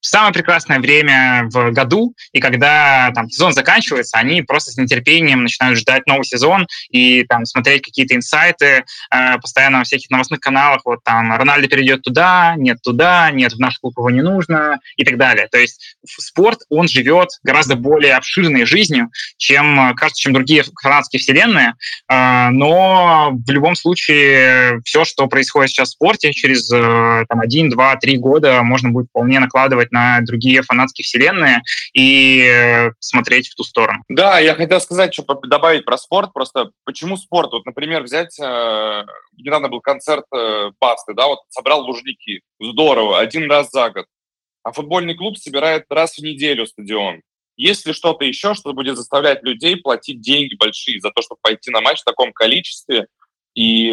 самое 0.01 0.33
прекрасное 0.33 0.79
время 0.79 1.47
в 1.51 1.71
году, 1.71 2.15
и 2.31 2.39
когда 2.39 3.11
там 3.13 3.29
сезон 3.29 3.53
заканчивается, 3.53 4.17
они 4.17 4.41
просто 4.41 4.71
с 4.71 4.77
нетерпением 4.77 5.43
начинают 5.43 5.77
ждать 5.77 6.07
новый 6.07 6.25
сезон 6.25 6.67
и 6.89 7.23
там 7.23 7.45
смотреть 7.45 7.83
какие-то 7.83 8.15
инсайты 8.15 8.83
э, 9.13 9.37
постоянно 9.39 9.79
во 9.79 9.83
всяких 9.83 10.09
новостных 10.09 10.39
каналах, 10.39 10.81
вот 10.85 11.03
там 11.03 11.33
Рональдо 11.33 11.67
перейдет 11.67 12.01
туда, 12.01 12.55
нет 12.57 12.81
туда, 12.81 13.31
нет, 13.31 13.53
в 13.53 13.59
наш 13.59 13.77
клуб 13.79 13.93
его 13.97 14.09
не 14.09 14.21
нужно 14.21 14.79
и 14.97 15.03
так 15.03 15.17
далее. 15.17 15.47
То 15.47 15.59
есть 15.59 15.95
спорт, 16.05 16.61
он 16.69 16.87
живет 16.87 17.29
гораздо 17.43 17.75
более 17.75 18.15
обширной 18.15 18.65
жизнью, 18.65 19.11
чем, 19.37 19.93
кажется, 19.95 20.21
чем 20.21 20.33
другие 20.33 20.63
фанатские 20.81 21.19
вселенные, 21.19 21.75
э, 22.09 22.49
но 22.49 23.31
в 23.31 23.51
любом 23.51 23.75
случае 23.75 24.81
все, 24.83 25.05
что 25.05 25.27
происходит 25.27 25.71
сейчас 25.71 25.89
в 25.89 25.91
спорте, 25.93 26.33
через 26.33 26.71
э, 26.71 27.25
там, 27.29 27.39
один, 27.39 27.69
два, 27.69 27.95
три 27.95 28.17
года 28.17 28.63
можно 28.63 28.89
будет 28.89 29.07
вполне 29.09 29.39
накладывать 29.39 29.90
на 29.91 30.21
другие 30.21 30.61
фанатские 30.61 31.03
вселенные 31.03 31.61
и 31.93 32.41
э, 32.41 32.91
смотреть 32.99 33.49
в 33.49 33.55
ту 33.55 33.63
сторону. 33.63 34.03
Да, 34.09 34.39
я 34.39 34.55
хотел 34.55 34.81
сказать, 34.81 35.13
что 35.13 35.23
добавить 35.43 35.85
про 35.85 35.97
спорт. 35.97 36.33
Просто 36.33 36.71
почему 36.85 37.17
спорт? 37.17 37.51
Вот, 37.51 37.65
например, 37.65 38.03
взять... 38.03 38.37
Э, 38.39 39.03
недавно 39.37 39.69
был 39.69 39.81
концерт 39.81 40.25
э, 40.33 40.71
Басты, 40.79 41.13
да, 41.13 41.27
вот 41.27 41.39
собрал 41.49 41.81
Лужники. 41.81 42.41
Здорово, 42.59 43.19
один 43.19 43.49
раз 43.49 43.69
за 43.71 43.89
год. 43.89 44.05
А 44.63 44.71
футбольный 44.71 45.15
клуб 45.15 45.37
собирает 45.37 45.85
раз 45.89 46.17
в 46.17 46.21
неделю 46.23 46.65
стадион. 46.65 47.21
Есть 47.57 47.85
ли 47.85 47.93
что-то 47.93 48.25
еще, 48.25 48.53
что 48.53 48.73
будет 48.73 48.95
заставлять 48.95 49.43
людей 49.43 49.75
платить 49.75 50.21
деньги 50.21 50.55
большие 50.55 50.99
за 50.99 51.11
то, 51.11 51.21
чтобы 51.21 51.39
пойти 51.41 51.69
на 51.69 51.81
матч 51.81 52.01
в 52.01 52.05
таком 52.05 52.31
количестве? 52.31 53.07
И 53.53 53.91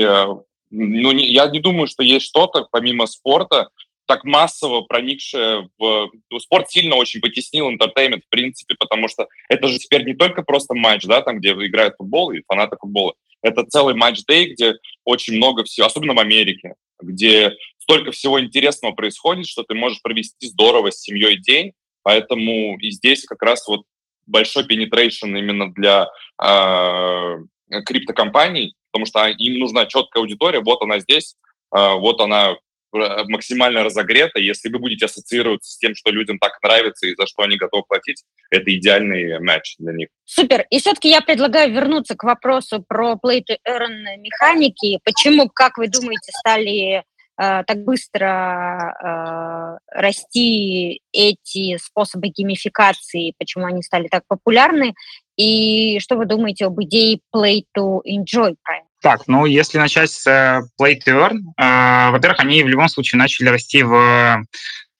ну, 0.71 1.13
не, 1.13 1.31
я 1.33 1.47
не 1.49 1.61
думаю, 1.61 1.87
что 1.87 2.03
есть 2.03 2.27
что-то, 2.27 2.67
помимо 2.71 3.07
спорта, 3.07 3.69
так 4.09 4.25
массово 4.25 4.81
проникшая 4.81 5.69
в... 5.79 6.11
Ну, 6.31 6.41
спорт 6.41 6.71
сильно 6.71 6.97
очень 6.97 7.21
потеснил 7.21 7.69
entertainment, 7.69 8.25
в 8.25 8.29
принципе, 8.31 8.75
потому 8.79 9.07
что 9.07 9.29
это 9.49 9.69
же 9.69 9.79
теперь 9.79 10.05
не 10.05 10.15
только 10.15 10.43
просто 10.43 10.75
матч, 10.75 11.05
да, 11.05 11.21
там, 11.21 11.39
где 11.39 11.51
играют 11.51 11.95
футбол 11.97 12.33
и 12.33 12.43
фанаты 12.49 12.77
футбола. 12.81 13.15
Это 13.43 13.65
целый 13.65 13.95
match 13.95 14.28
day, 14.28 14.55
где 14.55 14.75
очень 15.05 15.37
много 15.37 15.63
всего, 15.65 15.87
особенно 15.87 16.15
в 16.15 16.19
Америке, 16.19 16.75
где 17.01 17.55
столько 17.79 18.11
всего 18.11 18.41
интересного 18.41 18.93
происходит, 18.93 19.47
что 19.47 19.63
ты 19.63 19.75
можешь 19.75 20.03
провести 20.03 20.49
здорово 20.49 20.91
с 20.91 21.01
семьей 21.01 21.39
день, 21.39 21.73
поэтому 22.03 22.79
и 22.79 22.91
здесь 22.91 23.25
как 23.25 23.43
раз 23.43 23.69
вот 23.69 23.83
большой 24.27 24.65
penetration 24.65 25.39
именно 25.39 25.73
для 25.73 26.09
э, 26.43 27.37
криптокомпаний, 27.85 28.75
потому 28.91 29.07
что 29.07 29.27
им 29.29 29.59
нужна 29.59 29.87
четкая 29.87 30.23
аудитория, 30.23 30.61
вот 30.61 30.83
она 30.83 30.99
здесь, 30.99 31.37
э, 31.77 31.95
вот 31.95 32.21
она 32.21 32.57
максимально 32.93 33.84
разогрета. 33.84 34.39
Если 34.39 34.68
вы 34.68 34.78
будете 34.78 35.07
ассоциироваться 35.07 35.70
с 35.70 35.78
тем, 35.78 35.95
что 35.95 36.11
людям 36.11 36.39
так 36.39 36.59
нравится 36.62 37.07
и 37.07 37.14
за 37.14 37.26
что 37.26 37.43
они 37.43 37.57
готовы 37.57 37.84
платить, 37.86 38.24
это 38.51 38.74
идеальный 38.74 39.39
матч 39.41 39.76
для 39.78 39.93
них. 39.93 40.09
Супер. 40.24 40.66
И 40.70 40.78
все-таки 40.78 41.09
я 41.09 41.20
предлагаю 41.20 41.72
вернуться 41.72 42.16
к 42.16 42.24
вопросу 42.24 42.84
про 42.86 43.14
play 43.14 43.41
to 43.41 43.57
earn 43.68 44.16
механики. 44.18 45.01
Почему, 45.05 45.49
как 45.49 45.78
вы 45.78 45.89
думаете, 45.89 46.32
стали 46.41 46.97
э, 46.97 47.03
так 47.36 47.84
быстро 47.84 48.95
э, 49.03 49.99
расти 50.01 51.03
эти 51.12 51.76
способы 51.78 52.28
геймификации, 52.28 53.34
почему 53.39 53.66
они 53.66 53.82
стали 53.82 54.09
так 54.09 54.24
популярны? 54.26 54.95
И 55.36 56.01
что 56.01 56.16
вы 56.16 56.26
думаете 56.26 56.66
об 56.66 56.82
идее 56.82 57.20
play 57.34 57.62
to 57.76 58.01
enjoy 58.05 58.57
проекта? 58.62 58.88
Так, 59.01 59.23
ну 59.29 59.47
если 59.47 59.79
начать 59.79 60.11
с 60.11 60.27
э, 60.27 60.61
Play 60.81 60.99
to 61.05 61.15
Earn, 61.15 61.39
э, 61.57 62.11
во-первых, 62.11 62.41
они 62.41 62.63
в 62.63 62.69
любом 62.69 62.89
случае 62.89 63.19
начали 63.19 63.49
расти 63.49 63.83
в 63.83 64.43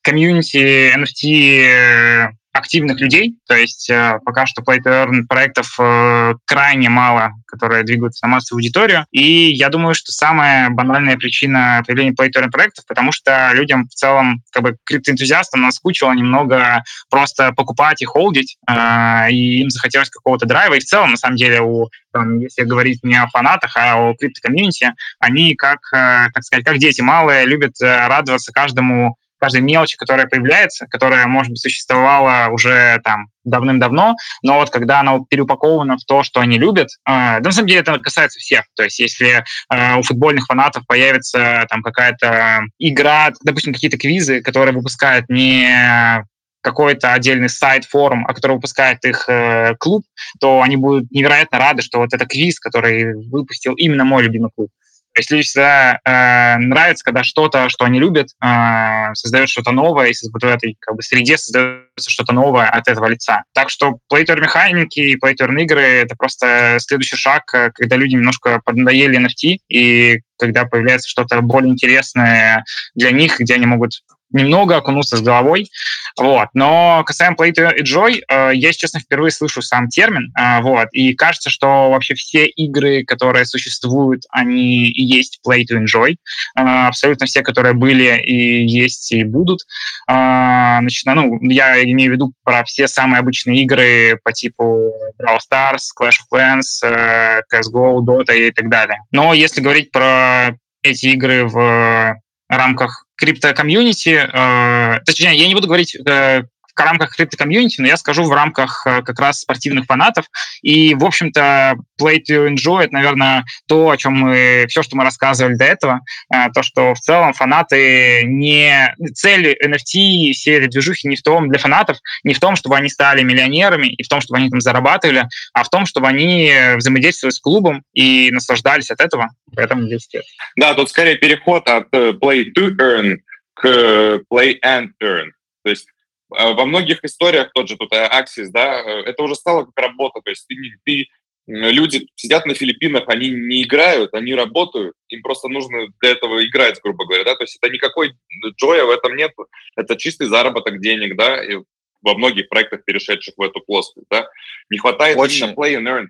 комьюнити 0.03 0.95
NFT 0.97 2.31
активных 2.59 3.01
людей, 3.01 3.37
то 3.47 3.57
есть 3.57 3.89
э, 3.91 4.19
пока 4.25 4.47
что 4.47 4.63
Play 4.63 4.79
to 4.79 5.07
Earn 5.07 5.27
проектов 5.29 5.75
э, 5.79 6.35
крайне 6.45 6.89
мало, 6.89 7.33
которые 7.47 7.85
двигаются 7.85 8.27
на 8.27 8.33
массовую 8.33 8.61
аудиторию, 8.61 9.07
и 9.11 9.51
я 9.53 9.69
думаю, 9.69 9.95
что 9.95 10.13
самая 10.13 10.71
банальная 10.71 11.17
причина 11.17 11.83
появления 11.87 12.13
Play 12.13 12.29
to 12.29 12.43
Earn 12.43 12.51
проектов, 12.51 12.85
потому 12.87 13.13
что 13.13 13.51
людям 13.55 13.89
в 13.89 13.95
целом, 13.95 14.43
как 14.53 14.63
бы 14.63 14.77
криптоэнтузиастам 14.85 15.63
наскучило 15.63 16.13
немного 16.13 16.83
просто 17.11 17.53
покупать 17.53 18.03
и 18.03 18.05
холдить, 18.05 18.57
э, 18.69 19.31
и 19.31 19.63
им 19.63 19.71
захотелось 19.71 20.11
какого-то 20.11 20.47
драйва, 20.47 20.75
и 20.75 20.81
в 20.81 20.85
целом, 20.85 21.13
на 21.13 21.17
самом 21.17 21.37
деле, 21.37 21.61
у 21.63 21.89
там, 22.13 22.39
если 22.39 22.65
говорить 22.65 23.01
не 23.03 23.17
о 23.17 23.29
фанатах, 23.29 23.77
а 23.77 23.97
о 23.97 24.15
крипто-комьюнити, 24.15 24.95
они 25.19 25.55
как, 25.55 25.79
э, 25.93 26.31
так 26.33 26.43
сказать, 26.43 26.65
как 26.65 26.79
дети 26.79 27.01
малые, 27.01 27.47
любят 27.47 27.81
э, 27.81 28.07
радоваться 28.07 28.53
каждому 28.53 29.17
каждой 29.39 29.61
мелочи, 29.61 29.97
которая 29.97 30.27
появляется, 30.27 30.87
которая, 30.87 31.27
может 31.27 31.51
быть, 31.51 31.61
существовала 31.61 32.49
уже 32.51 33.01
там 33.05 33.29
давным-давно, 33.45 34.17
но 34.43 34.55
вот 34.59 34.71
когда 34.71 35.01
она 35.01 35.21
переупакована 35.29 35.97
в 35.97 36.05
то, 36.05 36.23
что 36.23 36.41
они 36.41 36.59
любят, 36.59 36.89
э, 37.07 37.41
да, 37.41 37.41
на 37.41 37.53
самом 37.53 37.69
деле 37.69 37.81
это 37.81 37.99
касается 37.99 38.39
всех. 38.39 38.65
То 38.77 38.85
есть 38.85 38.99
если 38.99 39.45
э, 39.73 39.97
у 39.97 40.03
футбольных 40.03 40.47
фанатов 40.47 40.87
появится 40.87 41.67
там 41.69 41.83
какая-то 41.83 42.63
игра, 42.79 43.33
допустим, 43.43 43.73
какие-то 43.73 43.97
квизы, 43.97 44.43
которые 44.43 44.75
выпускают 44.75 45.29
не 45.29 46.25
какой-то 46.61 47.13
отдельный 47.13 47.49
сайт, 47.49 47.85
форум, 47.85 48.27
а 48.27 48.35
который 48.35 48.57
выпускает 48.57 49.05
их 49.05 49.29
э, 49.29 49.75
клуб, 49.79 50.05
то 50.41 50.61
они 50.61 50.77
будут 50.77 51.11
невероятно 51.11 51.59
рады, 51.59 51.83
что 51.83 51.99
вот 51.99 52.13
это 52.13 52.27
квиз, 52.27 52.61
который 52.61 53.15
выпустил 53.29 53.75
именно 53.75 54.05
мой 54.05 54.25
любимый 54.25 54.51
клуб. 54.55 54.71
То 55.19 55.21
есть 55.21 55.31
людям 55.33 55.43
всегда 55.43 55.99
э, 56.05 56.59
нравится, 56.59 57.05
когда 57.05 57.25
что-то, 57.25 57.69
что 57.69 57.85
они 57.85 57.99
любят, 57.99 58.29
э, 58.41 59.15
создает 59.15 59.49
что-то 59.49 59.73
новое, 59.73 60.11
и 60.11 60.15
вот 60.33 60.41
в 60.41 60.47
этой 60.47 60.77
как 60.79 60.95
бы, 60.95 61.03
среде 61.03 61.37
создается 61.37 62.09
что-то 62.09 62.33
новое 62.33 62.69
от 62.69 62.87
этого 62.87 63.07
лица. 63.07 63.43
Так 63.53 63.69
что 63.69 63.99
плейтер 64.09 64.41
механики 64.41 65.01
и 65.01 65.17
плейтер 65.17 65.53
игры— 65.57 65.81
это 65.83 66.15
просто 66.15 66.77
следующий 66.79 67.17
шаг, 67.17 67.53
э, 67.53 67.73
когда 67.75 67.97
люди 67.97 68.15
немножко 68.15 68.61
поднадоели 68.65 69.19
NFT, 69.19 69.57
и 69.69 70.21
когда 70.39 70.67
появляется 70.67 71.09
что-то 71.09 71.41
более 71.41 71.73
интересное 71.73 72.63
для 72.95 73.11
них, 73.11 73.41
где 73.41 73.55
они 73.55 73.67
могут 73.67 73.95
немного 74.31 74.77
окунуться 74.77 75.17
с 75.17 75.23
головой. 75.23 75.71
Вот. 76.19 76.49
Но 76.55 77.03
касаемо 77.07 77.37
Play 77.37 77.53
to 77.53 77.79
Enjoy, 77.79 78.21
э, 78.29 78.51
я, 78.55 78.73
честно, 78.73 79.01
впервые 79.01 79.31
слышу 79.31 79.63
сам 79.63 79.89
термин. 79.89 80.33
Э, 80.39 80.61
вот. 80.61 80.89
И 80.93 81.15
кажется, 81.15 81.51
что 81.51 81.91
вообще 81.91 82.15
все 82.15 82.47
игры, 82.47 83.05
которые 83.05 83.45
существуют, 83.45 84.25
они 84.31 84.89
и 84.89 85.03
есть 85.03 85.41
Play 85.47 85.63
to 85.63 85.83
Enjoy. 85.83 86.17
Э, 86.57 86.87
абсолютно 86.89 87.27
все, 87.27 87.43
которые 87.43 87.75
были 87.75 88.21
и 88.21 88.67
есть, 88.67 89.13
и 89.13 89.25
будут. 89.25 89.61
Значит, 90.07 91.05
ну, 91.07 91.39
я 91.43 91.83
имею 91.85 92.11
в 92.11 92.15
виду 92.15 92.33
про 92.43 92.65
все 92.65 92.89
самые 92.89 93.21
обычные 93.21 93.63
игры 93.63 94.19
по 94.25 94.33
типу 94.33 94.93
Brawl 95.21 95.39
Stars, 95.39 95.89
Clash 96.01 96.17
of 96.21 96.33
Clans, 96.33 97.43
CSGO, 97.53 97.99
Dota 98.01 98.35
и 98.37 98.51
так 98.51 98.69
далее. 98.69 99.01
Но 99.11 99.35
если 99.35 99.61
говорить 99.61 99.91
про 99.91 100.57
эти 100.83 101.07
игры 101.07 101.47
в 101.47 102.17
рамках 102.49 103.08
крипто-комьюнити, 103.19 104.11
э, 104.11 105.01
точнее, 105.05 105.37
я 105.37 105.49
не 105.49 105.55
буду 105.55 105.67
говорить 105.67 105.97
э, 105.97 106.45
в 106.79 106.85
рамках 106.85 107.17
крипто-комьюнити, 107.17 107.81
но 107.81 107.87
я 107.87 107.97
скажу 107.97 108.25
в 108.25 108.33
рамках 108.33 108.87
э, 108.87 109.03
как 109.03 109.19
раз 109.21 109.41
спортивных 109.41 109.87
фанатов. 109.87 110.27
И, 110.63 110.95
в 110.95 111.05
общем-то, 111.05 111.77
play 112.01 112.19
to 112.29 112.49
enjoy— 112.49 112.83
это, 112.85 112.95
наверное, 112.95 113.45
то, 113.67 113.91
о 113.91 113.97
чем 113.97 114.15
мы, 114.15 114.67
все, 114.69 114.83
что 114.83 114.97
мы 114.97 115.05
рассказывали 115.05 115.55
до 115.55 115.65
этого, 115.65 116.01
э, 116.33 116.51
то, 116.55 116.63
что 116.63 116.95
в 116.95 117.01
целом 117.01 117.33
фанаты 117.33 118.25
не... 118.25 118.95
Цель 119.15 119.57
NFT, 119.65 120.33
всей 120.33 120.59
этой 120.59 120.69
движухи 120.69 121.09
не 121.09 121.17
в 121.17 121.23
том, 121.23 121.49
для 121.49 121.59
фанатов, 121.59 121.99
не 122.25 122.35
в 122.35 122.41
том, 122.41 122.57
чтобы 122.57 122.77
они 122.77 122.89
стали 122.89 123.23
миллионерами 123.23 123.89
и 123.89 124.03
в 124.03 124.09
том, 124.09 124.21
чтобы 124.21 124.39
они 124.39 124.51
там 124.51 124.61
зарабатывали, 124.61 125.29
а 125.53 125.65
в 125.65 125.69
том, 125.69 125.87
чтобы 125.87 126.09
они 126.09 126.53
взаимодействовали 126.77 127.35
с 127.35 127.41
клубом 127.41 127.83
и 127.93 128.31
наслаждались 128.31 128.91
от 128.91 129.01
этого. 129.01 129.29
Поэтому 129.55 129.89
10 129.89 130.15
лет. 130.15 130.25
Да, 130.57 130.75
тут 130.75 130.91
скорее 130.91 131.17
переход 131.17 131.69
от 131.69 131.89
э, 131.93 132.13
play 132.13 132.47
to 132.57 132.71
earn 132.77 133.19
к 133.55 134.23
play 134.31 134.59
and 134.65 134.89
earn. 135.03 135.31
То 135.65 135.71
есть 135.71 135.87
во 136.29 136.65
многих 136.65 137.05
историях, 137.05 137.53
тот 137.53 137.69
же 137.69 137.77
тут 137.77 137.93
Axis, 137.93 138.49
да, 138.51 138.81
э, 138.81 139.03
это 139.05 139.23
уже 139.23 139.35
стало 139.35 139.65
как 139.65 139.77
работа, 139.77 140.21
то 140.23 140.31
есть 140.31 140.47
ты, 140.47 140.57
ты 140.85 141.09
люди 141.47 142.07
сидят 142.15 142.45
на 142.45 142.55
Филиппинах, 142.55 143.05
они 143.09 143.31
не 143.31 143.63
играют, 143.63 144.13
они 144.15 144.35
работают, 144.35 144.95
им 145.09 145.23
просто 145.23 145.49
нужно 145.49 145.87
для 146.01 146.11
этого 146.11 146.45
играть, 146.47 146.81
грубо 146.83 147.07
говоря, 147.07 147.25
да, 147.25 147.35
то 147.37 147.45
есть 147.45 147.59
это 147.61 147.73
никакой 147.73 148.15
джоя 148.61 148.85
в 148.85 148.91
этом 148.91 149.17
нет, 149.17 149.33
это 149.77 149.97
чистый 149.97 150.27
заработок 150.29 150.81
денег, 150.81 151.17
да, 151.17 151.43
и 151.43 151.59
во 152.03 152.15
многих 152.15 152.49
проектах, 152.49 152.85
перешедших 152.85 153.35
в 153.37 153.43
эту 153.43 153.61
плоскость, 153.61 154.07
да, 154.11 154.29
не 154.71 154.79
хватает 154.79 155.17
очень, 155.17 155.53
play 155.55 155.75
and 155.75 155.87
earn. 155.87 156.07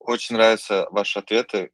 Очень 0.00 0.36
нравятся 0.36 0.88
ваши 0.90 1.18
ответы, 1.18 1.70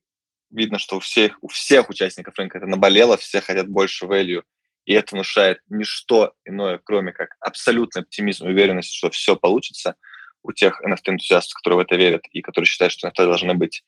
видно, 0.50 0.78
что 0.78 0.96
у 0.96 1.00
всех, 1.00 1.38
у 1.40 1.48
всех 1.48 1.88
участников 1.88 2.34
рынка 2.36 2.58
это 2.58 2.66
наболело, 2.66 3.16
все 3.16 3.40
хотят 3.40 3.68
больше 3.68 4.04
value, 4.04 4.42
и 4.86 4.94
это 4.94 5.14
внушает 5.14 5.58
ничто 5.68 6.32
иное, 6.44 6.80
кроме 6.82 7.12
как 7.12 7.30
абсолютный 7.40 8.02
оптимизм 8.02 8.46
и 8.46 8.52
уверенность, 8.52 8.94
что 8.94 9.10
все 9.10 9.36
получится 9.36 9.96
у 10.42 10.52
тех 10.52 10.80
NFT-энтузиастов, 10.82 11.54
которые 11.54 11.78
в 11.78 11.80
это 11.80 11.96
верят 11.96 12.22
и 12.30 12.40
которые 12.40 12.66
считают, 12.66 12.92
что 12.92 13.08
NFT 13.08 13.24
должны 13.24 13.54
быть 13.54 13.84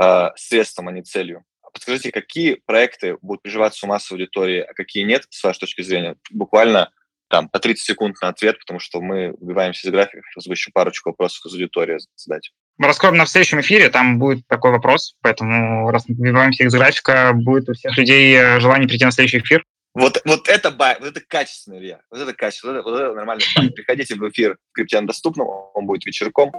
э, 0.00 0.28
средством, 0.36 0.88
а 0.88 0.92
не 0.92 1.02
целью. 1.02 1.44
Подскажите, 1.72 2.10
какие 2.10 2.60
проекты 2.66 3.16
будут 3.22 3.42
приживаться 3.42 3.86
у 3.86 3.88
массовой 3.88 4.20
аудитории, 4.20 4.60
а 4.60 4.74
какие 4.74 5.04
нет, 5.04 5.26
с 5.30 5.42
вашей 5.42 5.60
точки 5.60 5.80
зрения? 5.82 6.16
Буквально 6.30 6.90
там 7.28 7.48
по 7.48 7.60
30 7.60 7.82
секунд 7.82 8.16
на 8.20 8.28
ответ, 8.28 8.58
потому 8.58 8.78
что 8.78 9.00
мы 9.00 9.34
выбиваемся 9.40 9.86
из 9.86 9.92
графика, 9.92 10.22
хотелось 10.22 10.48
бы 10.48 10.54
еще 10.54 10.70
парочку 10.70 11.10
вопросов 11.10 11.46
из 11.46 11.54
аудитории 11.54 11.98
задать. 12.16 12.50
Мы 12.78 12.88
раскроем 12.88 13.16
на 13.16 13.26
следующем 13.26 13.60
эфире, 13.60 13.88
там 13.90 14.18
будет 14.18 14.46
такой 14.48 14.72
вопрос, 14.72 15.16
поэтому 15.22 15.90
раз 15.90 16.06
мы 16.08 16.16
выбиваемся 16.16 16.64
из 16.64 16.74
графика, 16.74 17.32
будет 17.32 17.68
у 17.68 17.74
всех 17.74 17.96
людей 17.96 18.34
э, 18.34 18.60
желание 18.60 18.88
прийти 18.88 19.04
на 19.04 19.12
следующий 19.12 19.38
эфир. 19.38 19.64
Вот, 19.94 20.22
вот 20.24 20.48
это 20.48 20.70
бай, 20.70 20.96
вот 20.98 21.08
это 21.08 21.20
качественный 21.20 21.78
Илья, 21.78 22.00
вот 22.10 22.20
это 22.20 22.32
качество, 22.32 22.68
вот 22.68 22.78
это, 22.78 22.88
вот 22.88 22.98
это 22.98 23.14
нормальный 23.14 23.44
бай. 23.54 23.70
Приходите 23.76 24.14
в 24.14 24.26
эфир 24.30 24.56
Криптиан 24.72 25.06
доступном, 25.06 25.48
он 25.74 25.86
будет 25.86 26.06
вечерком. 26.06 26.50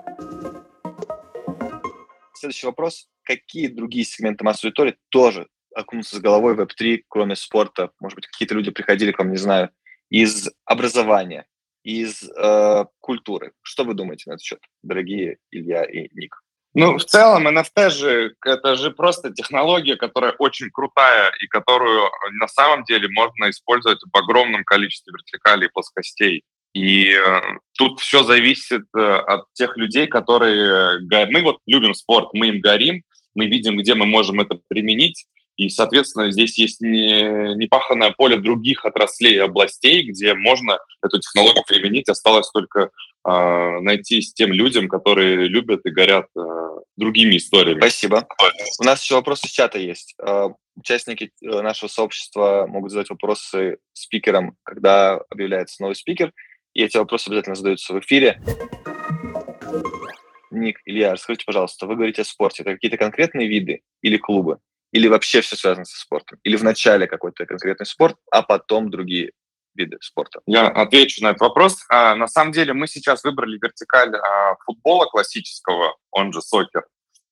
Следующий 2.36 2.68
вопрос. 2.68 3.08
Какие 3.24 3.68
другие 3.68 4.06
сегменты 4.06 4.44
массовой 4.44 4.70
аудитории 4.70 4.98
тоже 5.10 5.48
окунутся 5.74 6.18
с 6.18 6.20
головой 6.20 6.56
в 6.56 6.62
Web3, 6.62 7.04
кроме 7.08 7.36
спорта? 7.36 7.90
Может 8.00 8.18
быть, 8.18 8.28
какие-то 8.28 8.54
люди 8.54 8.70
приходили 8.70 9.12
к 9.12 9.18
вам, 9.18 9.32
не 9.32 9.38
знаю, 9.38 9.72
из 10.10 10.52
образования, 10.66 11.48
из 11.84 12.24
э, 12.30 12.86
культуры. 13.00 13.54
Что 13.64 13.84
вы 13.84 13.96
думаете 13.96 14.26
на 14.28 14.34
этот 14.34 14.44
счет, 14.44 14.60
дорогие 14.84 15.38
Илья 15.50 15.84
и 15.84 16.08
Ник? 16.14 16.43
Ну, 16.76 16.98
в 16.98 17.06
целом, 17.06 17.48
NFT 17.48 17.90
же, 17.92 18.36
это 18.44 18.76
же 18.76 18.90
просто 18.90 19.32
технология, 19.32 19.96
которая 19.96 20.34
очень 20.40 20.72
крутая 20.72 21.32
и 21.40 21.48
которую 21.48 22.10
на 22.40 22.48
самом 22.48 22.84
деле 22.84 23.08
можно 23.10 23.52
использовать 23.52 24.00
в 24.02 24.18
огромном 24.18 24.64
количестве 24.64 25.14
вертикалей 25.14 25.68
и 25.68 25.72
плоскостей. 25.72 26.44
И 26.74 27.14
э, 27.14 27.42
тут 27.78 28.00
все 28.00 28.24
зависит 28.24 28.86
э, 28.98 29.00
от 29.00 29.46
тех 29.54 29.78
людей, 29.78 30.08
которые... 30.08 31.00
Мы 31.28 31.42
вот 31.44 31.60
любим 31.68 31.94
спорт, 31.94 32.30
мы 32.34 32.48
им 32.48 32.62
горим, 32.62 33.04
мы 33.36 33.46
видим, 33.46 33.78
где 33.78 33.94
мы 33.94 34.08
можем 34.08 34.40
это 34.40 34.60
применить, 34.68 35.28
и, 35.56 35.70
соответственно, 35.70 36.32
здесь 36.32 36.58
есть 36.58 36.82
не, 36.82 37.56
непаханное 37.56 38.12
поле 38.12 38.38
других 38.38 38.86
отраслей 38.86 39.36
и 39.36 39.40
областей, 39.40 40.04
где 40.04 40.34
можно 40.34 40.80
эту 41.04 41.20
технологию 41.20 41.64
применить. 41.68 42.10
Осталось 42.10 42.50
только 42.50 42.90
э, 43.28 43.80
найти 43.82 44.22
с 44.22 44.34
тем 44.34 44.52
людям, 44.52 44.88
которые 44.88 45.48
любят 45.48 45.86
и 45.86 45.92
горят 45.92 46.26
э, 46.36 46.42
другими 46.98 47.38
историями. 47.38 47.80
Спасибо. 47.80 48.28
У 48.80 48.84
нас 48.84 49.04
еще 49.04 49.16
вопросы 49.16 49.48
с 49.48 49.52
чата 49.52 49.78
есть. 49.78 50.16
Э, 50.26 50.50
участники 50.76 51.32
нашего 51.42 51.88
сообщества 51.88 52.66
могут 52.68 52.92
задать 52.92 53.12
вопросы 53.12 53.78
спикерам, 53.94 54.56
когда 54.64 55.18
объявляется 55.30 55.84
новый 55.84 55.96
спикер, 55.96 56.32
и 56.74 56.84
эти 56.84 56.98
вопросы 56.98 57.28
обязательно 57.28 57.56
задаются 57.56 57.94
в 57.94 58.00
эфире. 58.00 58.42
Ник, 60.50 60.80
Илья, 60.86 61.14
расскажите, 61.14 61.46
пожалуйста, 61.46 61.86
вы 61.86 61.96
говорите 61.96 62.24
о 62.24 62.26
спорте. 62.26 62.64
Это 62.64 62.74
какие-то 62.74 62.98
конкретные 62.98 63.48
виды 63.48 63.82
или 64.02 64.18
клубы? 64.18 64.60
Или 64.94 65.08
вообще 65.08 65.42
все 65.42 65.56
связано 65.56 65.86
со 65.86 66.00
спортом? 66.00 66.40
Или 66.44 66.56
вначале 66.56 67.08
какой-то 67.08 67.48
конкретный 67.48 67.88
спорт, 67.88 68.16
а 68.32 68.44
потом 68.44 68.92
другие 68.92 69.32
виды 69.74 69.98
спорта? 70.02 70.40
Я 70.46 70.68
отвечу 70.68 71.24
на 71.24 71.32
этот 71.32 71.42
вопрос. 71.42 71.84
А, 71.90 72.16
на 72.16 72.28
самом 72.28 72.52
деле 72.52 72.74
мы 72.74 72.88
сейчас 72.88 73.24
выбрали 73.24 73.58
вертикаль 73.60 74.16
а, 74.16 74.56
футбола 74.64 75.06
классического, 75.08 75.98
он 76.12 76.32
же 76.32 76.42
сокер, 76.42 76.86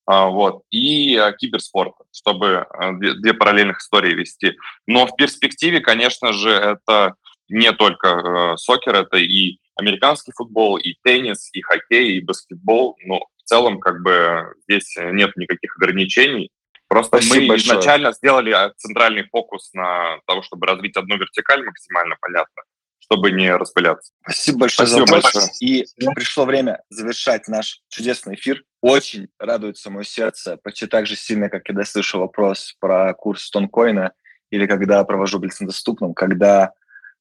а, 0.07 0.25
вот, 0.25 0.63
и 0.71 1.21
киберспорта, 1.37 2.03
чтобы 2.11 2.65
две, 2.97 3.35
параллельных 3.35 3.77
истории 3.77 4.15
вести. 4.15 4.57
Но 4.87 5.05
в 5.05 5.15
перспективе, 5.15 5.81
конечно 5.81 6.33
же, 6.33 6.49
это 6.49 7.13
не 7.47 7.71
только 7.73 8.07
э, 8.07 8.57
сокер, 8.57 8.95
это 8.95 9.17
и 9.17 9.59
американский 9.75 10.31
футбол, 10.31 10.77
и 10.77 10.95
теннис, 11.03 11.49
и 11.53 11.61
хоккей, 11.61 12.17
и 12.17 12.23
баскетбол. 12.23 12.97
Ну, 13.05 13.19
в 13.37 13.43
целом, 13.43 13.79
как 13.79 14.01
бы 14.01 14.53
здесь 14.67 14.95
нет 14.97 15.35
никаких 15.35 15.75
ограничений. 15.77 16.49
Просто 16.91 17.21
Спасибо 17.21 17.35
мы 17.35 17.47
большое. 17.47 17.79
изначально 17.79 18.11
сделали 18.11 18.51
а, 18.51 18.73
центральный 18.75 19.23
фокус 19.23 19.71
на 19.71 20.19
того, 20.27 20.41
чтобы 20.41 20.67
развить 20.67 20.97
одну 20.97 21.15
вертикаль 21.17 21.63
максимально 21.63 22.17
понятно, 22.19 22.63
чтобы 22.99 23.31
не 23.31 23.55
распыляться. 23.55 24.11
Спасибо 24.23 24.59
большое 24.59 24.89
Спасибо 24.89 25.07
за 25.07 25.13
большое. 25.13 25.45
И 25.61 25.85
пришло 26.13 26.43
время 26.43 26.83
завершать 26.89 27.47
наш 27.47 27.79
чудесный 27.87 28.35
эфир. 28.35 28.65
Очень 28.81 29.29
радуется 29.39 29.89
мое 29.89 30.03
сердце, 30.03 30.57
почти 30.61 30.85
так 30.85 31.07
же 31.07 31.15
сильно, 31.15 31.47
как 31.47 31.63
когда 31.63 31.85
слышу 31.85 32.19
вопрос 32.19 32.75
про 32.81 33.13
курс 33.13 33.49
тонкоина 33.51 34.11
или 34.49 34.67
когда 34.67 35.01
провожу 35.05 35.39
Блиц 35.39 35.59
доступным, 35.61 36.13
когда 36.13 36.73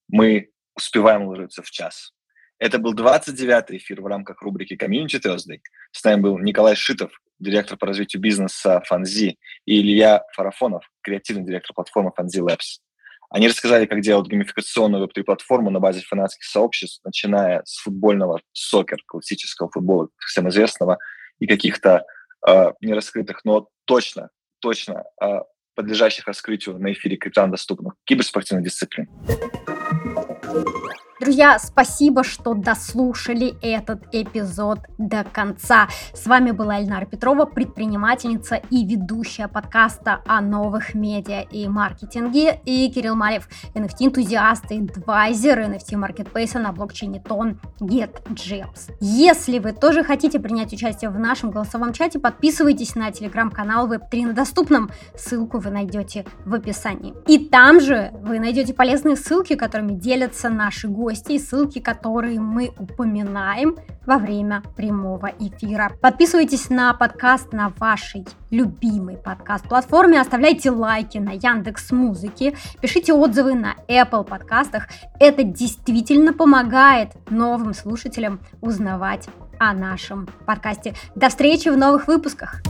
мы 0.08 0.50
успеваем 0.74 1.22
уложиться 1.22 1.62
в 1.62 1.70
час. 1.70 2.12
Это 2.58 2.80
был 2.80 2.92
29-й 2.92 3.76
эфир 3.76 4.02
в 4.02 4.06
рамках 4.06 4.42
рубрики 4.42 4.74
Community 4.74 5.20
Thursday. 5.24 5.60
С 5.92 6.02
нами 6.02 6.22
был 6.22 6.38
Николай 6.38 6.74
Шитов, 6.74 7.12
директор 7.40 7.76
по 7.76 7.86
развитию 7.86 8.22
бизнеса 8.22 8.82
Фанзи, 8.86 9.38
и 9.66 9.80
Илья 9.80 10.22
Фарафонов, 10.34 10.84
креативный 11.02 11.44
директор 11.44 11.74
платформы 11.74 12.12
Фанзи 12.14 12.40
Labs. 12.40 12.80
Они 13.30 13.48
рассказали, 13.48 13.86
как 13.86 14.00
делать 14.00 14.28
геймификационную 14.28 15.02
веб-3 15.02 15.22
платформу 15.22 15.70
на 15.70 15.78
базе 15.78 16.00
фанатских 16.00 16.44
сообществ, 16.44 17.00
начиная 17.04 17.62
с 17.64 17.78
футбольного 17.78 18.40
сокер, 18.52 18.98
классического 19.06 19.70
футбола, 19.70 20.08
всем 20.18 20.48
известного, 20.48 20.98
и 21.38 21.46
каких-то 21.46 22.04
э, 22.46 22.72
нераскрытых, 22.80 23.44
но 23.44 23.68
точно, 23.84 24.30
точно 24.60 25.04
э, 25.22 25.40
подлежащих 25.76 26.26
раскрытию 26.26 26.78
на 26.78 26.92
эфире 26.92 27.16
криптан 27.16 27.52
доступных 27.52 27.94
киберспортивных 28.04 28.64
дисциплин. 28.64 29.08
Друзья, 31.20 31.58
спасибо, 31.58 32.24
что 32.24 32.54
дослушали 32.54 33.54
этот 33.60 34.04
эпизод 34.10 34.78
до 34.96 35.22
конца. 35.22 35.86
С 36.14 36.24
вами 36.24 36.50
была 36.50 36.78
Эльнара 36.78 37.04
Петрова, 37.04 37.44
предпринимательница 37.44 38.54
и 38.70 38.86
ведущая 38.86 39.46
подкаста 39.46 40.22
о 40.26 40.40
новых 40.40 40.94
медиа 40.94 41.42
и 41.42 41.68
маркетинге, 41.68 42.58
и 42.64 42.90
Кирилл 42.90 43.16
Малев, 43.16 43.50
NFT-энтузиаст 43.74 44.70
и 44.70 44.78
адвайзер 44.78 45.60
NFT-маркетплейса 45.60 46.58
на 46.58 46.72
блокчейне 46.72 47.20
Тон 47.20 47.60
GetGems. 47.80 48.90
Если 49.00 49.58
вы 49.58 49.72
тоже 49.72 50.02
хотите 50.02 50.40
принять 50.40 50.72
участие 50.72 51.10
в 51.10 51.18
нашем 51.18 51.50
голосовом 51.50 51.92
чате, 51.92 52.18
подписывайтесь 52.18 52.94
на 52.94 53.12
телеграм-канал 53.12 53.92
Web3 53.92 54.28
на 54.28 54.32
доступном. 54.32 54.90
Ссылку 55.14 55.58
вы 55.58 55.68
найдете 55.68 56.24
в 56.46 56.54
описании. 56.54 57.12
И 57.26 57.38
там 57.46 57.78
же 57.78 58.10
вы 58.22 58.40
найдете 58.40 58.72
полезные 58.72 59.16
ссылки, 59.16 59.54
которыми 59.54 59.92
делятся 59.92 60.48
наши 60.48 60.88
гости 60.88 61.09
гости 61.10 61.32
и 61.32 61.38
ссылки, 61.40 61.80
которые 61.80 62.38
мы 62.38 62.72
упоминаем 62.78 63.76
во 64.06 64.18
время 64.18 64.62
прямого 64.76 65.26
эфира. 65.40 65.90
Подписывайтесь 66.00 66.70
на 66.70 66.94
подкаст 66.94 67.52
на 67.52 67.70
вашей 67.78 68.24
любимой 68.50 69.16
подкаст-платформе, 69.16 70.20
оставляйте 70.20 70.70
лайки 70.70 71.18
на 71.18 71.30
Яндекс 71.30 71.90
Музыке, 71.90 72.56
пишите 72.80 73.12
отзывы 73.12 73.54
на 73.54 73.74
Apple 73.88 74.22
подкастах. 74.22 74.86
Это 75.18 75.42
действительно 75.42 76.32
помогает 76.32 77.10
новым 77.28 77.74
слушателям 77.74 78.38
узнавать 78.60 79.28
о 79.58 79.74
нашем 79.74 80.28
подкасте. 80.46 80.94
До 81.16 81.28
встречи 81.28 81.70
в 81.70 81.76
новых 81.76 82.06
выпусках! 82.06 82.62